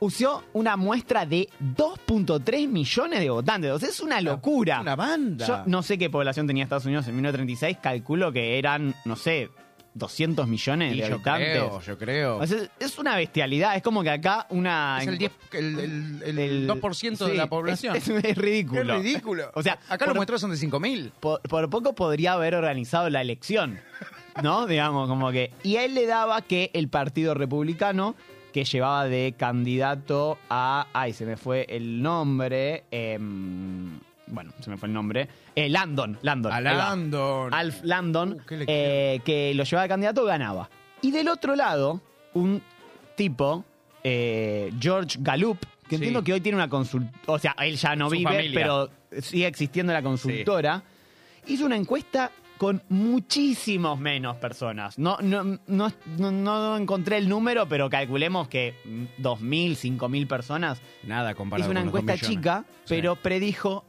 usó 0.00 0.44
una 0.52 0.76
muestra 0.76 1.24
de 1.26 1.48
2.3 1.60 2.68
millones 2.68 3.20
de 3.20 3.30
votantes. 3.30 3.70
O 3.70 3.78
sea, 3.78 3.88
es 3.88 4.00
una 4.00 4.20
locura. 4.20 4.80
Una 4.80 4.96
banda. 4.96 5.46
Yo 5.46 5.62
no 5.66 5.82
sé 5.82 5.96
qué 5.98 6.10
población 6.10 6.46
tenía 6.46 6.64
Estados 6.64 6.86
Unidos 6.86 7.06
en 7.08 7.14
1936, 7.14 7.78
calculo 7.80 8.32
que 8.32 8.58
eran, 8.58 8.94
no 9.04 9.16
sé, 9.16 9.50
200 9.94 10.48
millones 10.48 10.94
Y 10.94 11.00
de 11.00 11.08
yo 11.08 11.14
habitantes. 11.14 11.48
creo, 11.50 11.80
yo 11.80 11.98
creo. 11.98 12.36
O 12.38 12.46
sea, 12.46 12.58
es 12.80 12.98
una 12.98 13.16
bestialidad, 13.16 13.76
es 13.76 13.82
como 13.82 14.02
que 14.02 14.10
acá 14.10 14.46
una... 14.50 14.98
es 15.02 15.08
el, 15.08 15.18
10, 15.18 15.32
el, 15.52 15.78
el, 15.78 16.22
el 16.24 16.38
el- 16.38 16.68
2% 16.68 17.26
de 17.26 17.34
la 17.34 17.46
población. 17.48 17.94
Es, 17.96 18.08
es 18.08 18.36
ridículo. 18.38 18.94
Es 18.96 19.02
ridículo. 19.02 19.50
O 19.54 19.62
sea, 19.62 19.74
acá 19.88 19.98
por- 19.98 20.08
los 20.08 20.16
muestros 20.16 20.40
son 20.40 20.50
de 20.50 20.56
5.000. 20.56 21.12
por, 21.20 21.40
por 21.42 21.68
poco 21.70 21.94
podría 21.94 22.32
haber 22.32 22.54
organizado 22.54 23.10
la 23.10 23.20
elección, 23.20 23.78
¿no? 24.42 24.66
Digamos, 24.72 25.08
como 25.08 25.30
que... 25.30 25.52
Y 25.62 25.76
a 25.76 25.84
él 25.84 25.94
le 25.94 26.06
daba 26.06 26.40
que 26.42 26.70
el 26.74 26.88
Partido 26.88 27.34
Republicano, 27.34 28.14
que 28.52 28.64
llevaba 28.64 29.04
de 29.06 29.34
candidato 29.36 30.38
a... 30.48 30.86
Ay, 30.94 31.12
se 31.12 31.26
me 31.26 31.36
fue 31.36 31.66
el 31.68 32.00
nombre. 32.02 32.84
em, 32.90 33.98
bueno, 34.26 34.52
se 34.60 34.70
me 34.70 34.76
fue 34.76 34.88
el 34.88 34.92
nombre. 34.94 35.28
Eh, 35.54 35.68
Landon, 35.68 36.18
Landon. 36.22 36.52
A 36.52 36.56
ahí 36.56 36.64
va. 36.64 36.72
Landon. 36.72 37.52
Alf 37.54 37.80
Landon, 37.82 38.32
Uh, 38.32 38.46
qué 38.46 38.56
le 38.56 38.64
eh, 38.68 39.20
que 39.24 39.54
lo 39.54 39.64
llevaba 39.64 39.82
de 39.82 39.88
candidato, 39.88 40.24
ganaba. 40.24 40.68
Y 41.00 41.10
del 41.10 41.28
otro 41.28 41.54
lado, 41.56 42.00
un 42.34 42.62
tipo, 43.16 43.64
eh, 44.04 44.72
George 44.80 45.18
Gallup, 45.20 45.58
que 45.88 45.90
Sí. 45.90 45.94
entiendo 45.96 46.22
que 46.22 46.32
hoy 46.32 46.40
tiene 46.40 46.56
una 46.56 46.68
consultora, 46.68 47.12
o 47.26 47.38
sea, 47.38 47.54
él 47.58 47.76
ya 47.76 47.94
no 47.96 48.06
Su 48.08 48.12
vive, 48.16 48.30
familia. 48.30 48.60
pero 48.60 48.90
sigue 49.20 49.46
existiendo 49.46 49.92
la 49.92 50.02
consultora, 50.02 50.82
hizo 51.46 51.66
una 51.66 51.76
encuesta 51.76 52.30
con 52.56 52.80
muchísimos 52.88 53.98
menos 53.98 54.36
personas. 54.36 54.96
No, 54.98 55.18
no, 55.20 55.42
no, 55.66 55.92
no, 56.16 56.30
no 56.30 56.76
encontré 56.76 57.16
el 57.18 57.28
número, 57.28 57.66
pero 57.68 57.90
calculemos 57.90 58.46
que 58.46 58.74
mm, 58.84 59.20
2.000, 59.22 59.76
5.000 59.98 60.26
personas. 60.28 60.80
Nada 61.02 61.34
comparado 61.34 61.64
Hizo 61.64 61.70
una 61.72 61.80
con 61.80 61.86
los 61.86 61.92
dos 61.94 62.00
encuesta 62.02 62.28
millones. 62.28 62.40
chica, 62.42 62.64
Sí. 62.84 62.94
pero 62.94 63.16
predijo 63.16 63.84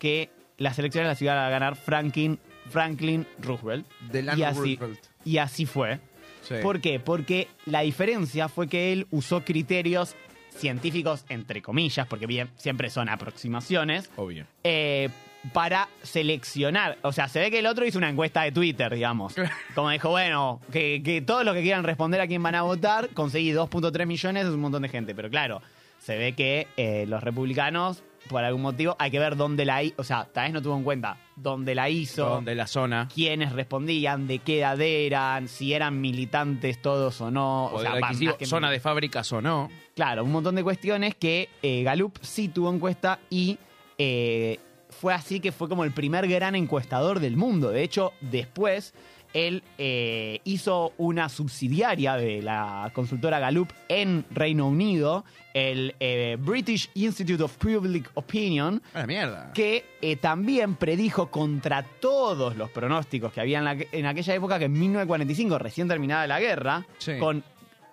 que 0.00 0.30
las 0.58 0.76
elecciones 0.80 1.08
las 1.08 1.22
iba 1.22 1.46
a 1.46 1.50
ganar 1.50 1.76
Franklin, 1.76 2.40
Franklin 2.68 3.24
Roosevelt. 3.38 3.86
Delano 4.10 4.38
y 4.40 4.42
así, 4.42 4.76
Roosevelt. 4.76 5.00
Y 5.24 5.38
así 5.38 5.66
fue. 5.66 6.00
Sí. 6.42 6.54
¿Por 6.60 6.80
qué? 6.80 6.98
Porque 6.98 7.46
la 7.66 7.82
diferencia 7.82 8.48
fue 8.48 8.66
que 8.66 8.92
él 8.92 9.06
usó 9.12 9.44
criterios 9.44 10.16
científicos, 10.56 11.24
entre 11.28 11.62
comillas, 11.62 12.06
porque 12.08 12.26
bien, 12.26 12.50
siempre 12.56 12.90
son 12.90 13.08
aproximaciones, 13.08 14.10
Obvio. 14.16 14.46
eh, 14.64 15.08
para 15.52 15.88
seleccionar. 16.02 16.98
O 17.02 17.12
sea, 17.12 17.28
se 17.28 17.40
ve 17.40 17.50
que 17.50 17.60
el 17.60 17.66
otro 17.66 17.86
hizo 17.86 17.98
una 17.98 18.08
encuesta 18.10 18.42
de 18.42 18.52
Twitter, 18.52 18.92
digamos. 18.92 19.34
Como 19.74 19.90
dijo, 19.90 20.10
bueno, 20.10 20.60
que, 20.72 21.02
que 21.04 21.22
todos 21.22 21.44
los 21.44 21.54
que 21.54 21.62
quieran 21.62 21.84
responder 21.84 22.20
a 22.20 22.26
quién 22.26 22.42
van 22.42 22.54
a 22.54 22.62
votar, 22.62 23.08
conseguí 23.10 23.52
2.3 23.52 24.06
millones, 24.06 24.46
es 24.46 24.50
un 24.50 24.60
montón 24.60 24.82
de 24.82 24.88
gente. 24.88 25.14
Pero 25.14 25.30
claro, 25.30 25.62
se 25.98 26.16
ve 26.16 26.32
que 26.34 26.66
eh, 26.76 27.04
los 27.06 27.22
republicanos, 27.22 28.02
por 28.28 28.44
algún 28.44 28.62
motivo, 28.62 28.94
hay 28.98 29.10
que 29.10 29.18
ver 29.18 29.36
dónde 29.36 29.64
la 29.64 29.82
hizo. 29.82 29.94
O 29.98 30.04
sea, 30.04 30.24
tal 30.32 30.44
vez 30.44 30.52
no 30.52 30.62
tuvo 30.62 30.76
en 30.76 30.84
cuenta 30.84 31.16
dónde 31.36 31.74
la 31.74 31.88
hizo 31.88 32.24
Donde 32.28 32.54
la 32.54 32.66
zona. 32.66 33.08
quiénes 33.12 33.52
respondían, 33.52 34.26
de 34.26 34.38
qué 34.40 34.58
edad 34.60 34.80
eran, 34.80 35.48
si 35.48 35.72
eran 35.72 36.00
militantes 36.00 36.80
todos 36.82 37.20
o 37.20 37.30
no. 37.30 37.66
O 37.66 37.80
sea, 37.80 37.94
que 38.38 38.46
zona 38.46 38.68
mil- 38.68 38.74
de 38.74 38.80
fábricas 38.80 39.32
o 39.32 39.40
no. 39.40 39.68
Claro, 39.94 40.24
un 40.24 40.32
montón 40.32 40.54
de 40.54 40.62
cuestiones 40.62 41.14
que 41.14 41.48
eh, 41.62 41.82
Gallup 41.82 42.18
sí 42.20 42.48
tuvo 42.48 42.72
encuesta 42.72 43.18
y 43.30 43.58
eh, 43.98 44.58
fue 44.90 45.14
así 45.14 45.40
que 45.40 45.52
fue 45.52 45.68
como 45.68 45.84
el 45.84 45.92
primer 45.92 46.26
gran 46.28 46.54
encuestador 46.54 47.20
del 47.20 47.36
mundo. 47.36 47.70
De 47.70 47.82
hecho, 47.82 48.12
después 48.20 48.94
él 49.32 49.62
eh, 49.78 50.40
hizo 50.44 50.92
una 50.98 51.28
subsidiaria 51.28 52.16
de 52.16 52.42
la 52.42 52.90
consultora 52.94 53.38
Gallup 53.38 53.70
en 53.88 54.24
Reino 54.30 54.66
Unido, 54.68 55.24
el 55.54 55.94
eh, 56.00 56.36
British 56.40 56.90
Institute 56.94 57.42
of 57.42 57.56
Public 57.56 58.10
Opinion, 58.14 58.82
A 58.94 59.00
la 59.00 59.06
mierda. 59.06 59.52
que 59.52 59.84
eh, 60.00 60.16
también 60.16 60.74
predijo 60.76 61.30
contra 61.30 61.82
todos 61.82 62.56
los 62.56 62.70
pronósticos 62.70 63.32
que 63.32 63.40
había 63.40 63.58
en, 63.58 63.64
la- 63.64 63.76
en 63.92 64.06
aquella 64.06 64.34
época 64.34 64.58
que 64.58 64.64
en 64.66 64.72
1945, 64.72 65.58
recién 65.58 65.88
terminada 65.88 66.26
la 66.26 66.40
guerra, 66.40 66.86
Sí. 66.98 67.18
con 67.18 67.42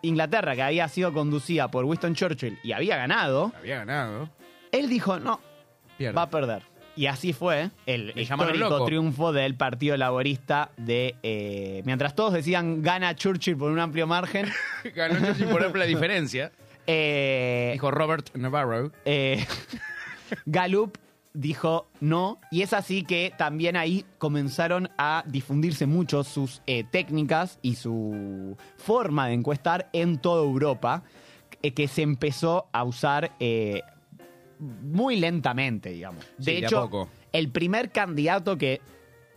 Inglaterra, 0.04 0.56
que 0.56 0.62
había 0.64 0.88
sido 0.88 1.12
conducida 1.14 1.70
por 1.70 1.86
Winston 1.86 2.14
Churchill 2.16 2.60
y 2.64 2.72
había 2.72 2.98
ganado, 2.98 3.52
Había 3.58 3.80
ganado. 3.80 4.30
él 4.72 4.90
dijo, 4.90 5.20
no, 5.20 5.40
Pierde. 5.98 6.16
va 6.16 6.22
a 6.24 6.30
perder. 6.30 6.62
Y 6.98 7.06
así 7.06 7.32
fue 7.32 7.70
el 7.86 8.12
histórico 8.20 8.84
triunfo 8.86 9.32
del 9.32 9.56
Partido 9.56 9.95
Laborista 9.98 10.72
de... 10.78 11.16
eh, 11.24 11.82
mientras 11.86 12.16
todos 12.16 12.34
decían 12.34 12.82
gana 12.82 13.16
Churchill 13.16 13.56
por 13.56 13.72
un 13.72 13.80
amplio 13.80 14.08
margen, 14.08 14.48
Ganó 14.95 15.20
Churchill 15.20 15.48
por 15.48 15.64
amplia 15.64 15.86
diferencia. 15.86 16.52
eh, 16.88 17.70
Dijo 17.74 17.91
Robert 17.91 18.36
Navarro. 18.36 18.91
eh, 19.06 19.45
Gallup 20.45 20.98
dijo 21.34 21.88
no, 22.00 22.39
y 22.50 22.64
es 22.64 22.74
así 22.74 23.04
que 23.04 23.32
también 23.38 23.78
ahí 23.78 24.04
comenzaron 24.18 24.89
a 24.98 25.24
difundirse 25.28 25.86
mucho 25.86 26.24
sus 26.24 26.64
eh, 26.66 26.84
técnicas 26.84 27.60
y 27.62 27.76
su 27.76 28.58
forma 28.78 29.28
de 29.28 29.34
encuestar 29.34 29.88
en 29.93 30.18
toda 30.18 30.43
Europa, 30.43 31.04
eh, 31.62 31.74
que 31.74 31.88
se 31.88 32.02
empezó 32.02 32.68
a 32.72 32.84
usar 32.84 33.34
eh, 33.39 33.84
muy 34.60 35.18
lentamente, 35.18 35.89
digamos. 35.89 36.26
De 36.38 36.58
hecho, 36.60 36.82
poco. 36.84 37.10
el 37.32 37.49
primer 37.49 37.91
candidato 37.91 38.58
que, 38.58 38.82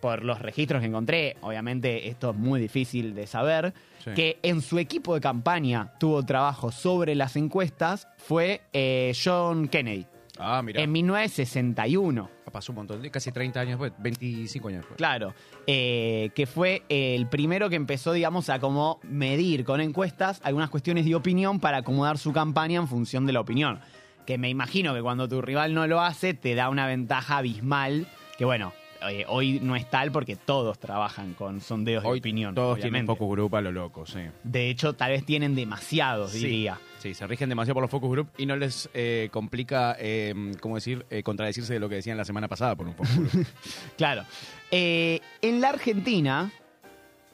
por 0.00 0.24
los 0.24 0.40
registros 0.40 0.80
que 0.80 0.86
encontré, 0.86 1.36
obviamente 1.42 2.08
esto 2.08 2.30
es 2.30 2.36
muy 2.36 2.60
difícil 2.60 3.14
de 3.14 3.26
saber, 3.26 3.74
Sí. 4.04 4.12
que 4.14 4.38
en 4.42 4.62
su 4.62 4.78
equipo 4.78 5.14
de 5.14 5.20
campaña 5.20 5.92
tuvo 6.00 6.22
trabajo 6.24 6.72
sobre 6.72 7.14
las 7.14 7.36
encuestas, 7.36 8.08
fue 8.16 8.62
eh, 8.72 9.12
John 9.22 9.68
Kennedy. 9.68 10.06
Ah, 10.38 10.62
mira. 10.62 10.80
En 10.80 10.90
1961, 10.90 12.30
Pasó 12.50 12.72
un 12.72 12.76
montón, 12.76 13.00
de 13.00 13.10
casi 13.12 13.30
30 13.30 13.60
años 13.60 13.78
después, 13.78 13.92
25 14.02 14.68
años 14.68 14.78
después. 14.80 14.96
claro, 14.96 15.34
eh, 15.68 16.30
que 16.34 16.46
fue 16.46 16.82
el 16.88 17.28
primero 17.28 17.68
que 17.70 17.76
empezó, 17.76 18.12
digamos, 18.12 18.48
a 18.50 18.58
como 18.58 18.98
medir 19.04 19.64
con 19.64 19.80
encuestas 19.80 20.40
algunas 20.42 20.68
cuestiones 20.68 21.04
de 21.04 21.14
opinión 21.14 21.60
para 21.60 21.76
acomodar 21.78 22.18
su 22.18 22.32
campaña 22.32 22.80
en 22.80 22.88
función 22.88 23.24
de 23.26 23.32
la 23.34 23.40
opinión. 23.40 23.78
Que 24.26 24.38
me 24.38 24.48
imagino 24.48 24.94
que 24.94 25.02
cuando 25.02 25.28
tu 25.28 25.40
rival 25.42 25.74
no 25.74 25.86
lo 25.86 26.00
hace, 26.00 26.34
te 26.34 26.54
da 26.54 26.68
una 26.68 26.86
ventaja 26.86 27.38
abismal, 27.38 28.06
que 28.38 28.44
bueno, 28.44 28.72
eh, 29.10 29.24
hoy 29.28 29.58
no 29.60 29.76
es 29.76 29.88
tal 29.88 30.12
porque 30.12 30.36
todos 30.36 30.78
trabajan 30.78 31.32
con 31.34 31.60
sondeos 31.60 32.02
de 32.04 32.10
opinión. 32.10 32.54
todos 32.54 32.76
tienen 32.76 32.90
obviamente. 33.04 33.12
focus 33.18 33.30
group 33.36 33.56
a 33.56 33.60
lo 33.62 33.72
loco, 33.72 34.04
sí. 34.06 34.20
De 34.44 34.68
hecho, 34.68 34.92
tal 34.92 35.10
vez 35.12 35.24
tienen 35.24 35.54
demasiados, 35.54 36.32
Sí. 36.32 36.40
diría. 36.46 36.78
Sí, 36.98 37.14
se 37.14 37.26
rigen 37.26 37.48
demasiado 37.48 37.74
por 37.76 37.82
los 37.82 37.90
focus 37.90 38.10
group 38.10 38.28
y 38.36 38.44
no 38.44 38.56
les 38.56 38.90
eh, 38.92 39.30
complica, 39.32 39.96
eh, 39.98 40.52
¿cómo 40.60 40.74
decir?, 40.74 41.06
eh, 41.08 41.22
contradecirse 41.22 41.72
de 41.72 41.80
lo 41.80 41.88
que 41.88 41.94
decían 41.94 42.18
la 42.18 42.26
semana 42.26 42.46
pasada 42.46 42.76
por 42.76 42.86
un 42.86 42.94
focus 42.94 43.16
group. 43.32 43.46
Claro. 43.96 44.24
En 44.70 45.60
la 45.62 45.70
Argentina, 45.70 46.52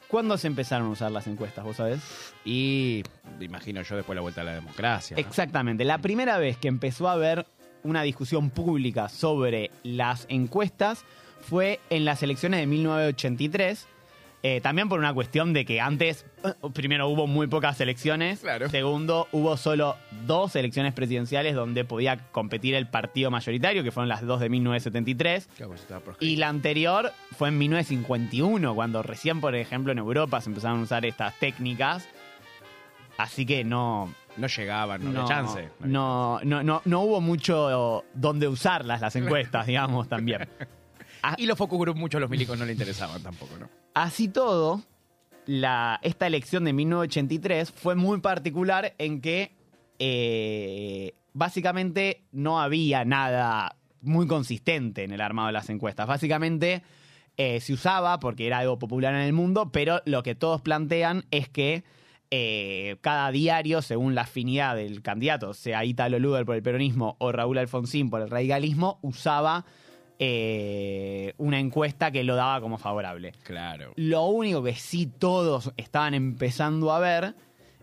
¿cuándo 0.08 0.38
se 0.38 0.46
empezaron 0.46 0.88
a 0.88 0.90
usar 0.90 1.10
las 1.10 1.26
encuestas, 1.26 1.64
vos 1.64 1.76
sabés? 1.76 2.00
y 2.44 3.02
imagino 3.40 3.82
yo 3.82 3.96
después 3.96 4.14
la 4.14 4.22
vuelta 4.22 4.40
a 4.40 4.44
la 4.44 4.54
democracia. 4.54 5.16
¿no? 5.16 5.20
Exactamente. 5.20 5.84
La 5.84 5.98
primera 5.98 6.38
vez 6.38 6.56
que 6.56 6.68
empezó 6.68 7.08
a 7.08 7.12
haber 7.12 7.46
una 7.82 8.02
discusión 8.02 8.50
pública 8.50 9.08
sobre 9.08 9.70
las 9.82 10.26
encuestas 10.28 11.04
fue 11.40 11.80
en 11.90 12.04
las 12.04 12.22
elecciones 12.22 12.60
de 12.60 12.66
1983. 12.66 13.86
Eh, 14.42 14.60
también 14.60 14.88
por 14.88 14.98
una 14.98 15.12
cuestión 15.12 15.52
de 15.52 15.64
que 15.64 15.80
antes, 15.80 16.24
eh, 16.44 16.52
primero 16.72 17.08
hubo 17.08 17.26
muy 17.26 17.46
pocas 17.48 17.80
elecciones. 17.80 18.40
Claro. 18.40 18.68
Segundo, 18.68 19.26
hubo 19.32 19.56
solo 19.56 19.96
dos 20.26 20.54
elecciones 20.56 20.92
presidenciales 20.92 21.54
donde 21.54 21.84
podía 21.84 22.18
competir 22.30 22.74
el 22.74 22.86
partido 22.88 23.30
mayoritario, 23.30 23.82
que 23.82 23.90
fueron 23.90 24.08
las 24.08 24.22
dos 24.22 24.38
de 24.40 24.48
1973. 24.48 25.48
Claro, 25.56 25.70
pues 25.70 25.80
estaba 25.80 26.00
proscrito. 26.00 26.32
Y 26.32 26.36
la 26.36 26.48
anterior 26.48 27.12
fue 27.36 27.48
en 27.48 27.58
1951, 27.58 28.74
cuando 28.74 29.02
recién, 29.02 29.40
por 29.40 29.54
ejemplo, 29.54 29.90
en 29.92 29.98
Europa 29.98 30.40
se 30.40 30.50
empezaron 30.50 30.80
a 30.80 30.82
usar 30.84 31.04
estas 31.06 31.36
técnicas. 31.38 32.08
Así 33.18 33.46
que 33.46 33.64
no, 33.64 34.12
No 34.36 34.46
llegaban, 34.46 35.02
no, 35.02 35.10
no, 35.10 35.22
había 35.22 35.34
chance. 35.34 35.70
no, 35.80 36.38
no, 36.44 36.62
no, 36.62 36.82
no 36.84 37.00
hubo 37.00 37.20
mucho 37.22 38.04
donde 38.12 38.46
usarlas 38.46 39.00
las 39.00 39.16
encuestas, 39.16 39.66
digamos, 39.66 40.08
también. 40.08 40.46
Ah, 41.22 41.34
Y 41.38 41.46
los 41.46 41.58
focus 41.58 41.80
group 41.80 41.96
muchos 41.96 42.18
a 42.18 42.20
los 42.20 42.30
milicos 42.30 42.56
no 42.56 42.64
le 42.64 42.72
interesaban 42.72 43.20
tampoco, 43.20 43.56
¿no? 43.58 43.68
Así 43.96 44.28
todo, 44.28 44.82
esta 45.46 46.26
elección 46.26 46.64
de 46.64 46.74
1983 46.74 47.72
fue 47.72 47.94
muy 47.94 48.20
particular 48.20 48.92
en 48.98 49.22
que 49.22 49.52
eh, 49.98 51.14
básicamente 51.32 52.20
no 52.30 52.60
había 52.60 53.06
nada 53.06 53.74
muy 54.02 54.26
consistente 54.26 55.02
en 55.02 55.12
el 55.12 55.22
armado 55.22 55.46
de 55.46 55.54
las 55.54 55.70
encuestas. 55.70 56.06
Básicamente 56.06 56.82
eh, 57.38 57.58
se 57.60 57.72
usaba 57.72 58.20
porque 58.20 58.46
era 58.46 58.58
algo 58.58 58.78
popular 58.78 59.14
en 59.14 59.22
el 59.22 59.32
mundo, 59.32 59.72
pero 59.72 60.02
lo 60.04 60.22
que 60.22 60.34
todos 60.34 60.60
plantean 60.60 61.24
es 61.30 61.48
que 61.48 61.82
eh, 62.30 62.98
cada 63.00 63.30
diario, 63.30 63.80
según 63.80 64.14
la 64.14 64.22
afinidad 64.22 64.76
del 64.76 65.00
candidato, 65.00 65.54
sea 65.54 65.86
Italo 65.86 66.18
Luder 66.18 66.44
por 66.44 66.56
el 66.56 66.62
peronismo 66.62 67.16
o 67.18 67.32
Raúl 67.32 67.56
Alfonsín 67.56 68.10
por 68.10 68.20
el 68.20 68.28
radicalismo, 68.28 68.98
usaba 69.00 69.64
eh, 70.18 71.34
una 71.38 71.58
encuesta 71.58 72.10
que 72.10 72.24
lo 72.24 72.36
daba 72.36 72.60
como 72.60 72.78
favorable. 72.78 73.32
Claro. 73.42 73.92
Lo 73.96 74.24
único 74.26 74.62
que 74.62 74.74
sí 74.74 75.06
todos 75.06 75.72
estaban 75.76 76.14
empezando 76.14 76.92
a 76.92 76.98
ver, 76.98 77.34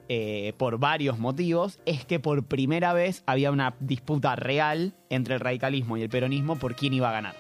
eh, 0.10 0.54
por 0.58 0.78
varios 0.80 1.20
motivos, 1.20 1.80
es 1.86 2.06
que 2.06 2.20
por 2.20 2.44
primera 2.46 2.94
vez 2.94 3.24
había 3.26 3.52
una 3.52 3.76
disputa 3.80 4.36
real 4.36 4.94
entre 5.10 5.36
el 5.36 5.40
radicalismo 5.40 5.98
y 5.98 6.02
el 6.02 6.10
peronismo 6.10 6.58
por 6.58 6.76
quién 6.76 6.94
iba 6.94 7.10
a 7.10 7.14
ganar. 7.14 7.36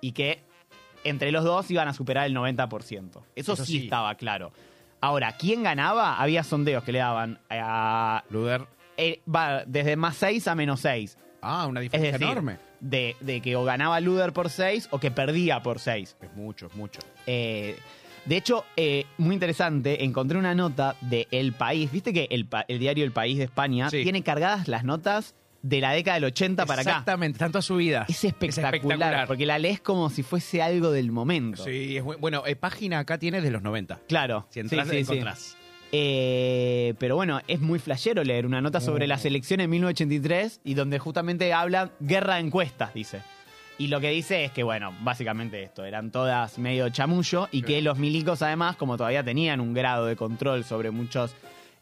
Y 0.00 0.12
que 0.12 0.40
entre 1.04 1.32
los 1.32 1.44
dos 1.44 1.70
iban 1.70 1.88
a 1.88 1.94
superar 1.94 2.26
el 2.26 2.34
90%. 2.34 3.22
Eso, 3.34 3.52
Eso 3.54 3.64
sí, 3.64 3.78
sí. 3.78 3.84
estaba 3.84 4.14
claro. 4.16 4.52
Ahora, 5.00 5.32
¿quién 5.38 5.62
ganaba? 5.62 6.20
Había 6.20 6.44
sondeos 6.44 6.84
que 6.84 6.92
le 6.92 6.98
daban 6.98 7.38
a, 7.48 8.22
Luder. 8.28 8.66
eh, 8.98 9.22
va 9.34 9.64
desde 9.66 9.96
más 9.96 10.16
6 10.16 10.46
a 10.46 10.54
menos 10.54 10.80
6. 10.80 11.16
Ah, 11.40 11.66
una 11.66 11.80
diferencia 11.80 12.12
decir, 12.18 12.28
enorme. 12.28 12.58
De, 12.80 13.16
de 13.20 13.40
que 13.40 13.56
o 13.56 13.64
ganaba 13.64 14.00
Luder 14.00 14.32
por 14.32 14.50
6 14.50 14.88
o 14.90 14.98
que 14.98 15.10
perdía 15.10 15.62
por 15.62 15.78
6. 15.78 16.16
Es 16.20 16.32
mucho, 16.34 16.66
es 16.66 16.74
mucho. 16.74 17.00
Eh, 17.26 17.76
de 18.26 18.36
hecho, 18.36 18.64
eh, 18.76 19.06
muy 19.18 19.34
interesante, 19.34 20.04
encontré 20.04 20.38
una 20.38 20.54
nota 20.54 20.96
de 21.00 21.26
El 21.30 21.52
País. 21.52 21.90
Viste 21.90 22.12
que 22.12 22.28
el, 22.30 22.46
pa- 22.46 22.64
el 22.68 22.78
diario 22.78 23.04
El 23.04 23.12
País 23.12 23.38
de 23.38 23.44
España 23.44 23.88
Sí. 23.90 24.02
tiene 24.02 24.22
cargadas 24.22 24.68
las 24.68 24.84
notas 24.84 25.34
de 25.62 25.80
la 25.80 25.92
década 25.92 26.14
del 26.14 26.24
80 26.24 26.64
para 26.66 26.82
acá. 26.82 26.90
Exactamente, 26.90 27.38
tanto 27.38 27.58
a 27.58 27.62
subidas. 27.62 28.08
Es 28.08 28.24
espectacular, 28.24 29.26
porque 29.26 29.44
la 29.46 29.58
lees 29.58 29.80
como 29.80 30.08
si 30.10 30.22
fuese 30.22 30.62
algo 30.62 30.90
del 30.90 31.12
momento. 31.12 31.64
Sí, 31.64 31.96
es 31.98 32.04
bu- 32.04 32.16
bueno, 32.18 32.42
eh, 32.46 32.56
página 32.56 32.98
acá 33.00 33.18
tiene 33.18 33.40
de 33.40 33.50
los 33.50 33.62
90. 33.62 34.00
Claro. 34.08 34.46
Si 34.50 34.60
entras, 34.60 34.88
sí. 34.88 34.96
encontrás. 34.98 35.56
Eh, 35.92 36.94
pero 36.98 37.16
bueno, 37.16 37.40
es 37.48 37.60
muy 37.60 37.78
flashero 37.78 38.22
leer 38.22 38.46
una 38.46 38.60
nota 38.60 38.80
sobre 38.80 39.06
las 39.06 39.24
elecciones 39.24 39.64
de 39.64 39.68
1983 39.68 40.60
y 40.64 40.74
donde 40.74 40.98
justamente 40.98 41.52
habla 41.52 41.90
guerra 42.00 42.36
de 42.36 42.42
encuestas, 42.42 42.94
dice. 42.94 43.22
Y 43.78 43.88
lo 43.88 44.00
que 44.00 44.10
dice 44.10 44.44
es 44.44 44.52
que, 44.52 44.62
bueno, 44.62 44.94
básicamente 45.00 45.62
esto, 45.62 45.84
eran 45.84 46.10
todas 46.10 46.58
medio 46.58 46.88
chamullo 46.90 47.48
y 47.50 47.62
que 47.62 47.80
los 47.80 47.98
milicos 47.98 48.42
además, 48.42 48.76
como 48.76 48.96
todavía 48.96 49.24
tenían 49.24 49.60
un 49.60 49.72
grado 49.72 50.06
de 50.06 50.16
control 50.16 50.64
sobre 50.64 50.90
muchas 50.90 51.34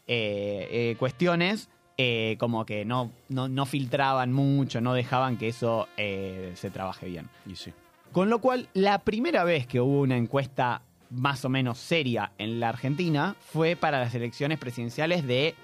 eh, 0.07 0.95
cuestiones, 0.97 1.69
eh, 1.97 2.37
como 2.39 2.65
que 2.65 2.85
no, 2.85 3.11
no, 3.27 3.49
no 3.49 3.65
filtraban 3.65 4.31
mucho, 4.31 4.79
no 4.79 4.93
dejaban 4.93 5.37
que 5.37 5.49
eso 5.49 5.87
se 5.97 6.71
trabaje 6.71 7.07
bien. 7.07 7.29
Y 7.45 7.55
sí. 7.55 7.73
Con 8.13 8.29
lo 8.29 8.39
cual, 8.39 8.69
la 8.73 8.99
primera 8.99 9.43
vez 9.43 9.67
que 9.67 9.79
hubo 9.79 10.01
una 10.01 10.17
encuesta 10.17 10.81
más 11.09 11.43
o 11.45 11.49
menos 11.49 11.77
seria 11.77 12.31
en 12.37 12.59
la 12.59 12.69
Argentina 12.69 13.35
fue 13.39 13.75
para 13.75 13.99
las 13.99 14.13
elecciones 14.15 14.59
presidenciales 14.59 15.25
de 15.25 15.55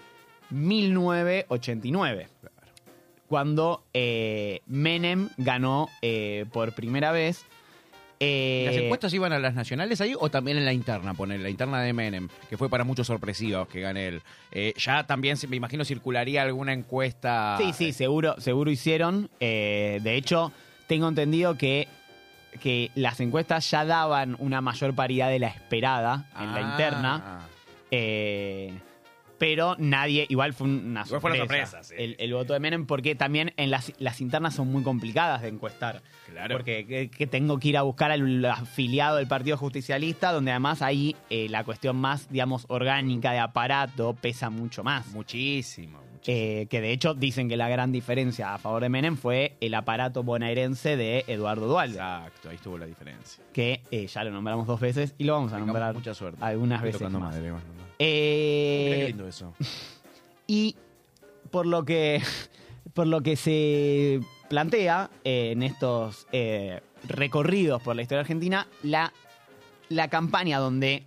1989. 0.49 2.27
Cuando 3.27 3.83
eh, 3.93 4.61
Menem 4.67 5.29
ganó 5.37 5.89
eh, 6.01 6.45
por 6.51 6.73
primera 6.73 7.11
vez. 7.11 7.45
Eh, 8.19 8.63
¿Las 8.67 8.75
encuestas 8.77 9.13
iban 9.13 9.33
a 9.33 9.39
las 9.39 9.55
nacionales 9.55 9.99
ahí 9.99 10.13
o 10.17 10.29
también 10.29 10.57
en 10.57 10.65
la 10.65 10.73
interna? 10.73 11.13
Poner 11.13 11.39
la 11.41 11.49
interna 11.49 11.81
de 11.81 11.91
Menem, 11.91 12.29
que 12.49 12.57
fue 12.57 12.69
para 12.69 12.83
muchos 12.83 13.07
sorpresivos 13.07 13.67
que 13.67 13.81
gane 13.81 14.07
él. 14.07 14.21
Eh, 14.51 14.73
ya 14.77 15.05
también, 15.05 15.37
me 15.49 15.55
imagino, 15.57 15.83
circularía 15.83 16.43
alguna 16.43 16.71
encuesta. 16.73 17.57
Sí, 17.59 17.73
sí, 17.73 17.91
seguro, 17.93 18.35
seguro 18.39 18.71
hicieron. 18.71 19.29
Eh, 19.39 19.99
de 20.01 20.15
hecho, 20.15 20.51
tengo 20.87 21.09
entendido 21.09 21.57
que, 21.57 21.87
que 22.59 22.91
las 22.95 23.19
encuestas 23.19 23.69
ya 23.71 23.85
daban 23.85 24.35
una 24.39 24.61
mayor 24.61 24.93
paridad 24.95 25.29
de 25.29 25.39
la 25.39 25.47
esperada 25.47 26.25
en 26.39 26.53
la 26.53 26.57
Ah. 26.57 26.71
interna. 26.71 27.39
Eh, 27.91 28.73
pero 29.37 29.75
nadie, 29.77 30.25
igual 30.29 30.53
fue 30.53 30.65
una 30.67 31.03
Igual 31.05 31.21
fue 31.21 31.31
una 31.31 31.39
sorpresa, 31.39 31.71
sorpresa, 31.71 31.83
sí. 31.83 31.95
el, 31.97 32.15
el 32.19 32.33
voto 32.33 32.53
de 32.53 32.59
Menem, 32.61 32.85
porque 32.85 33.15
también 33.15 33.53
en 33.57 33.69
las, 33.69 33.91
las 33.99 34.21
internas 34.21 34.55
son 34.55 34.71
muy 34.71 34.81
complicadas 34.81 35.41
de 35.41 35.49
encuestar. 35.49 36.01
Claro. 36.31 36.55
Porque 36.55 36.85
que, 36.87 37.09
que 37.09 37.27
tengo 37.27 37.59
que 37.59 37.67
ir 37.67 37.77
a 37.77 37.81
buscar 37.81 38.11
al 38.11 38.45
afiliado 38.45 39.17
del 39.17 39.27
Partido 39.27 39.57
Justicialista, 39.57 40.31
donde 40.31 40.51
además 40.51 40.81
ahí 40.81 41.17
eh, 41.29 41.47
la 41.49 41.65
cuestión 41.65 41.97
más, 41.97 42.29
digamos, 42.29 42.65
orgánica 42.69 43.33
de 43.33 43.39
aparato 43.39 44.13
pesa 44.13 44.49
mucho 44.49 44.83
más. 44.85 45.07
Muchísimo. 45.07 45.99
Eh, 46.27 46.65
que 46.71 46.81
de 46.81 46.91
hecho 46.91 47.13
dicen 47.13 47.47
que 47.47 47.55
la 47.55 47.69
gran 47.69 47.91
diferencia 47.91 48.55
a 48.55 48.57
favor 48.57 48.81
de 48.81 48.89
Menem 48.89 49.15
fue 49.15 49.57
el 49.61 49.73
aparato 49.75 50.23
bonaerense 50.23 50.97
de 50.97 51.23
Eduardo 51.27 51.67
Dualde, 51.67 51.97
Exacto, 51.97 52.49
ahí 52.49 52.55
estuvo 52.55 52.77
la 52.79 52.87
diferencia. 52.87 53.43
que 53.53 53.81
eh, 53.91 54.07
ya 54.07 54.23
lo 54.23 54.31
nombramos 54.31 54.65
dos 54.65 54.79
veces 54.79 55.13
y 55.19 55.23
lo 55.25 55.33
vamos 55.33 55.53
a 55.53 55.59
nombrar 55.59 55.93
mucha 55.93 56.15
suerte. 56.15 56.39
algunas 56.43 56.83
Estoy 56.83 56.91
veces 57.05 57.11
más. 57.19 57.21
madre, 57.33 57.49
no. 57.49 57.59
Eh, 57.99 58.83
Mira 58.85 58.97
qué 59.01 59.07
lindo 59.09 59.27
eso. 59.27 59.53
y 60.47 60.75
por 61.51 61.65
lo 61.67 61.85
que 61.85 62.21
por 62.95 63.05
lo 63.05 63.21
que 63.21 63.35
se 63.35 64.19
plantea 64.49 65.11
eh, 65.23 65.51
en 65.51 65.61
estos 65.63 66.25
recorridos 67.07 67.81
por 67.83 67.95
la 67.95 68.01
historia 68.01 68.21
argentina 68.21 68.67
la, 68.83 69.13
la 69.89 70.07
campaña 70.07 70.57
donde 70.59 71.03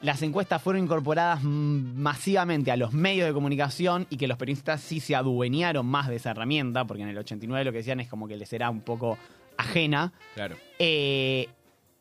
las 0.00 0.22
encuestas 0.22 0.62
fueron 0.62 0.82
incorporadas 0.84 1.42
masivamente 1.42 2.70
a 2.70 2.76
los 2.76 2.92
medios 2.92 3.26
de 3.26 3.32
comunicación 3.34 4.06
y 4.10 4.16
que 4.16 4.28
los 4.28 4.36
periodistas 4.38 4.80
sí 4.80 5.00
se 5.00 5.14
adueñaron 5.16 5.86
más 5.86 6.08
de 6.08 6.16
esa 6.16 6.30
herramienta, 6.30 6.84
porque 6.84 7.02
en 7.02 7.08
el 7.08 7.18
89 7.18 7.64
lo 7.64 7.72
que 7.72 7.78
decían 7.78 8.00
es 8.00 8.08
como 8.08 8.28
que 8.28 8.36
les 8.36 8.52
era 8.52 8.70
un 8.70 8.80
poco 8.82 9.18
ajena, 9.56 10.12
Claro. 10.34 10.56
eh, 10.78 11.48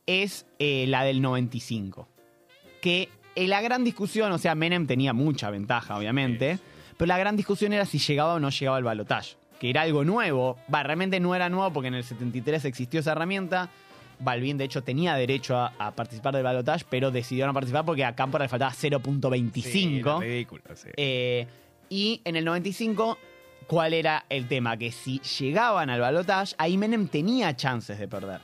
es 0.06 0.46
eh, 0.60 0.86
la 0.88 1.04
del 1.04 1.22
95. 1.22 2.08
Que 2.82 3.10
eh, 3.36 3.48
la 3.48 3.62
gran 3.62 3.84
discusión, 3.84 4.32
o 4.32 4.38
sea, 4.38 4.54
Menem 4.56 4.86
tenía 4.88 5.14
mucha 5.14 5.50
ventaja, 5.50 5.98
obviamente, 5.98 6.60
pero 6.98 7.08
la 7.08 7.18
gran 7.18 7.36
discusión 7.36 7.74
era 7.74 7.86
si 7.86 7.98
llegaba 8.00 8.36
o 8.36 8.40
no 8.40 8.50
llegaba 8.50 8.78
al 8.78 8.84
balotaje, 8.84 9.36
que 9.60 9.70
era 9.72 9.82
algo 9.82 10.04
nuevo. 10.04 10.58
Va, 10.74 10.84
realmente 10.84 11.20
no 11.20 11.34
era 11.36 11.50
nuevo 11.50 11.74
porque 11.74 11.88
en 11.88 11.96
el 11.96 12.04
73 12.04 12.66
existió 12.66 13.00
esa 13.00 13.12
herramienta. 13.14 13.70
Balvin, 14.20 14.58
de 14.58 14.64
hecho, 14.66 14.84
tenía 14.84 15.16
derecho 15.16 15.58
a, 15.58 15.74
a 15.78 15.92
participar 15.96 16.34
del 16.34 16.44
balotaje, 16.44 16.86
pero 16.90 17.12
decidió 17.12 17.46
no 17.48 17.54
participar 17.54 17.86
porque 17.86 18.04
a 18.06 18.16
Cámpora 18.16 18.46
le 18.46 18.50
faltaba 18.50 18.72
0.25. 18.72 19.62
Sí, 19.64 20.00
era 20.00 20.20
ridículo, 20.20 20.64
sí. 20.76 20.90
Eh, 20.98 21.48
y 21.90 22.22
en 22.26 22.36
el 22.36 22.46
95, 22.46 23.18
¿cuál 23.68 23.94
era 23.94 24.26
el 24.30 24.48
tema? 24.48 24.76
Que 24.78 24.92
si 24.92 25.20
llegaban 25.40 25.90
al 25.90 26.02
balotaje, 26.02 26.56
ahí 26.58 26.78
Menem 26.78 27.08
tenía 27.08 27.56
chances 27.56 28.00
de 28.00 28.08
perder. 28.08 28.42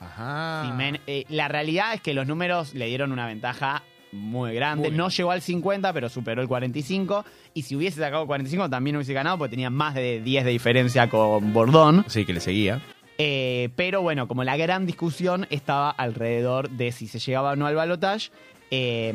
Ajá. 0.00 0.62
Si 0.66 0.72
Men- 0.72 1.00
eh, 1.06 1.24
la 1.28 1.48
realidad 1.48 1.94
es 1.94 2.00
que 2.00 2.14
los 2.14 2.26
números 2.26 2.74
le 2.74 2.86
dieron 2.86 3.10
una 3.12 3.26
ventaja 3.26 3.82
muy 4.12 4.54
grande. 4.54 4.88
Muy 4.88 4.96
no 4.96 5.08
llegó 5.08 5.32
al 5.32 5.42
50, 5.42 5.92
pero 5.92 6.08
superó 6.08 6.40
el 6.40 6.48
45. 6.48 7.24
Y 7.54 7.62
si 7.62 7.74
hubiese 7.76 8.00
sacado 8.00 8.26
45, 8.26 8.70
también 8.70 8.96
hubiese 8.96 9.12
ganado, 9.12 9.38
porque 9.38 9.50
tenía 9.50 9.70
más 9.70 9.94
de 9.94 10.20
10 10.20 10.44
de 10.44 10.50
diferencia 10.50 11.10
con 11.10 11.52
Bordón. 11.52 12.04
Sí, 12.08 12.24
que 12.24 12.32
le 12.32 12.40
seguía. 12.40 12.80
Eh, 13.18 13.70
pero 13.76 14.00
bueno, 14.02 14.28
como 14.28 14.44
la 14.44 14.56
gran 14.56 14.86
discusión 14.86 15.46
estaba 15.50 15.90
alrededor 15.90 16.70
de 16.70 16.92
si 16.92 17.08
se 17.08 17.18
llegaba 17.18 17.52
o 17.52 17.56
no 17.56 17.66
al 17.66 17.74
balotaje. 17.74 18.30
eh, 18.70 19.12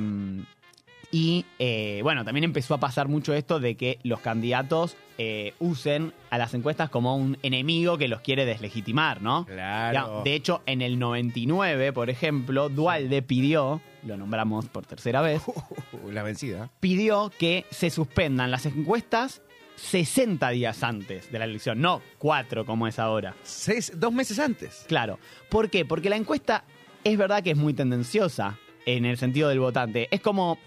y 1.12 1.46
eh, 1.60 2.00
bueno, 2.02 2.26
también 2.26 2.44
empezó 2.44 2.74
a 2.74 2.80
pasar 2.80 3.08
mucho 3.08 3.36
esto 3.36 3.60
de 3.60 3.76
que 3.76 4.00
los 4.02 4.20
candidatos 4.20 4.98
eh, 5.20 5.54
usen 5.60 6.12
a 6.32 6.40
las 6.40 6.56
encuestas 6.56 6.90
como 6.90 7.16
un 7.16 7.38
enemigo 7.44 8.00
que 8.00 8.08
los 8.08 8.22
quiere 8.22 8.46
deslegitimar, 8.46 9.22
¿no? 9.22 9.46
Claro. 9.46 10.18
Ya, 10.18 10.24
De 10.24 10.34
hecho, 10.34 10.64
en 10.66 10.82
el 10.82 10.98
99, 10.98 11.94
por 11.94 12.10
ejemplo, 12.10 12.68
Dualde 12.70 13.22
pidió, 13.22 13.80
lo 14.04 14.18
nombramos 14.18 14.66
por 14.70 14.88
tercera 14.88 15.22
vez, 15.22 15.44
Uh, 15.46 16.10
la 16.12 16.24
vencida. 16.24 16.72
pidió 16.80 17.32
que 17.38 17.66
se 17.70 17.92
suspendan 17.92 18.50
las 18.50 18.66
encuestas 18.66 19.44
60 19.76 20.50
días 20.52 20.84
antes 20.84 21.32
de 21.32 21.40
la 21.40 21.46
elección, 21.46 21.82
no 21.82 22.02
4 22.20 22.66
como 22.66 22.88
es 22.88 23.00
ahora. 23.00 23.36
Seis, 23.44 23.92
dos 23.96 24.14
meses 24.14 24.40
antes. 24.40 24.86
Claro. 24.88 25.20
¿Por 25.50 25.70
qué? 25.70 25.86
Porque 25.86 26.10
la 26.10 26.16
encuesta 26.16 26.64
es 27.04 27.18
verdad 27.18 27.44
que 27.44 27.52
es 27.52 27.58
muy 27.58 27.74
tendenciosa 27.74 28.58
en 28.86 29.06
el 29.06 29.18
sentido 29.18 29.50
del 29.50 29.60
votante. 29.60 30.08
Es 30.12 30.22
como, 30.22 30.58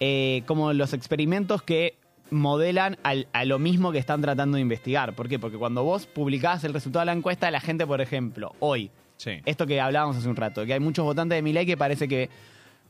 eh, 0.00 0.42
como 0.46 0.72
los 0.72 0.92
experimentos 0.92 1.62
que 1.62 1.96
modelan 2.30 2.96
al- 3.02 3.28
a 3.32 3.44
lo 3.44 3.58
mismo 3.58 3.92
que 3.92 3.98
están 3.98 4.20
tratando 4.20 4.56
de 4.56 4.62
investigar. 4.62 5.14
¿Por 5.14 5.28
qué? 5.28 5.38
Porque 5.38 5.56
cuando 5.58 5.84
vos 5.84 6.06
publicás 6.06 6.64
el 6.64 6.72
resultado 6.72 7.00
de 7.00 7.06
la 7.06 7.12
encuesta, 7.12 7.50
la 7.50 7.60
gente, 7.60 7.86
por 7.86 8.00
ejemplo, 8.00 8.54
hoy, 8.60 8.90
Sí. 9.16 9.32
esto 9.44 9.66
que 9.66 9.80
hablábamos 9.80 10.16
hace 10.16 10.28
un 10.28 10.36
rato, 10.36 10.64
que 10.66 10.72
hay 10.74 10.80
muchos 10.80 11.04
votantes 11.04 11.36
de 11.36 11.42
Milei 11.42 11.66
que 11.66 11.76
parece 11.76 12.08
que 12.08 12.28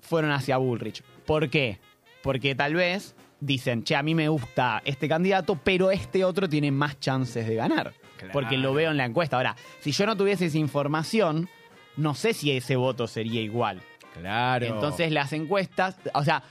fueron 0.01 0.30
hacia 0.30 0.57
Bullrich. 0.57 1.03
¿Por 1.26 1.51
qué? 1.51 1.78
Porque 2.22 2.55
tal 2.55 2.74
vez 2.74 3.14
dicen, 3.45 3.82
che, 3.82 3.97
a 3.97 4.03
mí 4.03 4.14
me 4.14 4.28
gusta 4.28 4.82
este 4.84 5.09
candidato, 5.09 5.59
pero 5.62 5.90
este 5.90 6.24
otro 6.24 6.49
tiene 6.49 6.70
más 6.70 6.99
chances 7.01 7.47
de 7.47 7.55
ganar. 7.55 7.95
Claro. 8.16 8.32
Porque 8.32 8.57
lo 8.57 8.72
veo 8.72 8.90
en 8.90 8.97
la 8.97 9.05
encuesta. 9.05 9.36
Ahora, 9.36 9.57
si 9.80 9.92
yo 9.92 10.07
no 10.07 10.16
tuviese 10.16 10.47
esa 10.47 10.59
información, 10.59 11.49
no 11.97 12.14
sé 12.14 12.32
si 12.32 12.51
ese 12.53 12.76
voto 12.76 13.07
sería 13.07 13.40
igual. 13.40 13.82
Claro. 14.14 14.66
Entonces 14.66 15.12
las 15.12 15.32
encuestas, 15.32 15.97
o 16.14 16.22
sea, 16.22 16.42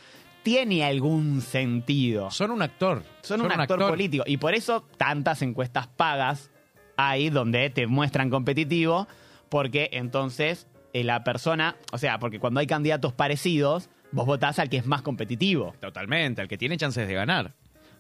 tiene 0.44 0.84
algún 0.84 1.42
sentido. 1.42 2.30
son 2.30 2.52
un 2.52 2.62
actor. 2.62 3.04
Son 3.22 3.42
un, 3.42 3.52
actor, 3.52 3.80
político. 3.80 4.24
Y 4.28 4.38
por 4.38 4.54
eso 4.54 4.82
tantas 4.98 5.42
encuestas 5.42 5.88
pagas 5.88 6.52
hay 6.98 7.30
donde 7.30 7.70
te 7.70 7.88
muestran 7.88 8.30
competitivo, 8.30 9.08
porque 9.50 9.90
entonces 9.94 10.68
eh, 10.94 11.04
la 11.04 11.24
persona, 11.24 11.76
o 11.92 11.98
sea, 11.98 12.20
porque 12.20 12.40
cuando 12.40 12.60
hay 12.60 12.68
candidatos 12.68 13.14
parecidos, 13.14 13.90
vos 14.14 14.26
votás 14.26 14.60
al 14.60 14.70
que 14.70 14.78
es 14.78 14.86
más 14.86 15.02
competitivo. 15.02 15.74
Totalmente, 15.80 16.42
al 16.42 16.48
que 16.48 16.58
tiene 16.58 16.78
chances 16.78 17.08
de 17.08 17.14
ganar. 17.14 17.54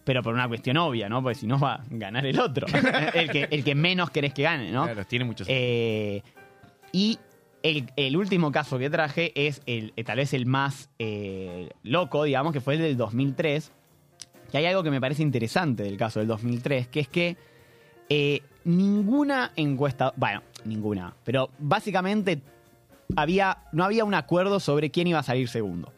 Pero 0.04 0.22
por 0.22 0.34
una 0.34 0.48
cuestión 0.48 0.78
obvia, 0.78 1.10
¿no? 1.10 1.22
Porque 1.22 1.40
si 1.40 1.48
no 1.48 1.60
va 1.60 1.76
a 1.76 1.84
ganar 1.90 2.26
el 2.26 2.40
otro. 2.40 2.68
el, 3.14 3.30
que, 3.30 3.48
el 3.50 3.64
que 3.64 3.76
menos 3.76 4.10
querés 4.10 4.34
que 4.34 4.44
gane, 4.44 4.72
¿no? 4.72 4.84
Claro, 4.84 5.06
tiene 5.06 5.26
muchos. 5.26 5.48
Eh, 5.50 6.22
y 6.92 7.18
el, 7.64 7.90
el 7.96 8.18
último 8.18 8.52
caso 8.52 8.78
que 8.78 8.90
traje 8.90 9.32
es 9.36 9.62
el, 9.66 9.94
eh, 9.96 10.04
tal 10.04 10.18
vez 10.18 10.34
el 10.34 10.46
más 10.46 10.90
eh, 11.00 11.70
loco, 11.84 12.24
digamos, 12.24 12.54
que 12.54 12.62
fue 12.62 12.76
el 12.76 12.82
del 12.82 12.98
2003. 12.98 13.72
Que 14.52 14.58
hay 14.58 14.66
algo 14.66 14.84
que 14.84 14.92
me 14.92 15.02
parece 15.02 15.24
interesante 15.24 15.84
del 15.84 15.98
caso 15.98 16.20
del 16.20 16.28
2003, 16.28 16.88
que 16.90 17.00
es 17.00 17.08
que 17.08 17.38
eh, 18.10 18.42
ninguna 18.66 19.52
encuesta, 19.56 20.14
bueno, 20.16 20.44
ninguna, 20.66 21.16
pero 21.24 21.50
básicamente 21.58 22.42
había, 23.16 23.64
no 23.72 23.84
había 23.84 24.06
un 24.06 24.14
acuerdo 24.14 24.60
sobre 24.60 24.92
quién 24.92 25.08
iba 25.08 25.20
a 25.20 25.24
salir 25.24 25.48
segundo. 25.50 25.92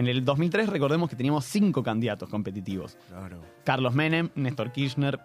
En 0.00 0.08
el 0.08 0.24
2003 0.24 0.70
recordemos 0.70 1.10
que 1.10 1.16
teníamos 1.16 1.44
cinco 1.44 1.82
candidatos 1.82 2.30
competitivos. 2.30 2.96
Claro. 3.08 3.42
Carlos 3.64 3.92
Menem, 3.92 4.30
Néstor 4.34 4.72
Kirchner, 4.72 5.20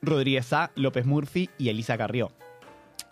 Rodríguez 0.00 0.52
A, 0.52 0.70
López 0.76 1.04
Murphy 1.04 1.50
y 1.58 1.70
Elisa 1.70 1.98
Carrió. 1.98 2.30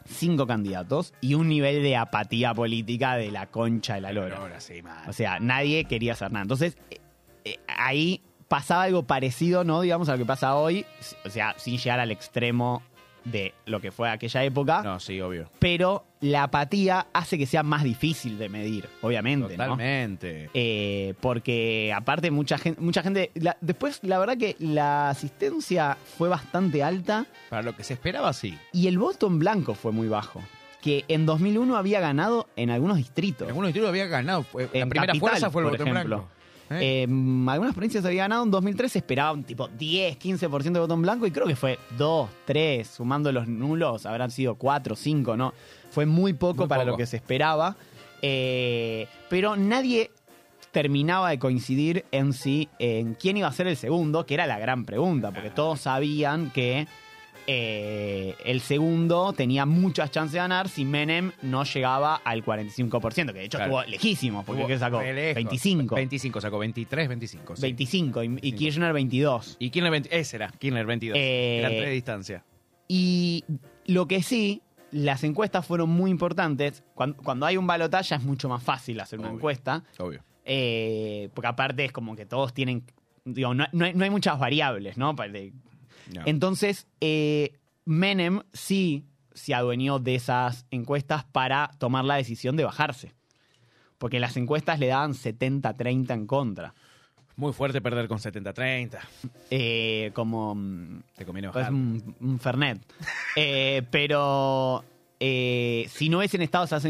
Cinco 0.04 0.46
candidatos 0.46 1.12
y 1.20 1.34
un 1.34 1.48
nivel 1.48 1.82
de 1.82 1.96
apatía 1.96 2.54
política 2.54 3.16
de 3.16 3.32
la 3.32 3.48
concha 3.48 3.96
de 3.96 4.02
la 4.02 4.12
lora. 4.12 4.36
Ahora 4.36 4.60
sí, 4.60 4.82
man. 4.82 5.08
O 5.08 5.12
sea, 5.12 5.40
nadie 5.40 5.84
quería 5.86 6.12
hacer 6.12 6.30
nada. 6.30 6.42
Entonces, 6.42 6.76
eh, 6.90 7.00
eh, 7.44 7.58
ahí 7.66 8.22
pasaba 8.46 8.84
algo 8.84 9.02
parecido, 9.02 9.64
¿no? 9.64 9.80
Digamos, 9.80 10.08
a 10.08 10.12
lo 10.12 10.18
que 10.18 10.26
pasa 10.26 10.54
hoy. 10.54 10.86
O 11.24 11.28
sea, 11.28 11.56
sin 11.58 11.76
llegar 11.76 11.98
al 11.98 12.12
extremo 12.12 12.84
de 13.24 13.54
lo 13.66 13.80
que 13.80 13.90
fue 13.90 14.10
aquella 14.10 14.44
época. 14.44 14.82
No, 14.82 15.00
sí, 15.00 15.20
obvio. 15.20 15.48
Pero 15.58 16.04
la 16.20 16.44
apatía 16.44 17.06
hace 17.12 17.38
que 17.38 17.46
sea 17.46 17.62
más 17.62 17.82
difícil 17.82 18.38
de 18.38 18.48
medir, 18.48 18.88
obviamente, 19.02 19.56
¿no? 19.56 19.64
Totalmente. 19.64 20.50
Eh, 20.54 21.14
porque 21.20 21.92
aparte 21.94 22.30
mucha 22.30 22.58
gente, 22.58 22.80
mucha 22.80 23.02
gente 23.02 23.30
la- 23.34 23.56
después 23.60 24.00
la 24.02 24.18
verdad 24.18 24.36
que 24.36 24.56
la 24.58 25.10
asistencia 25.10 25.96
fue 26.18 26.28
bastante 26.28 26.82
alta 26.82 27.26
Para 27.50 27.62
lo 27.62 27.74
que 27.76 27.82
se 27.84 27.94
esperaba, 27.94 28.32
sí. 28.32 28.58
y 28.72 28.88
el 28.88 28.98
voto 28.98 29.26
en 29.26 29.38
blanco 29.38 29.74
fue 29.74 29.92
muy 29.92 30.08
bajo. 30.08 30.42
Que 30.82 31.06
en 31.08 31.24
2001 31.24 31.78
había 31.78 31.98
ganado 31.98 32.46
en 32.56 32.68
algunos 32.68 32.98
distritos. 32.98 33.42
En 33.42 33.48
algunos 33.48 33.68
distritos 33.68 33.88
había 33.88 34.06
ganado. 34.06 34.44
La 34.52 34.62
En 34.64 34.68
primera 34.90 35.06
Capital, 35.06 35.18
fuerza 35.20 35.50
fue 35.50 35.62
el 35.62 35.70
voto 35.70 35.82
en 35.82 35.90
blanco. 35.92 36.28
¿Eh? 36.70 36.78
Eh, 36.80 37.02
en 37.02 37.46
algunas 37.48 37.74
provincias 37.74 38.04
había 38.04 38.22
ganado, 38.22 38.44
en 38.44 38.50
2003 38.50 38.90
se 38.92 38.98
esperaba 38.98 39.32
un 39.32 39.44
tipo 39.44 39.68
10, 39.68 40.18
15% 40.18 40.72
de 40.72 40.80
voto 40.80 40.94
en 40.94 41.02
blanco 41.02 41.26
y 41.26 41.30
creo 41.30 41.46
que 41.46 41.56
fue 41.56 41.78
2, 41.98 42.28
3, 42.46 42.86
sumando 42.86 43.30
los 43.32 43.46
nulos, 43.48 44.06
habrán 44.06 44.30
sido 44.30 44.54
4, 44.56 44.96
5, 44.96 45.36
¿no? 45.36 45.52
Fue 45.90 46.06
muy 46.06 46.32
poco 46.32 46.62
Muy 46.62 46.68
para 46.68 46.82
poco. 46.82 46.92
lo 46.92 46.96
que 46.96 47.06
se 47.06 47.16
esperaba, 47.16 47.76
eh, 48.22 49.06
pero 49.28 49.56
nadie 49.56 50.10
terminaba 50.72 51.30
de 51.30 51.38
coincidir 51.38 52.04
en 52.10 52.32
sí, 52.32 52.68
en 52.78 53.14
quién 53.14 53.36
iba 53.36 53.46
a 53.46 53.52
ser 53.52 53.68
el 53.68 53.76
segundo, 53.76 54.26
que 54.26 54.34
era 54.34 54.46
la 54.46 54.58
gran 54.58 54.84
pregunta, 54.84 55.30
porque 55.30 55.50
todos 55.50 55.82
sabían 55.82 56.50
que 56.50 56.88
eh, 57.46 58.34
el 58.44 58.60
segundo 58.60 59.32
tenía 59.32 59.66
muchas 59.66 60.10
chances 60.10 60.32
de 60.32 60.38
ganar 60.38 60.68
si 60.68 60.84
Menem 60.84 61.32
no 61.42 61.64
llegaba 61.64 62.16
al 62.16 62.44
45%, 62.44 63.26
que 63.32 63.38
de 63.40 63.44
hecho 63.44 63.58
Claro. 63.58 63.80
estuvo 63.80 63.90
lejísimo, 63.90 64.44
porque 64.44 64.62
Hubo- 64.62 64.68
¿qué 64.68 64.78
sacó? 64.78 65.00
re 65.00 65.12
lejos. 65.14 65.34
25. 65.36 65.94
25, 65.94 66.40
sacó 66.40 66.58
23, 66.58 67.08
25. 67.08 67.56
sí. 67.56 67.62
25 67.62 68.22
y, 68.24 68.38
y 68.42 68.52
Kirchner 68.52 68.92
22. 68.92 69.56
Y 69.58 69.70
Kirchner 69.70 69.90
20, 69.92 70.18
ese 70.18 70.36
era, 70.36 70.48
Kirchner 70.58 70.86
22. 70.86 71.18
Eh, 71.20 71.62
tres 71.66 71.84
de 71.84 71.90
distancia. 71.90 72.44
Y 72.88 73.44
lo 73.86 74.06
que 74.06 74.22
sí, 74.22 74.62
las 74.90 75.24
encuestas 75.24 75.66
fueron 75.66 75.90
muy 75.90 76.10
importantes. 76.10 76.82
Cuando, 76.94 77.16
cuando 77.18 77.46
hay 77.46 77.56
un 77.56 77.66
balotaje 77.66 78.14
es 78.14 78.22
mucho 78.22 78.48
más 78.48 78.62
fácil 78.62 79.00
hacer 79.00 79.18
una 79.18 79.28
Obvio. 79.28 79.38
encuesta, 79.38 79.84
Obvio. 79.98 80.22
eh, 80.44 81.28
porque 81.34 81.48
aparte 81.48 81.84
es 81.86 81.92
como 81.92 82.14
que 82.14 82.26
todos 82.26 82.52
tienen, 82.54 82.84
digo, 83.24 83.54
no, 83.54 83.64
no 83.72 83.84
hay, 83.86 83.94
no 83.94 84.04
hay 84.04 84.10
muchas 84.10 84.38
variables, 84.38 84.96
¿no? 84.98 85.16
Pa- 85.16 85.28
de- 85.28 85.52
No. 86.12 86.22
Entonces, 86.26 86.86
eh, 87.00 87.58
Menem 87.84 88.40
sí 88.52 89.04
se 89.32 89.54
adueñó 89.54 89.98
de 89.98 90.14
esas 90.14 90.66
encuestas 90.70 91.24
para 91.24 91.70
tomar 91.78 92.04
la 92.04 92.16
decisión 92.16 92.56
de 92.56 92.64
bajarse. 92.64 93.12
Porque 93.98 94.20
las 94.20 94.36
encuestas 94.36 94.78
le 94.78 94.88
daban 94.88 95.12
70-30 95.14 96.12
en 96.12 96.26
contra. 96.26 96.74
Muy 97.36 97.52
fuerte 97.52 97.80
perder 97.80 98.06
con 98.06 98.18
70-30. 98.18 98.98
Eh, 99.50 100.10
como... 100.14 100.54
mm, 100.54 101.02
Te 101.16 101.24
conviene 101.24 101.48
bajar. 101.48 101.72
un, 101.72 102.14
un 102.20 102.38
Fernet. 102.38 102.80
Eh, 103.36 103.82
pero 103.90 104.84
eh, 105.18 105.86
si 105.90 106.08
no 106.08 106.18
hubiesen 106.18 106.42
estado 106.42 106.64
esas 106.66 106.86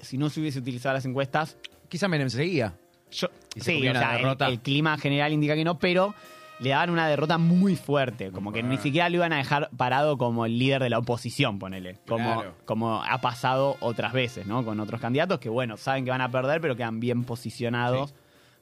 si 0.00 0.18
no 0.18 0.30
se 0.30 0.40
hubiese 0.40 0.60
utilizado 0.60 0.94
las 0.94 1.04
encuestas, 1.06 1.56
Quizá 1.88 2.06
Menem 2.08 2.30
seguía. 2.30 2.74
yo, 3.10 3.28
Y 3.56 3.60
se 3.60 3.72
sí, 3.72 3.88
o 3.88 3.92
sea, 3.92 4.18
el 4.48 4.60
clima 4.60 4.96
general 4.98 5.32
indica 5.32 5.54
que 5.56 5.64
no, 5.64 5.78
pero 5.78 6.14
le 6.60 6.70
daban 6.70 6.90
una 6.90 7.08
derrota 7.08 7.36
muy 7.38 7.76
fuerte, 7.76 8.30
como 8.30 8.52
que 8.52 8.62
ni 8.62 8.76
siquiera 8.78 9.08
lo 9.08 9.16
iban 9.16 9.32
a 9.32 9.36
dejar 9.38 9.70
parado 9.76 10.16
como 10.18 10.46
el 10.46 10.58
líder 10.58 10.82
de 10.82 10.90
la 10.90 10.98
oposición, 10.98 11.58
ponele. 11.58 11.98
Como, 12.06 12.32
Claro. 12.34 12.54
como 12.64 13.02
ha 13.02 13.18
pasado 13.20 13.76
otras 13.80 14.12
veces, 14.12 14.46
¿no? 14.46 14.64
Con 14.64 14.78
otros 14.80 15.00
candidatos 15.00 15.38
que, 15.40 15.48
bueno, 15.48 15.76
saben 15.76 16.04
que 16.04 16.10
van 16.10 16.20
a 16.20 16.30
perder, 16.30 16.60
pero 16.60 16.76
quedan 16.76 17.00
bien 17.00 17.24
posicionados 17.24 18.10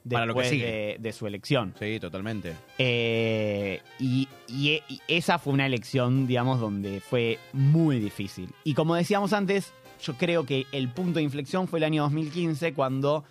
Sí. 0.05 0.09
Para 0.09 0.25
lo 0.25 0.33
que 0.33 0.41
después 0.41 0.49
sigue. 0.49 0.65
de, 0.71 0.97
de 0.99 1.13
su 1.13 1.27
elección. 1.27 1.73
Sí, 1.79 1.97
totalmente. 1.97 2.55
Eh, 2.77 3.81
y, 3.99 4.27
y- 4.49 4.81
y 4.89 4.99
esa 5.07 5.39
fue 5.39 5.53
una 5.53 5.65
elección, 5.65 6.27
digamos, 6.27 6.59
donde 6.59 6.99
fue 6.99 7.39
muy 7.53 7.99
difícil. 7.99 8.49
Y 8.65 8.73
como 8.73 8.95
decíamos 8.95 9.31
antes, 9.31 9.71
yo 10.03 10.15
creo 10.15 10.45
que 10.45 10.65
el 10.73 10.89
punto 10.89 11.19
de 11.19 11.23
inflexión 11.23 11.69
fue 11.69 11.79
el 11.79 11.85
año 11.85 12.03
2015, 12.03 12.73
cuando 12.73 13.23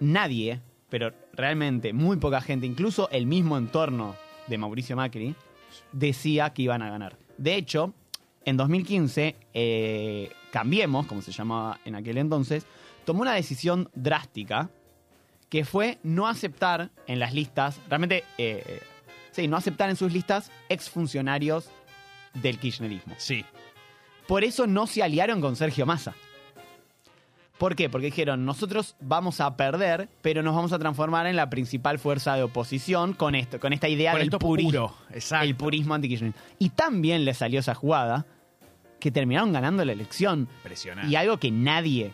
nadie, 0.00 0.60
pero 0.94 1.12
realmente 1.32 1.92
muy 1.92 2.18
poca 2.18 2.40
gente, 2.40 2.66
incluso 2.66 3.10
el 3.10 3.26
mismo 3.26 3.58
entorno 3.58 4.14
de 4.46 4.58
Mauricio 4.58 4.94
Macri, 4.94 5.34
decía 5.90 6.50
que 6.50 6.62
iban 6.62 6.82
a 6.82 6.88
ganar. 6.88 7.16
De 7.36 7.56
hecho, 7.56 7.92
en 8.44 8.56
2015, 8.56 9.34
eh, 9.54 10.30
Cambiemos, 10.52 11.06
como 11.06 11.20
se 11.20 11.32
llamaba 11.32 11.80
en 11.84 11.96
aquel 11.96 12.16
entonces, 12.16 12.64
tomó 13.04 13.22
una 13.22 13.34
decisión 13.34 13.90
drástica 13.96 14.70
que 15.48 15.64
fue 15.64 15.98
no 16.04 16.28
aceptar 16.28 16.92
en 17.08 17.18
las 17.18 17.34
listas, 17.34 17.80
realmente, 17.88 18.22
eh, 18.38 18.80
sí, 19.32 19.48
no 19.48 19.56
aceptar 19.56 19.90
en 19.90 19.96
sus 19.96 20.12
listas 20.12 20.52
exfuncionarios 20.68 21.70
del 22.34 22.60
kirchnerismo. 22.60 23.16
Sí. 23.18 23.44
Por 24.28 24.44
eso 24.44 24.68
no 24.68 24.86
se 24.86 25.02
aliaron 25.02 25.40
con 25.40 25.56
Sergio 25.56 25.86
Massa. 25.86 26.14
¿Por 27.58 27.76
qué? 27.76 27.88
Porque 27.88 28.06
dijeron, 28.06 28.44
nosotros 28.44 28.96
vamos 29.00 29.40
a 29.40 29.56
perder, 29.56 30.08
pero 30.22 30.42
nos 30.42 30.54
vamos 30.56 30.72
a 30.72 30.78
transformar 30.78 31.26
en 31.26 31.36
la 31.36 31.48
principal 31.50 31.98
fuerza 32.00 32.34
de 32.34 32.42
oposición 32.42 33.12
con 33.14 33.34
esto, 33.36 33.60
con 33.60 33.72
esta 33.72 33.88
idea 33.88 34.14
del 34.16 34.30
purismo, 34.30 34.70
puro, 34.70 34.94
exacto. 35.12 35.44
el 35.46 35.54
purismo 35.54 35.94
antikirchnerista. 35.94 36.40
Y 36.58 36.70
también 36.70 37.24
les 37.24 37.38
salió 37.38 37.60
esa 37.60 37.74
jugada 37.74 38.26
que 38.98 39.10
terminaron 39.12 39.52
ganando 39.52 39.84
la 39.84 39.92
elección 39.92 40.48
Impresionante. 40.56 41.10
y 41.10 41.16
algo 41.16 41.38
que 41.38 41.50
nadie 41.52 42.12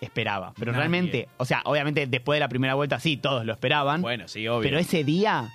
esperaba. 0.00 0.52
Pero 0.58 0.72
Nadie. 0.72 0.80
realmente, 0.80 1.28
o 1.36 1.44
sea, 1.44 1.62
obviamente 1.66 2.06
después 2.06 2.36
de 2.36 2.40
la 2.40 2.48
primera 2.48 2.74
vuelta 2.74 2.98
sí, 2.98 3.16
todos 3.16 3.46
lo 3.46 3.52
esperaban. 3.52 4.02
Bueno, 4.02 4.26
sí, 4.28 4.46
obvio. 4.48 4.62
pero 4.68 4.78
ese 4.78 5.04
día 5.04 5.50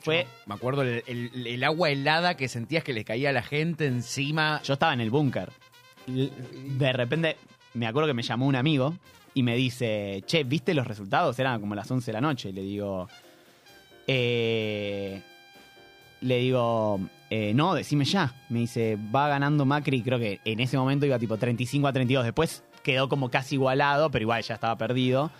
fue... 0.00 0.26
Me 0.46 0.54
acuerdo 0.54 0.82
el, 0.82 1.02
el- 1.06 1.46
el 1.46 1.64
agua 1.64 1.90
helada 1.90 2.36
que 2.36 2.48
sentías 2.48 2.82
que 2.82 2.92
le 2.92 3.04
caía 3.04 3.28
a 3.28 3.32
la 3.32 3.42
gente 3.42 3.86
encima. 3.86 4.60
Yo 4.64 4.72
estaba 4.72 4.94
en 4.94 5.00
el 5.00 5.10
búnker. 5.10 5.50
De 6.06 6.92
repente, 6.92 7.36
me 7.74 7.86
acuerdo 7.86 8.08
que 8.08 8.14
me 8.14 8.22
llamó 8.22 8.46
un 8.46 8.56
amigo 8.56 8.94
y 9.34 9.42
me 9.42 9.56
dice, 9.56 10.22
che, 10.26 10.44
¿viste 10.44 10.74
los 10.74 10.86
resultados? 10.86 11.38
Eran 11.38 11.60
como 11.60 11.74
las 11.74 11.90
11 11.90 12.06
de 12.06 12.12
la 12.12 12.20
noche. 12.20 12.50
Y 12.50 12.52
le 12.52 12.62
digo, 12.62 13.08
eh, 14.06 15.22
le 16.20 16.38
digo, 16.38 17.00
eh, 17.30 17.52
no, 17.54 17.74
decime 17.74 18.04
ya. 18.04 18.32
Me 18.48 18.60
dice, 18.60 18.96
va 19.14 19.28
ganando 19.28 19.64
Macri, 19.64 20.02
creo 20.02 20.18
que 20.18 20.40
en 20.44 20.60
ese 20.60 20.76
momento 20.76 21.04
iba 21.06 21.18
tipo 21.18 21.36
35 21.36 21.86
a 21.88 21.92
32. 21.92 22.24
Después 22.24 22.62
quedó 22.82 23.08
como 23.08 23.30
casi 23.30 23.56
igualado, 23.56 24.10
pero 24.10 24.22
igual 24.22 24.42
ya 24.42 24.54
estaba 24.54 24.76
perdido. 24.76 25.30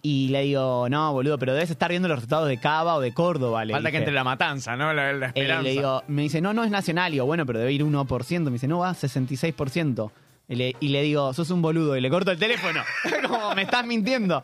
Y 0.00 0.28
le 0.28 0.42
digo, 0.42 0.86
no, 0.90 1.12
boludo, 1.14 1.38
pero 1.38 1.54
debes 1.54 1.70
estar 1.70 1.88
viendo 1.90 2.08
los 2.08 2.16
resultados 2.18 2.46
de 2.48 2.58
Cava 2.58 2.96
o 2.96 3.00
de 3.00 3.14
Córdoba. 3.14 3.64
Le 3.64 3.72
Falta 3.72 3.90
que 3.90 3.96
entre 3.96 4.12
la 4.12 4.22
matanza, 4.24 4.76
¿no? 4.76 4.92
La, 4.92 5.12
la 5.14 5.26
Eh, 5.26 5.28
esperanza. 5.34 5.62
le 5.62 5.70
digo, 5.70 6.02
me 6.08 6.22
dice, 6.22 6.42
no, 6.42 6.52
no 6.52 6.62
es 6.62 6.70
nacional. 6.70 7.10
Y 7.12 7.14
digo, 7.14 7.24
bueno, 7.26 7.46
pero 7.46 7.58
debe 7.58 7.72
ir 7.72 7.82
1%. 7.84 8.40
Me 8.44 8.50
dice, 8.52 8.68
no, 8.68 8.80
va 8.80 8.90
66%. 8.92 10.10
Y 10.48 10.56
le, 10.56 10.76
y 10.80 10.88
le 10.88 11.02
digo, 11.02 11.32
sos 11.32 11.50
un 11.50 11.62
boludo. 11.62 11.96
Y 11.96 12.00
le 12.00 12.10
corto 12.10 12.30
el 12.30 12.38
teléfono. 12.38 12.82
Como, 13.28 13.54
me 13.54 13.62
estás 13.62 13.86
mintiendo. 13.86 14.42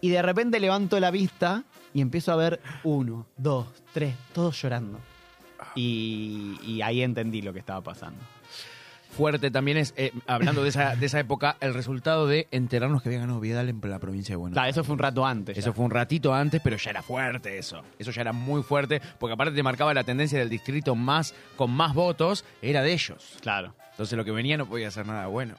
Y 0.00 0.10
de 0.10 0.20
repente 0.22 0.58
levanto 0.60 0.98
la 0.98 1.10
vista 1.10 1.64
y 1.94 2.00
empiezo 2.00 2.32
a 2.32 2.36
ver 2.36 2.60
uno, 2.84 3.26
dos, 3.36 3.66
tres, 3.92 4.14
todos 4.32 4.60
llorando. 4.60 4.98
Y, 5.74 6.58
y 6.64 6.82
ahí 6.82 7.02
entendí 7.02 7.42
lo 7.42 7.52
que 7.52 7.58
estaba 7.60 7.80
pasando. 7.82 8.18
Fuerte 9.16 9.50
también 9.50 9.78
es, 9.78 9.94
eh, 9.96 10.12
hablando 10.26 10.62
de 10.62 10.68
esa, 10.68 10.94
de 10.94 11.06
esa 11.06 11.18
época, 11.18 11.56
el 11.60 11.72
resultado 11.74 12.26
de 12.26 12.46
enterarnos 12.50 13.02
que 13.02 13.08
había 13.08 13.20
ganado 13.20 13.40
Vidal 13.40 13.68
en 13.68 13.80
la 13.82 13.98
provincia 13.98 14.34
de 14.34 14.36
Buenos 14.36 14.54
Claro, 14.54 14.66
Aires. 14.66 14.76
eso 14.76 14.84
fue 14.84 14.92
un 14.92 14.98
rato 14.98 15.24
antes. 15.26 15.56
ya. 15.56 15.60
Eso 15.60 15.72
fue 15.72 15.84
un 15.86 15.90
ratito 15.90 16.34
antes, 16.34 16.60
pero 16.62 16.76
ya 16.76 16.90
era 16.90 17.02
fuerte 17.02 17.58
eso. 17.58 17.82
Eso 17.98 18.10
ya 18.10 18.20
era 18.20 18.32
muy 18.32 18.62
fuerte, 18.62 19.00
porque 19.18 19.32
aparte 19.32 19.54
te 19.54 19.62
marcaba 19.62 19.94
la 19.94 20.04
tendencia 20.04 20.38
del 20.38 20.50
distrito 20.50 20.94
más 20.94 21.34
con 21.56 21.70
más 21.70 21.94
votos, 21.94 22.44
era 22.60 22.82
de 22.82 22.92
ellos. 22.92 23.38
Claro. 23.40 23.74
Entonces 23.98 24.16
lo 24.16 24.24
que 24.24 24.30
venía 24.30 24.56
no 24.56 24.64
podía 24.64 24.88
ser 24.92 25.08
nada 25.08 25.26
bueno. 25.26 25.56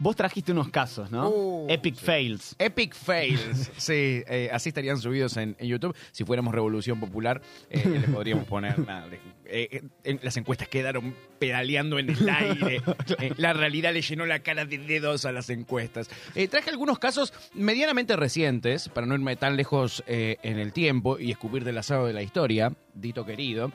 Vos 0.00 0.16
trajiste 0.16 0.50
unos 0.50 0.68
casos, 0.70 1.12
¿no? 1.12 1.28
Uh, 1.28 1.66
Epic 1.70 1.94
sí. 1.94 2.04
fails. 2.04 2.56
Epic 2.58 2.92
fails. 2.92 3.70
Sí, 3.76 4.24
eh, 4.26 4.50
así 4.52 4.70
estarían 4.70 4.98
subidos 4.98 5.36
en, 5.36 5.54
en 5.60 5.68
YouTube. 5.68 5.94
Si 6.10 6.24
fuéramos 6.24 6.52
Revolución 6.52 6.98
Popular, 6.98 7.40
eh, 7.68 7.86
le 7.86 8.08
podríamos 8.08 8.46
poner 8.46 8.76
nada. 8.80 9.06
Eh, 9.50 9.68
eh, 9.72 9.82
en- 10.04 10.20
las 10.22 10.36
encuestas 10.36 10.68
quedaron 10.68 11.14
pedaleando 11.38 11.98
en 11.98 12.10
el 12.10 12.28
aire. 12.28 12.82
Eh, 13.20 13.32
la 13.38 13.52
realidad 13.52 13.92
le 13.92 14.02
llenó 14.02 14.24
la 14.24 14.38
cara 14.40 14.64
de 14.64 14.78
dedos 14.78 15.24
a 15.24 15.32
las 15.32 15.50
encuestas. 15.50 16.08
Eh, 16.34 16.46
traje 16.48 16.70
algunos 16.70 16.98
casos 16.98 17.32
medianamente 17.54 18.14
recientes, 18.16 18.88
para 18.88 19.06
no 19.06 19.14
irme 19.14 19.36
tan 19.36 19.56
lejos 19.56 20.02
en 20.06 20.58
el 20.58 20.72
tiempo 20.72 21.18
y 21.18 21.30
escupir 21.32 21.64
del 21.64 21.78
asado 21.78 22.06
de 22.06 22.12
la 22.12 22.22
historia, 22.22 22.72
dito 22.94 23.24
querido. 23.26 23.72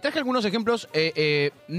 Traje 0.00 0.18
algunos 0.18 0.44
ejemplos 0.44 0.88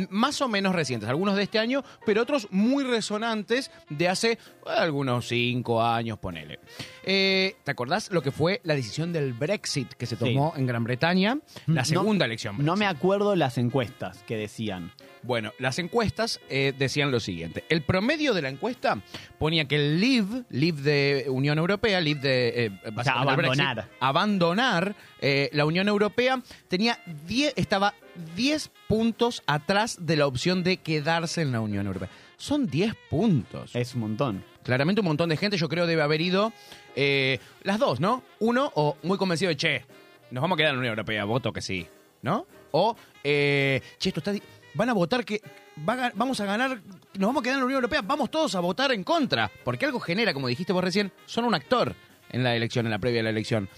más 0.10 0.41
o 0.41 0.47
menos 0.47 0.76
recientes, 0.76 1.10
algunos 1.10 1.36
de 1.36 1.43
este 1.43 1.58
año, 1.60 1.84
pero 2.06 2.22
otros 2.22 2.47
muy 2.52 2.84
resonantes 2.84 3.72
de 3.89 4.08
hace 4.08 4.38
algunos 4.66 5.28
cinco 5.28 5.82
años, 5.84 6.20
ponele. 6.20 6.60
¿Te 7.04 7.56
acordás 7.72 8.12
lo 8.12 8.22
que 8.22 8.32
fue 8.32 8.62
la 8.64 8.76
decisión 8.76 9.12
del 9.12 9.34
Brexit 9.34 9.93
que 9.93 10.06
se 10.06 10.16
tomó 10.16 10.54
en 10.56 10.66
Gran 10.68 10.84
Bretaña? 10.84 11.39
La 11.68 11.82
No- 11.82 11.86
segunda 11.86 12.26
elección. 12.26 12.56
No 12.64 12.76
me 12.76 12.86
acuerdo 12.86 13.36
las 13.39 13.57
encuestas 13.57 14.23
que 14.27 14.37
decían. 14.37 14.91
Bueno, 15.23 15.51
las 15.57 15.79
encuestas 15.79 16.39
eh, 16.49 16.73
decían 16.77 17.11
lo 17.11 17.19
siguiente. 17.19 17.63
El 17.69 17.81
promedio 17.81 18.33
de 18.33 18.41
la 18.41 18.49
encuesta 18.49 19.01
ponía 19.37 19.65
que 19.65 19.75
el 19.75 19.99
Leave, 19.99 20.43
Leave 20.49 20.81
de 20.81 21.25
Unión 21.29 21.57
Europea, 21.57 21.99
Leave 21.99 22.19
de... 22.21 22.65
eh, 22.65 22.71
básicamente 22.93 23.31
el 23.31 23.37
Brexit, 23.37 23.61
abandonar. 23.61 23.89
abandonar 23.99 24.95
eh, 25.21 25.49
la 25.53 25.65
Unión 25.65 25.87
Europea, 25.87 26.41
tenía 26.67 26.99
10, 27.27 27.53
estaba 27.55 27.95
10 28.35 28.69
puntos 28.87 29.43
atrás 29.47 29.97
de 30.05 30.15
la 30.15 30.27
opción 30.27 30.63
de 30.63 30.77
quedarse 30.77 31.41
en 31.41 31.51
la 31.51 31.61
Unión 31.61 31.87
Europea. 31.87 32.09
Son 32.37 32.67
10 32.67 32.93
puntos. 33.09 33.75
Es 33.75 33.95
un 33.95 34.01
montón. 34.01 34.43
Claramente 34.63 35.01
un 35.01 35.07
montón 35.07 35.29
de 35.29 35.37
gente, 35.37 35.57
yo 35.57 35.67
creo, 35.67 35.87
debe 35.87 36.01
haber 36.01 36.21
ido 36.21 36.53
eh, 36.95 37.39
las 37.63 37.79
dos, 37.79 37.99
¿no? 37.99 38.23
Uno, 38.39 38.71
o 38.75 38.97
muy 39.03 39.17
convencido 39.17 39.49
de, 39.49 39.57
che, 39.57 39.85
nos 40.31 40.41
vamos 40.41 40.55
a 40.55 40.57
quedar 40.57 40.69
en 40.69 40.75
la 40.75 40.79
Unión 40.79 40.91
Europea, 40.91 41.25
voto 41.25 41.51
que 41.51 41.61
sí, 41.61 41.87
¿no? 42.21 42.45
O, 42.72 42.95
eh, 43.24 43.82
che, 43.97 44.09
esto 44.09 44.20
está... 44.20 44.34
Van 44.74 44.89
a 44.89 44.93
votar 44.93 45.26
que 45.26 45.41
va 45.88 46.11
vamos 46.13 46.39
a 46.39 46.45
ganar, 46.45 46.80
nos 47.17 47.28
vamos 47.28 47.41
a 47.41 47.43
quedar 47.43 47.55
en 47.55 47.61
la 47.61 47.65
Unión 47.65 47.78
Europea, 47.78 48.01
vamos 48.01 48.30
todos 48.30 48.53
a 48.55 48.59
votar 48.59 48.91
en 48.91 49.03
contra, 49.03 49.49
porque 49.63 49.86
algo 49.86 49.99
genera, 49.99 50.34
como 50.34 50.47
dijiste 50.47 50.74
vos 50.74 50.84
recién, 50.84 51.11
son 51.26 51.45
un 51.45 51.55
actor 51.55 51.95
en 52.32 52.43
la 52.43 52.55
elección, 52.55 52.86
en 52.86 52.91
la 52.91 52.99
previa 52.99 53.20
de 53.20 53.24
la 53.24 53.32
elección. 53.32 53.70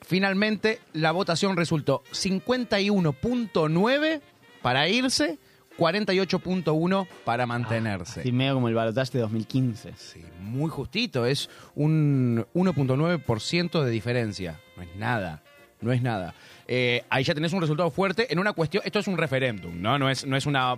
Finalmente, 0.00 0.80
la 0.92 1.10
votación 1.12 1.56
resultó 1.56 2.02
51.9 2.12 4.20
para 4.62 4.88
irse, 4.88 5.38
48.1 5.76 7.08
para 7.24 7.46
mantenerse. 7.46 8.20
Así 8.20 8.30
medio 8.32 8.54
como 8.54 8.68
el 8.68 8.74
balotaje 8.74 9.12
de 9.12 9.20
2015. 9.20 9.92
Sí, 9.96 10.24
muy 10.40 10.70
justito, 10.70 11.26
es 11.26 11.50
un 11.74 12.46
1.9% 12.54 13.82
de 13.82 13.90
diferencia. 13.90 14.60
No 14.76 14.82
es 14.82 14.96
nada, 14.96 15.42
no 15.80 15.92
es 15.92 16.02
nada. 16.02 16.34
Eh, 16.68 17.02
ahí 17.08 17.24
ya 17.24 17.34
tenés 17.34 17.52
un 17.54 17.60
resultado 17.62 17.90
fuerte 17.90 18.30
en 18.30 18.38
una 18.38 18.52
cuestión, 18.52 18.82
esto 18.84 18.98
es 18.98 19.08
un 19.08 19.16
referéndum, 19.16 19.80
¿no? 19.80 19.98
No 19.98 20.10
es, 20.10 20.26
no 20.26 20.36
es 20.36 20.44
una, 20.44 20.74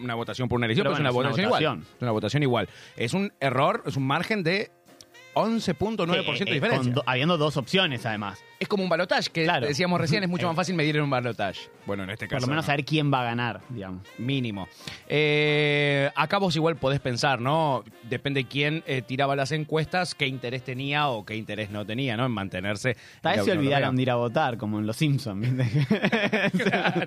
una 0.00 0.14
votación 0.14 0.48
por 0.48 0.56
una 0.56 0.66
elección, 0.66 0.84
Pero 0.84 0.96
pero, 0.96 1.12
bueno, 1.12 1.30
es 1.30 1.34
una 1.36 1.42
es 1.42 1.48
una 1.50 1.52
votación 1.52 1.72
igual. 1.74 1.88
Es 1.96 2.02
una 2.02 2.10
votación 2.12 2.42
igual. 2.44 2.68
Es 2.96 3.12
un 3.14 3.32
error, 3.40 3.82
es 3.86 3.96
un 3.96 4.06
margen 4.06 4.42
de 4.44 4.70
11.9% 5.34 6.06
de 6.06 6.18
Eh, 6.18 6.50
eh, 6.50 6.54
diferencia. 6.54 6.92
do- 6.92 7.02
habiendo 7.06 7.38
dos 7.38 7.56
opciones, 7.56 8.04
además. 8.06 8.38
Es 8.62 8.68
como 8.68 8.84
un 8.84 8.88
balotage, 8.88 9.28
que 9.30 9.42
Claro. 9.42 9.66
decíamos 9.66 10.00
recién, 10.00 10.22
es 10.22 10.28
mucho 10.28 10.46
más 10.48 10.54
fácil 10.54 10.76
medir 10.76 10.94
en 10.96 11.02
un 11.02 11.10
balotage. 11.10 11.68
Bueno, 11.84 12.04
en 12.04 12.10
este 12.10 12.28
caso. 12.28 12.36
Por 12.36 12.42
lo 12.42 12.46
menos 12.52 12.64
no. 12.64 12.66
saber 12.66 12.84
quién 12.84 13.12
va 13.12 13.22
a 13.22 13.24
ganar, 13.24 13.60
digamos. 13.70 14.02
Mínimo. 14.18 14.68
Eh, 15.08 16.08
acá 16.14 16.38
vos 16.38 16.54
igual 16.54 16.76
podés 16.76 17.00
pensar, 17.00 17.40
¿no? 17.40 17.82
Depende 18.04 18.44
quién 18.44 18.84
eh, 18.86 19.02
tiraba 19.02 19.34
las 19.34 19.50
encuestas, 19.50 20.14
qué 20.14 20.26
interés 20.28 20.62
tenía 20.62 21.08
o 21.08 21.24
qué 21.24 21.34
interés 21.34 21.70
no 21.70 21.84
tenía, 21.84 22.16
¿no? 22.16 22.24
En 22.26 22.32
mantenerse. 22.32 22.96
Tal 23.20 23.32
vez 23.32 23.38
la 23.38 23.44
se 23.52 23.58
olvidaron 23.58 23.96
de 23.96 24.02
ir 24.02 24.10
a 24.10 24.14
votar, 24.14 24.56
como 24.58 24.78
en 24.78 24.86
Los 24.86 24.96
Simpsons. 24.96 25.44
Claro. 26.52 27.06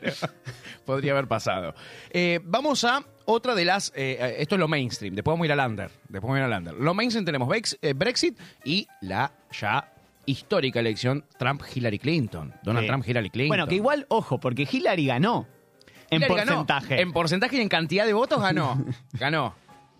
Podría 0.86 1.14
haber 1.14 1.28
pasado. 1.28 1.74
Eh, 2.12 2.40
vamos 2.44 2.84
a 2.84 3.04
otra 3.26 3.56
de 3.56 3.66
las. 3.66 3.90
eh, 3.96 4.18
eh, 4.20 4.36
esto 4.40 4.56
es 4.56 4.60
lo 4.60 4.68
mainstream. 4.68 5.16
Después 5.16 5.34
vamos 5.34 5.46
a 5.46 5.54
ir 5.54 5.60
al 5.60 5.70
under. 5.70 5.90
Después 6.10 6.22
vamos 6.24 6.36
a 6.36 6.40
ir 6.40 6.44
al 6.54 6.60
under. 6.60 6.74
Lo 6.76 6.94
mainstream 6.94 7.26
tenemos 7.26 7.48
Bex- 7.48 7.78
eh, 7.82 7.94
Brexit 7.94 8.38
y 8.64 8.88
la 9.02 9.32
ya 9.52 9.92
histórica 10.26 10.80
elección 10.80 11.26
Trump-Hillary 11.38 12.00
Clinton. 12.00 12.54
Donald 12.64 12.86
Sí. 12.86 12.88
Trump-Hillary 12.90 13.30
Clinton. 13.30 13.50
Bueno, 13.50 13.68
que 13.68 13.76
igual, 13.76 14.06
ojo, 14.10 14.40
porque 14.40 14.68
Hillary 14.72 15.06
ganó. 15.06 15.48
En 16.10 16.18
Hillary 16.22 16.36
ganó. 16.36 16.52
porcentaje. 16.66 17.02
En 17.02 17.12
porcentaje 17.14 17.58
y 17.58 17.62
en 17.62 17.70
cantidad 17.70 18.06
de 18.06 18.14
votos 18.14 18.42
ganó. 18.42 18.84
ganó. 19.14 19.56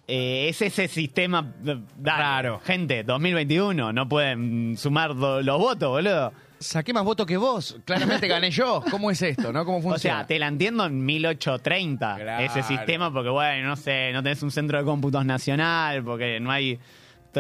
Eh, 0.08 0.50
es 0.50 0.62
ese 0.62 0.88
sistema 0.88 1.54
eh, 1.66 1.80
Raro. 2.02 2.60
Gente, 2.64 3.04
2021, 3.04 3.92
no 3.92 4.08
pueden 4.08 4.78
sumar 4.78 5.16
do- 5.16 5.42
los 5.42 5.58
votos, 5.58 5.90
boludo. 5.90 6.32
saqué 6.60 6.94
más 6.94 7.04
votos 7.04 7.26
que 7.26 7.38
vos. 7.38 7.78
Claramente 7.86 8.28
gané 8.28 8.52
yo. 8.52 8.84
¿Cómo 8.92 9.10
es 9.10 9.20
esto, 9.24 9.52
no? 9.52 9.66
¿Cómo 9.66 9.80
O 9.80 9.82
funciona? 9.82 10.18
sea, 10.20 10.28
te 10.28 10.38
la 10.38 10.48
entiendo 10.48 10.86
en 10.86 11.04
1830 11.04 12.16
Claro. 12.18 12.46
ese 12.46 12.62
sistema, 12.64 13.12
porque 13.12 13.30
bueno, 13.30 13.68
no 13.70 13.76
sé, 13.76 14.12
no 14.14 14.22
tenés 14.22 14.44
un 14.44 14.52
centro 14.52 14.78
de 14.78 14.84
cómputos 14.86 15.26
nacional, 15.26 16.04
porque 16.04 16.40
no 16.40 16.52
hay. 16.52 16.80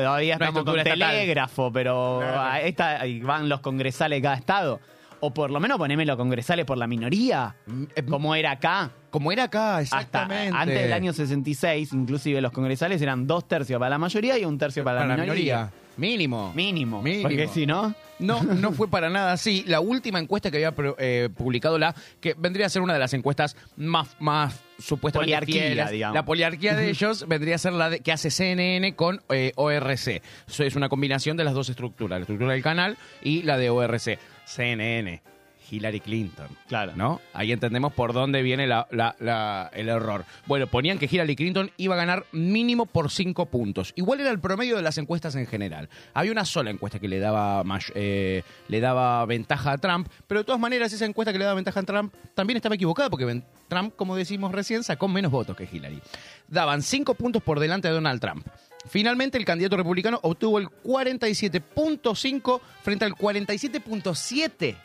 Todavía 0.01 0.37
No 0.37 0.45
estamos 0.45 0.63
con 0.65 0.77
estatal. 0.79 1.11
telégrafo, 1.11 1.71
pero 1.71 2.21
a 2.21 2.61
esta, 2.61 3.01
van 3.21 3.47
los 3.49 3.61
congresales 3.61 4.17
de 4.17 4.21
cada 4.21 4.35
estado. 4.35 4.79
O 5.21 5.33
por 5.33 5.49
lo 5.49 5.59
menos 5.59 5.77
poneme 5.77 6.05
los 6.05 6.17
congresales 6.17 6.65
por 6.65 6.77
la 6.77 6.85
minoría, 6.87 7.55
Mm, 7.65 7.83
eh, 7.95 8.03
como 8.03 8.35
era 8.35 8.51
acá. 8.51 8.91
Como 9.09 9.31
era 9.31 9.43
acá, 9.45 9.77
Hasta 9.77 9.97
exactamente. 9.97 10.55
antes 10.55 10.81
del 10.83 10.93
año 10.93 11.13
66, 11.13 11.93
inclusive 11.93 12.41
los 12.41 12.51
congresales 12.51 13.01
eran 13.01 13.25
dos 13.25 13.47
tercios 13.47 13.79
para 13.79 13.89
la 13.91 13.97
mayoría 13.97 14.37
y 14.37 14.43
un 14.45 14.57
tercio 14.57 14.83
para, 14.83 14.99
Para 15.01 15.15
la 15.15 15.23
minoría. 15.23 15.71
Mínimo. 15.97 16.51
Mínimo. 16.53 17.01
Mínimo. 17.01 17.23
Porque 17.23 17.47
si 17.47 17.65
no. 17.65 17.95
No, 18.19 18.43
no 18.43 18.71
fue 18.73 18.89
para 18.89 19.09
nada 19.09 19.31
así. 19.31 19.63
La 19.67 19.79
última 19.79 20.19
encuesta 20.19 20.51
que 20.51 20.57
había 20.57 20.73
eh, 20.97 21.29
publicado 21.35 21.77
la, 21.79 21.95
que 22.19 22.33
vendría 22.37 22.65
a 22.65 22.69
ser 22.69 22.81
una 22.81 22.93
de 22.93 22.99
las 22.99 23.13
encuestas 23.13 23.55
más, 23.77 24.15
más 24.19 24.59
supuestamente 24.79 25.31
Poliarquía, 25.35 25.61
fieles. 25.63 25.91
digamos. 25.91 26.15
La 26.15 26.25
poliarquía 26.25 26.75
de 26.75 26.89
ellos 26.89 27.27
vendría 27.27 27.55
a 27.55 27.57
ser 27.57 27.73
la 27.73 27.89
de- 27.89 27.99
que 28.01 28.11
hace 28.11 28.29
CNN 28.31 28.95
con 28.95 29.21
eh, 29.29 29.51
ORC. 29.55 30.21
Eso 30.47 30.63
es 30.63 30.75
una 30.75 30.89
combinación 30.89 31.37
de 31.37 31.43
las 31.43 31.53
dos 31.53 31.69
estructuras, 31.69 32.19
la 32.19 32.23
estructura 32.23 32.53
del 32.53 32.63
canal 32.63 32.97
y 33.21 33.41
la 33.43 33.57
de 33.57 33.69
ORC. 33.69 34.19
CNN. 34.45 35.21
Hillary 35.69 35.99
Clinton. 35.99 36.47
Claro. 36.67 36.93
¿No? 36.95 37.21
Ahí 37.33 37.51
entendemos 37.51 37.93
por 37.93 38.13
dónde 38.13 38.41
viene 38.41 38.67
la- 38.67 38.87
la- 38.91 39.15
la- 39.19 39.69
el 39.73 39.89
error. 39.89 40.25
Bueno, 40.45 40.67
ponían 40.67 40.97
que 40.99 41.07
Hillary 41.11 41.35
Clinton 41.35 41.71
iba 41.77 41.95
a 41.95 41.97
ganar 41.97 42.25
mínimo 42.31 42.85
por 42.85 43.11
5 43.11 43.45
puntos. 43.47 43.93
Igual 43.95 44.19
era 44.21 44.29
el 44.31 44.39
promedio 44.39 44.75
de 44.75 44.81
las 44.81 44.97
encuestas 44.97 45.35
en 45.35 45.47
general. 45.47 45.89
Había 46.13 46.31
una 46.31 46.45
sola 46.45 46.69
encuesta 46.69 46.99
que 46.99 47.07
le 47.07 47.19
daba, 47.19 47.63
eh, 47.95 48.43
le 48.67 48.79
daba 48.79 49.25
ventaja 49.25 49.71
a 49.73 49.77
Trump, 49.77 50.07
pero 50.27 50.41
de 50.41 50.43
todas 50.45 50.59
maneras 50.61 50.91
esa 50.93 51.05
encuesta 51.05 51.31
que 51.31 51.39
le 51.39 51.45
daba 51.45 51.55
ventaja 51.55 51.79
a 51.79 51.83
Trump 51.83 52.13
también 52.33 52.57
estaba 52.57 52.75
equivocada 52.75 53.09
porque 53.09 53.41
Trump, 53.67 53.93
como 53.95 54.15
decimos 54.15 54.51
recién, 54.51 54.83
sacó 54.83 55.07
menos 55.07 55.31
votos 55.31 55.55
que 55.55 55.67
Hillary. 55.71 55.99
Daban 56.47 56.81
5 56.81 57.15
puntos 57.15 57.41
por 57.41 57.59
delante 57.59 57.87
de 57.87 57.93
Donald 57.95 58.21
Trump. 58.21 58.45
Finalmente, 58.87 59.37
el 59.39 59.45
candidato 59.45 59.77
republicano 59.77 60.19
obtuvo 60.21 60.59
el 60.59 60.67
47.5 60.83 62.61
frente 62.83 63.05
al 63.05 63.13
47.7 63.15 64.75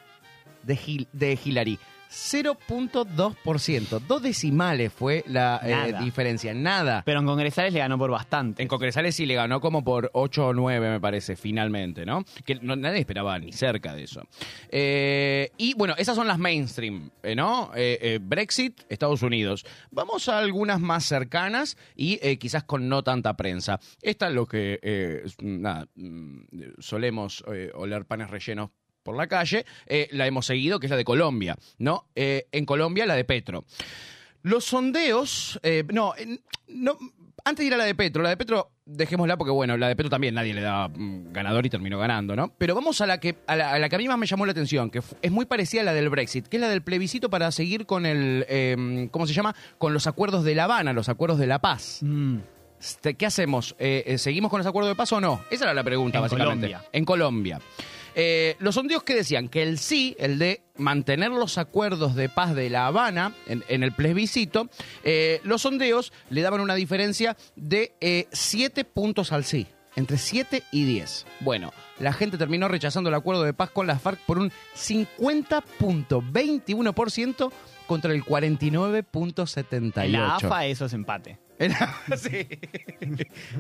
de, 0.62 0.76
Hil- 0.76 1.08
de 1.12 1.38
Hillary. 1.44 1.78
0.2%. 2.12 4.00
Dos 4.00 4.20
decimales 4.22 4.92
fue 4.92 5.22
la 5.28 5.60
eh, 5.62 5.94
diferencia. 6.02 6.52
Nada. 6.54 7.02
Pero 7.06 7.20
en 7.20 7.26
congresales 7.26 7.72
le 7.72 7.78
ganó 7.78 7.98
por 7.98 8.10
bastante. 8.10 8.62
En 8.62 8.68
Congresales 8.68 9.14
sí 9.14 9.26
le 9.26 9.34
ganó 9.34 9.60
como 9.60 9.84
por 9.84 10.10
8 10.12 10.48
o 10.48 10.52
9, 10.52 10.90
me 10.90 11.00
parece, 11.00 11.36
finalmente, 11.36 12.04
¿no? 12.04 12.24
Que 12.44 12.56
no- 12.56 12.74
nadie 12.74 12.98
esperaba 13.00 13.38
ni 13.38 13.52
cerca 13.52 13.94
de 13.94 14.02
eso. 14.04 14.22
Eh, 14.70 15.50
y 15.56 15.74
bueno, 15.74 15.94
esas 15.98 16.16
son 16.16 16.26
las 16.26 16.38
mainstream, 16.38 17.10
eh, 17.22 17.34
¿no? 17.36 17.70
Brexit, 18.22 18.80
Estados 18.88 19.22
Unidos. 19.22 19.64
Vamos 19.92 20.28
a 20.28 20.38
algunas 20.38 20.80
más 20.80 21.04
cercanas 21.04 21.76
y 21.94 22.18
quizás 22.38 22.64
con 22.64 22.88
no 22.88 23.02
tanta 23.04 23.36
prensa. 23.36 23.78
Esta 24.02 24.28
es 24.28 24.34
lo 24.34 24.46
que, 24.46 25.22
nada, 25.40 25.86
mm, 25.94 26.40
solemos 26.78 27.44
oler 27.74 28.04
panes 28.04 28.30
rellenos 28.30 28.70
por 29.02 29.16
la 29.16 29.26
calle. 29.26 29.64
Eh, 29.86 30.08
la 30.12 30.26
hemos 30.26 30.46
seguido, 30.46 30.80
que 30.80 30.86
es 30.86 30.90
la 30.90 30.96
de 30.96 31.04
Colombia, 31.04 31.56
¿no? 31.78 32.06
Eh, 32.14 32.46
en 32.52 32.66
Colombia, 32.66 33.06
la 33.06 33.14
de 33.14 33.24
Petro. 33.24 33.64
Los 34.42 34.64
sondeos, 34.64 35.60
eh, 35.62 35.84
no, 35.92 36.14
no, 36.68 36.96
antes 37.44 37.62
de 37.62 37.66
ir 37.66 37.74
a 37.74 37.76
la 37.76 37.84
de 37.84 37.94
Petro, 37.94 38.22
la 38.22 38.30
de 38.30 38.36
Petro, 38.36 38.70
dejémosla 38.86 39.36
porque 39.36 39.50
bueno, 39.50 39.76
la 39.76 39.88
de 39.88 39.96
Petro 39.96 40.10
también 40.10 40.34
nadie 40.34 40.54
le 40.54 40.62
daba 40.62 40.88
mm, 40.88 41.32
ganador 41.32 41.66
y 41.66 41.70
terminó 41.70 41.98
ganando, 41.98 42.34
¿no? 42.34 42.52
Pero 42.56 42.74
vamos 42.74 43.00
a 43.00 43.06
la 43.06 43.20
que 43.20 43.36
a 43.46 43.56
la, 43.56 43.72
a 43.72 43.78
la 43.78 43.88
que 43.88 43.96
a 43.96 43.98
mí 43.98 44.08
más 44.08 44.18
me 44.18 44.26
llamó 44.26 44.46
la 44.46 44.52
atención, 44.52 44.90
que 44.90 45.02
es 45.22 45.30
muy 45.30 45.44
parecida 45.44 45.82
a 45.82 45.84
la 45.84 45.92
del 45.92 46.08
Brexit, 46.08 46.46
que 46.46 46.56
es 46.56 46.60
la 46.60 46.68
del 46.68 46.82
plebiscito 46.82 47.30
para 47.30 47.50
seguir 47.52 47.86
con 47.86 48.06
el, 48.06 48.46
eh, 48.48 49.08
¿cómo 49.10 49.26
se 49.26 49.34
llama? 49.34 49.54
Con 49.78 49.92
los 49.92 50.06
acuerdos 50.06 50.44
de 50.44 50.54
La 50.54 50.64
Habana, 50.64 50.92
los 50.92 51.08
acuerdos 51.08 51.38
de 51.38 51.46
la 51.46 51.58
paz. 51.60 51.98
Mm. 52.02 52.38
Este, 52.80 53.14
¿Qué 53.14 53.26
hacemos? 53.26 53.76
Eh, 53.78 54.04
eh, 54.06 54.18
¿Seguimos 54.18 54.50
con 54.50 54.58
los 54.58 54.66
acuerdos 54.66 54.90
de 54.90 54.96
paz 54.96 55.12
o 55.12 55.20
no? 55.20 55.44
Esa 55.50 55.64
era 55.64 55.74
la 55.74 55.84
pregunta, 55.84 56.18
En 56.18 56.22
básicamente. 56.22 56.66
Colombia. 56.66 56.88
En 56.92 57.04
Colombia. 57.04 57.60
Eh, 58.14 58.56
los 58.58 58.74
sondeos 58.74 59.02
que 59.02 59.14
decían 59.14 59.48
que 59.48 59.62
el 59.62 59.78
sí, 59.78 60.16
el 60.18 60.38
de 60.38 60.62
mantener 60.76 61.30
los 61.30 61.56
acuerdos 61.58 62.14
de 62.14 62.28
paz 62.28 62.54
de 62.54 62.70
La 62.70 62.86
Habana 62.86 63.34
en, 63.46 63.82
el 63.82 63.92
plebiscito, 63.92 64.68
eh, 65.04 65.40
los 65.44 65.62
sondeos 65.62 66.12
le 66.30 66.42
daban 66.42 66.60
una 66.60 66.74
diferencia 66.74 67.36
de 67.56 68.26
7 68.32 68.84
puntos 68.84 69.32
al 69.32 69.44
sí. 69.44 69.66
Entre 69.96 70.18
7 70.18 70.62
y 70.70 70.84
10. 70.84 71.26
Bueno, 71.40 71.72
la 71.98 72.12
gente 72.12 72.38
terminó 72.38 72.68
rechazando 72.68 73.08
el 73.08 73.14
acuerdo 73.14 73.42
de 73.42 73.52
paz 73.52 73.70
con 73.70 73.88
las 73.88 74.00
FARC 74.00 74.20
por 74.20 74.38
un 74.38 74.52
50.21% 74.76 77.52
contra 77.86 78.12
el 78.12 78.24
49.78%. 78.24 80.04
En 80.04 80.12
la 80.12 80.36
AFA 80.36 80.66
eso 80.66 80.86
es 80.86 80.92
empate. 80.92 81.40
Sí. 82.16 82.46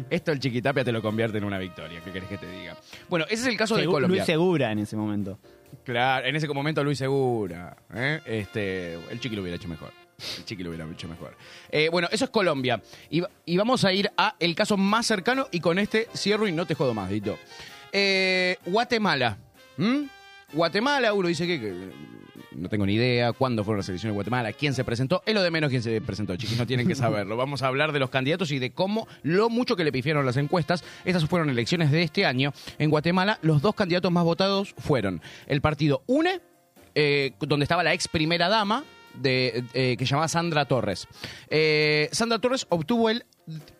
Esto 0.08 0.32
el 0.32 0.40
chiquitapia 0.40 0.84
te 0.84 0.92
lo 0.92 1.02
convierte 1.02 1.38
en 1.38 1.44
una 1.44 1.58
victoria. 1.58 2.00
¿Qué 2.04 2.10
querés 2.12 2.28
que 2.28 2.38
te 2.38 2.50
diga? 2.50 2.76
Bueno, 3.08 3.26
ese 3.26 3.42
es 3.42 3.46
el 3.46 3.56
caso 3.56 3.76
de 3.76 3.84
Colombia. 3.84 4.18
Luis 4.18 4.24
Segura 4.26 4.72
en 4.72 4.78
ese 4.80 4.96
momento. 4.96 5.38
Claro, 5.84 6.26
en 6.26 6.36
ese 6.36 6.48
momento 6.48 6.82
Luis 6.82 6.98
Segura. 6.98 7.76
¿eh? 7.94 8.20
Este, 8.24 8.94
el 8.94 9.20
chiqui 9.20 9.36
lo 9.36 9.42
hubiera 9.42 9.56
hecho 9.56 9.68
mejor. 9.68 9.92
El 10.38 10.44
chiqui 10.44 10.62
lo 10.62 10.70
hubiera 10.70 10.90
hecho 10.90 11.08
mejor. 11.08 11.36
Eh, 11.70 11.88
bueno, 11.90 12.08
eso 12.10 12.24
es 12.24 12.30
Colombia. 12.30 12.82
Y, 13.10 13.22
y 13.44 13.56
vamos 13.56 13.84
a 13.84 13.92
ir 13.92 14.10
a 14.16 14.34
el 14.38 14.54
caso 14.54 14.76
más 14.76 15.06
cercano 15.06 15.48
y 15.50 15.60
con 15.60 15.78
este 15.78 16.08
cierro 16.14 16.48
y 16.48 16.52
no 16.52 16.66
te 16.66 16.74
jodo 16.74 16.94
más, 16.94 17.10
Dito. 17.10 17.38
Eh, 17.92 18.56
Guatemala. 18.66 19.38
¿Mm? 19.76 20.04
Guatemala, 20.52 21.12
uno 21.12 21.28
dice 21.28 21.46
que, 21.46 21.60
que 21.60 21.90
no 22.52 22.68
tengo 22.68 22.86
ni 22.86 22.94
idea 22.94 23.32
cuándo 23.32 23.64
fueron 23.64 23.78
las 23.78 23.88
elecciones 23.88 24.12
de 24.12 24.16
Guatemala, 24.16 24.52
quién 24.52 24.74
se 24.74 24.84
presentó, 24.84 25.22
es 25.26 25.34
lo 25.34 25.42
de 25.42 25.50
menos 25.50 25.70
quién 25.70 25.82
se 25.82 26.00
presentó, 26.00 26.36
chiquis, 26.36 26.58
no 26.58 26.66
tienen 26.66 26.86
que 26.86 26.94
saberlo. 26.96 27.36
Vamos 27.36 27.62
a 27.62 27.68
hablar 27.68 27.92
de 27.92 27.98
los 27.98 28.10
candidatos 28.10 28.50
y 28.52 28.58
de 28.58 28.72
cómo, 28.72 29.06
lo 29.22 29.48
mucho 29.48 29.76
que 29.76 29.84
le 29.84 29.92
pifiaron 29.92 30.26
las 30.26 30.36
encuestas. 30.36 30.84
Estas 31.04 31.24
fueron 31.26 31.50
elecciones 31.50 31.90
de 31.90 32.02
este 32.02 32.26
año. 32.26 32.52
En 32.78 32.90
Guatemala, 32.90 33.38
los 33.42 33.62
dos 33.62 33.74
candidatos 33.74 34.10
más 34.10 34.24
votados 34.24 34.74
fueron 34.78 35.20
el 35.46 35.60
partido 35.60 36.02
UNE, 36.06 36.40
eh, 36.94 37.32
donde 37.40 37.64
estaba 37.64 37.82
la 37.82 37.94
ex 37.94 38.08
primera 38.08 38.48
dama, 38.48 38.84
de, 39.14 39.64
eh, 39.74 39.96
que 39.96 40.06
se 40.06 40.10
llamaba 40.10 40.28
Sandra 40.28 40.64
Torres. 40.66 41.06
Eh, 41.48 42.08
Sandra 42.12 42.38
Torres 42.38 42.66
obtuvo 42.68 43.10
el 43.10 43.24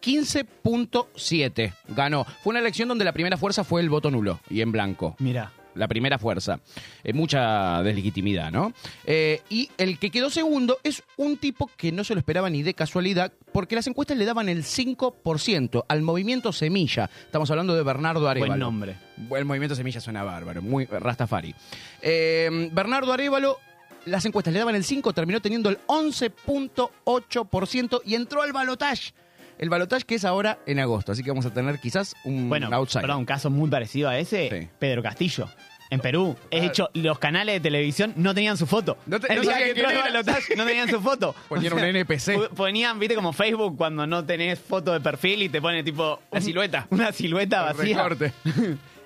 15.7, 0.03 1.73
ganó. 1.89 2.25
Fue 2.43 2.51
una 2.51 2.61
elección 2.61 2.89
donde 2.89 3.05
la 3.05 3.13
primera 3.13 3.37
fuerza 3.37 3.65
fue 3.65 3.81
el 3.81 3.91
voto 3.91 4.11
nulo 4.11 4.41
y 4.49 4.61
en 4.61 4.73
blanco 4.73 5.15
Mira. 5.19 5.53
La 5.81 5.89
primera 5.89 6.19
fuerza. 6.19 6.61
Eh, 7.03 7.13
mucha 7.13 7.83
deslegitimidad, 7.83 8.53
¿no? 8.53 8.73
Eh, 9.05 9.43
y 9.51 9.69
el 9.79 9.99
que 9.99 10.11
quedó 10.11 10.31
segundo 10.31 10.79
es 10.85 11.03
un 11.17 11.39
tipo 11.39 11.69
que 11.77 11.91
no 11.91 12.05
se 12.05 12.15
lo 12.15 12.21
esperaba 12.21 12.49
ni 12.51 12.63
de 12.63 12.75
casualidad, 12.75 13.33
porque 13.53 13.75
las 13.75 13.89
encuestas 13.89 14.17
le 14.17 14.25
daban 14.25 14.49
el 14.49 14.63
5% 14.63 15.85
al 15.89 16.03
movimiento 16.03 16.53
Semilla. 16.53 17.11
Estamos 17.25 17.51
hablando 17.51 17.75
de 17.75 17.83
Bernardo 17.83 18.29
Arevalo. 18.29 18.53
Buen 18.53 18.61
nombre. 18.61 18.97
El 19.37 19.45
movimiento 19.45 19.75
Semilla 19.75 20.01
suena 20.01 20.23
bárbaro, 20.23 20.63
muy 20.63 20.85
Rastafari. 20.85 21.55
Eh, 22.03 22.69
Bernardo 22.73 23.13
Arevalo, 23.13 23.59
las 24.07 24.25
encuestas 24.25 24.53
le 24.53 24.61
daban 24.61 24.75
el 24.75 24.85
5, 24.85 25.13
terminó 25.13 25.41
teniendo 25.41 25.69
el 25.69 25.79
11.8% 25.87 28.03
y 28.05 28.15
entró 28.15 28.43
al 28.43 28.53
balotage. 28.53 29.13
El 29.59 29.69
balotage 29.69 30.05
que 30.05 30.15
es 30.15 30.25
ahora 30.25 30.59
en 30.67 30.79
agosto, 30.79 31.13
así 31.13 31.23
que 31.23 31.31
vamos 31.31 31.45
a 31.45 31.53
tener 31.53 31.79
quizás 31.81 32.15
un 32.25 32.49
Bueno, 32.49 32.69
outsider. 32.73 33.03
perdón, 33.03 33.19
un 33.19 33.25
caso 33.27 33.51
muy 33.51 33.69
parecido 33.69 34.09
a 34.09 34.19
ese, 34.19 34.49
Sí. 34.49 34.69
Pedro 34.79 35.03
Castillo. 35.03 35.51
En 35.91 35.99
Perú, 36.01 36.37
he 36.53 36.65
hecho, 36.65 36.89
los 36.95 37.19
canales 37.19 37.57
de 37.57 37.61
televisión 37.61 38.13
no 38.17 38.33
tenían 38.33 38.57
su 38.57 38.67
foto. 38.67 38.97
No 39.07 39.19
te- 39.19 39.27
El 39.33 39.37
no 39.39 39.43
día 39.43 39.51
sabían 39.53 39.69
que 39.69 39.75
quién 39.75 39.87
entró 39.87 40.01
al 40.01 40.07
era. 40.07 40.21
balotaje, 40.23 40.57
no 40.57 40.65
tenían 40.65 40.89
su 40.89 41.01
foto. 41.01 41.35
Ponían 41.49 41.73
un 41.73 41.81
NPC. 41.85 42.29
pu- 42.37 42.49
Ponían, 42.51 42.99
viste, 43.01 43.15
como 43.17 43.33
Facebook 43.33 43.77
cuando 43.77 44.07
no 44.07 44.25
tenés 44.25 44.59
foto 44.61 44.93
de 44.93 45.01
perfil 45.01 45.43
y 45.43 45.49
te 45.49 45.61
pone 45.61 45.83
tipo. 45.83 46.21
La 46.31 46.39
un- 46.39 46.45
silueta. 46.45 46.87
Una 46.91 47.11
silueta 47.13 47.63
vacía. 47.63 47.97
recorte. 48.05 48.33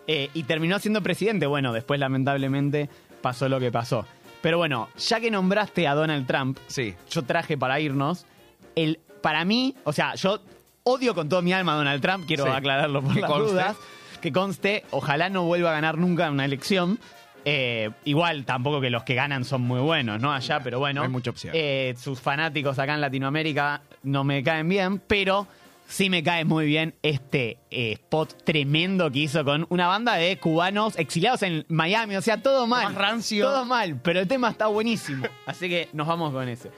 Eh, 0.06 0.28
y 0.34 0.42
terminó 0.42 0.78
siendo 0.78 1.02
presidente. 1.02 1.46
Bueno, 1.46 1.72
después 1.72 1.98
lamentablemente 1.98 2.90
pasó 3.22 3.48
lo 3.48 3.58
que 3.58 3.72
pasó. 3.72 4.06
Pero 4.42 4.58
bueno, 4.58 4.90
ya 4.98 5.20
que 5.20 5.30
nombraste 5.30 5.88
a 5.88 5.94
Donald 5.94 6.26
Trump, 6.26 6.58
Sí. 6.66 6.94
yo 7.10 7.22
traje 7.22 7.56
para 7.56 7.80
irnos 7.80 8.26
el 8.76 9.00
para 9.22 9.46
mí, 9.46 9.74
o 9.84 9.92
sea, 9.94 10.14
yo 10.16 10.40
odio 10.82 11.14
con 11.14 11.30
toda 11.30 11.40
mi 11.40 11.54
alma 11.54 11.72
a 11.72 11.76
Donald 11.76 12.02
Trump, 12.02 12.26
quiero 12.26 12.44
Sí. 12.44 12.50
aclararlo 12.50 13.00
por 13.00 13.14
Que 13.14 13.20
las 13.22 13.30
conste. 13.30 13.50
dudas, 13.52 13.76
que 14.24 14.32
conste, 14.32 14.84
ojalá 14.90 15.28
no 15.28 15.44
vuelva 15.44 15.68
a 15.68 15.72
ganar 15.74 15.98
nunca 15.98 16.30
una 16.30 16.46
elección. 16.46 16.98
Eh, 17.44 17.90
igual 18.06 18.46
tampoco 18.46 18.80
que 18.80 18.88
los 18.88 19.02
que 19.02 19.14
ganan 19.14 19.44
son 19.44 19.60
muy 19.60 19.80
buenos, 19.80 20.18
¿no? 20.18 20.32
Allá, 20.32 20.60
pero 20.60 20.78
bueno. 20.78 21.00
No 21.00 21.04
hay 21.04 21.12
mucha 21.12 21.28
opción. 21.30 21.52
eh, 21.54 21.94
sus 22.02 22.18
fanáticos 22.18 22.78
acá 22.78 22.94
en 22.94 23.02
Latinoamérica 23.02 23.82
no 24.02 24.24
me 24.24 24.42
caen 24.42 24.66
bien, 24.66 24.98
pero 24.98 25.46
sí 25.86 26.08
me 26.08 26.22
cae 26.22 26.46
muy 26.46 26.64
bien 26.64 26.94
este 27.02 27.58
eh, 27.70 27.92
spot 27.92 28.44
tremendo 28.44 29.10
que 29.10 29.18
hizo 29.18 29.44
con 29.44 29.66
una 29.68 29.88
banda 29.88 30.14
de 30.14 30.38
cubanos 30.38 30.98
exiliados 30.98 31.42
en 31.42 31.66
Miami. 31.68 32.16
O 32.16 32.22
sea, 32.22 32.40
todo 32.40 32.66
mal. 32.66 32.84
más 32.84 32.94
rancio. 32.94 33.44
Todo 33.44 33.66
mal, 33.66 34.00
pero 34.02 34.20
el 34.20 34.26
tema 34.26 34.48
está 34.48 34.68
buenísimo. 34.68 35.26
Así 35.44 35.68
que 35.68 35.90
nos 35.92 36.06
vamos 36.06 36.32
con 36.32 36.48
ese. 36.48 36.70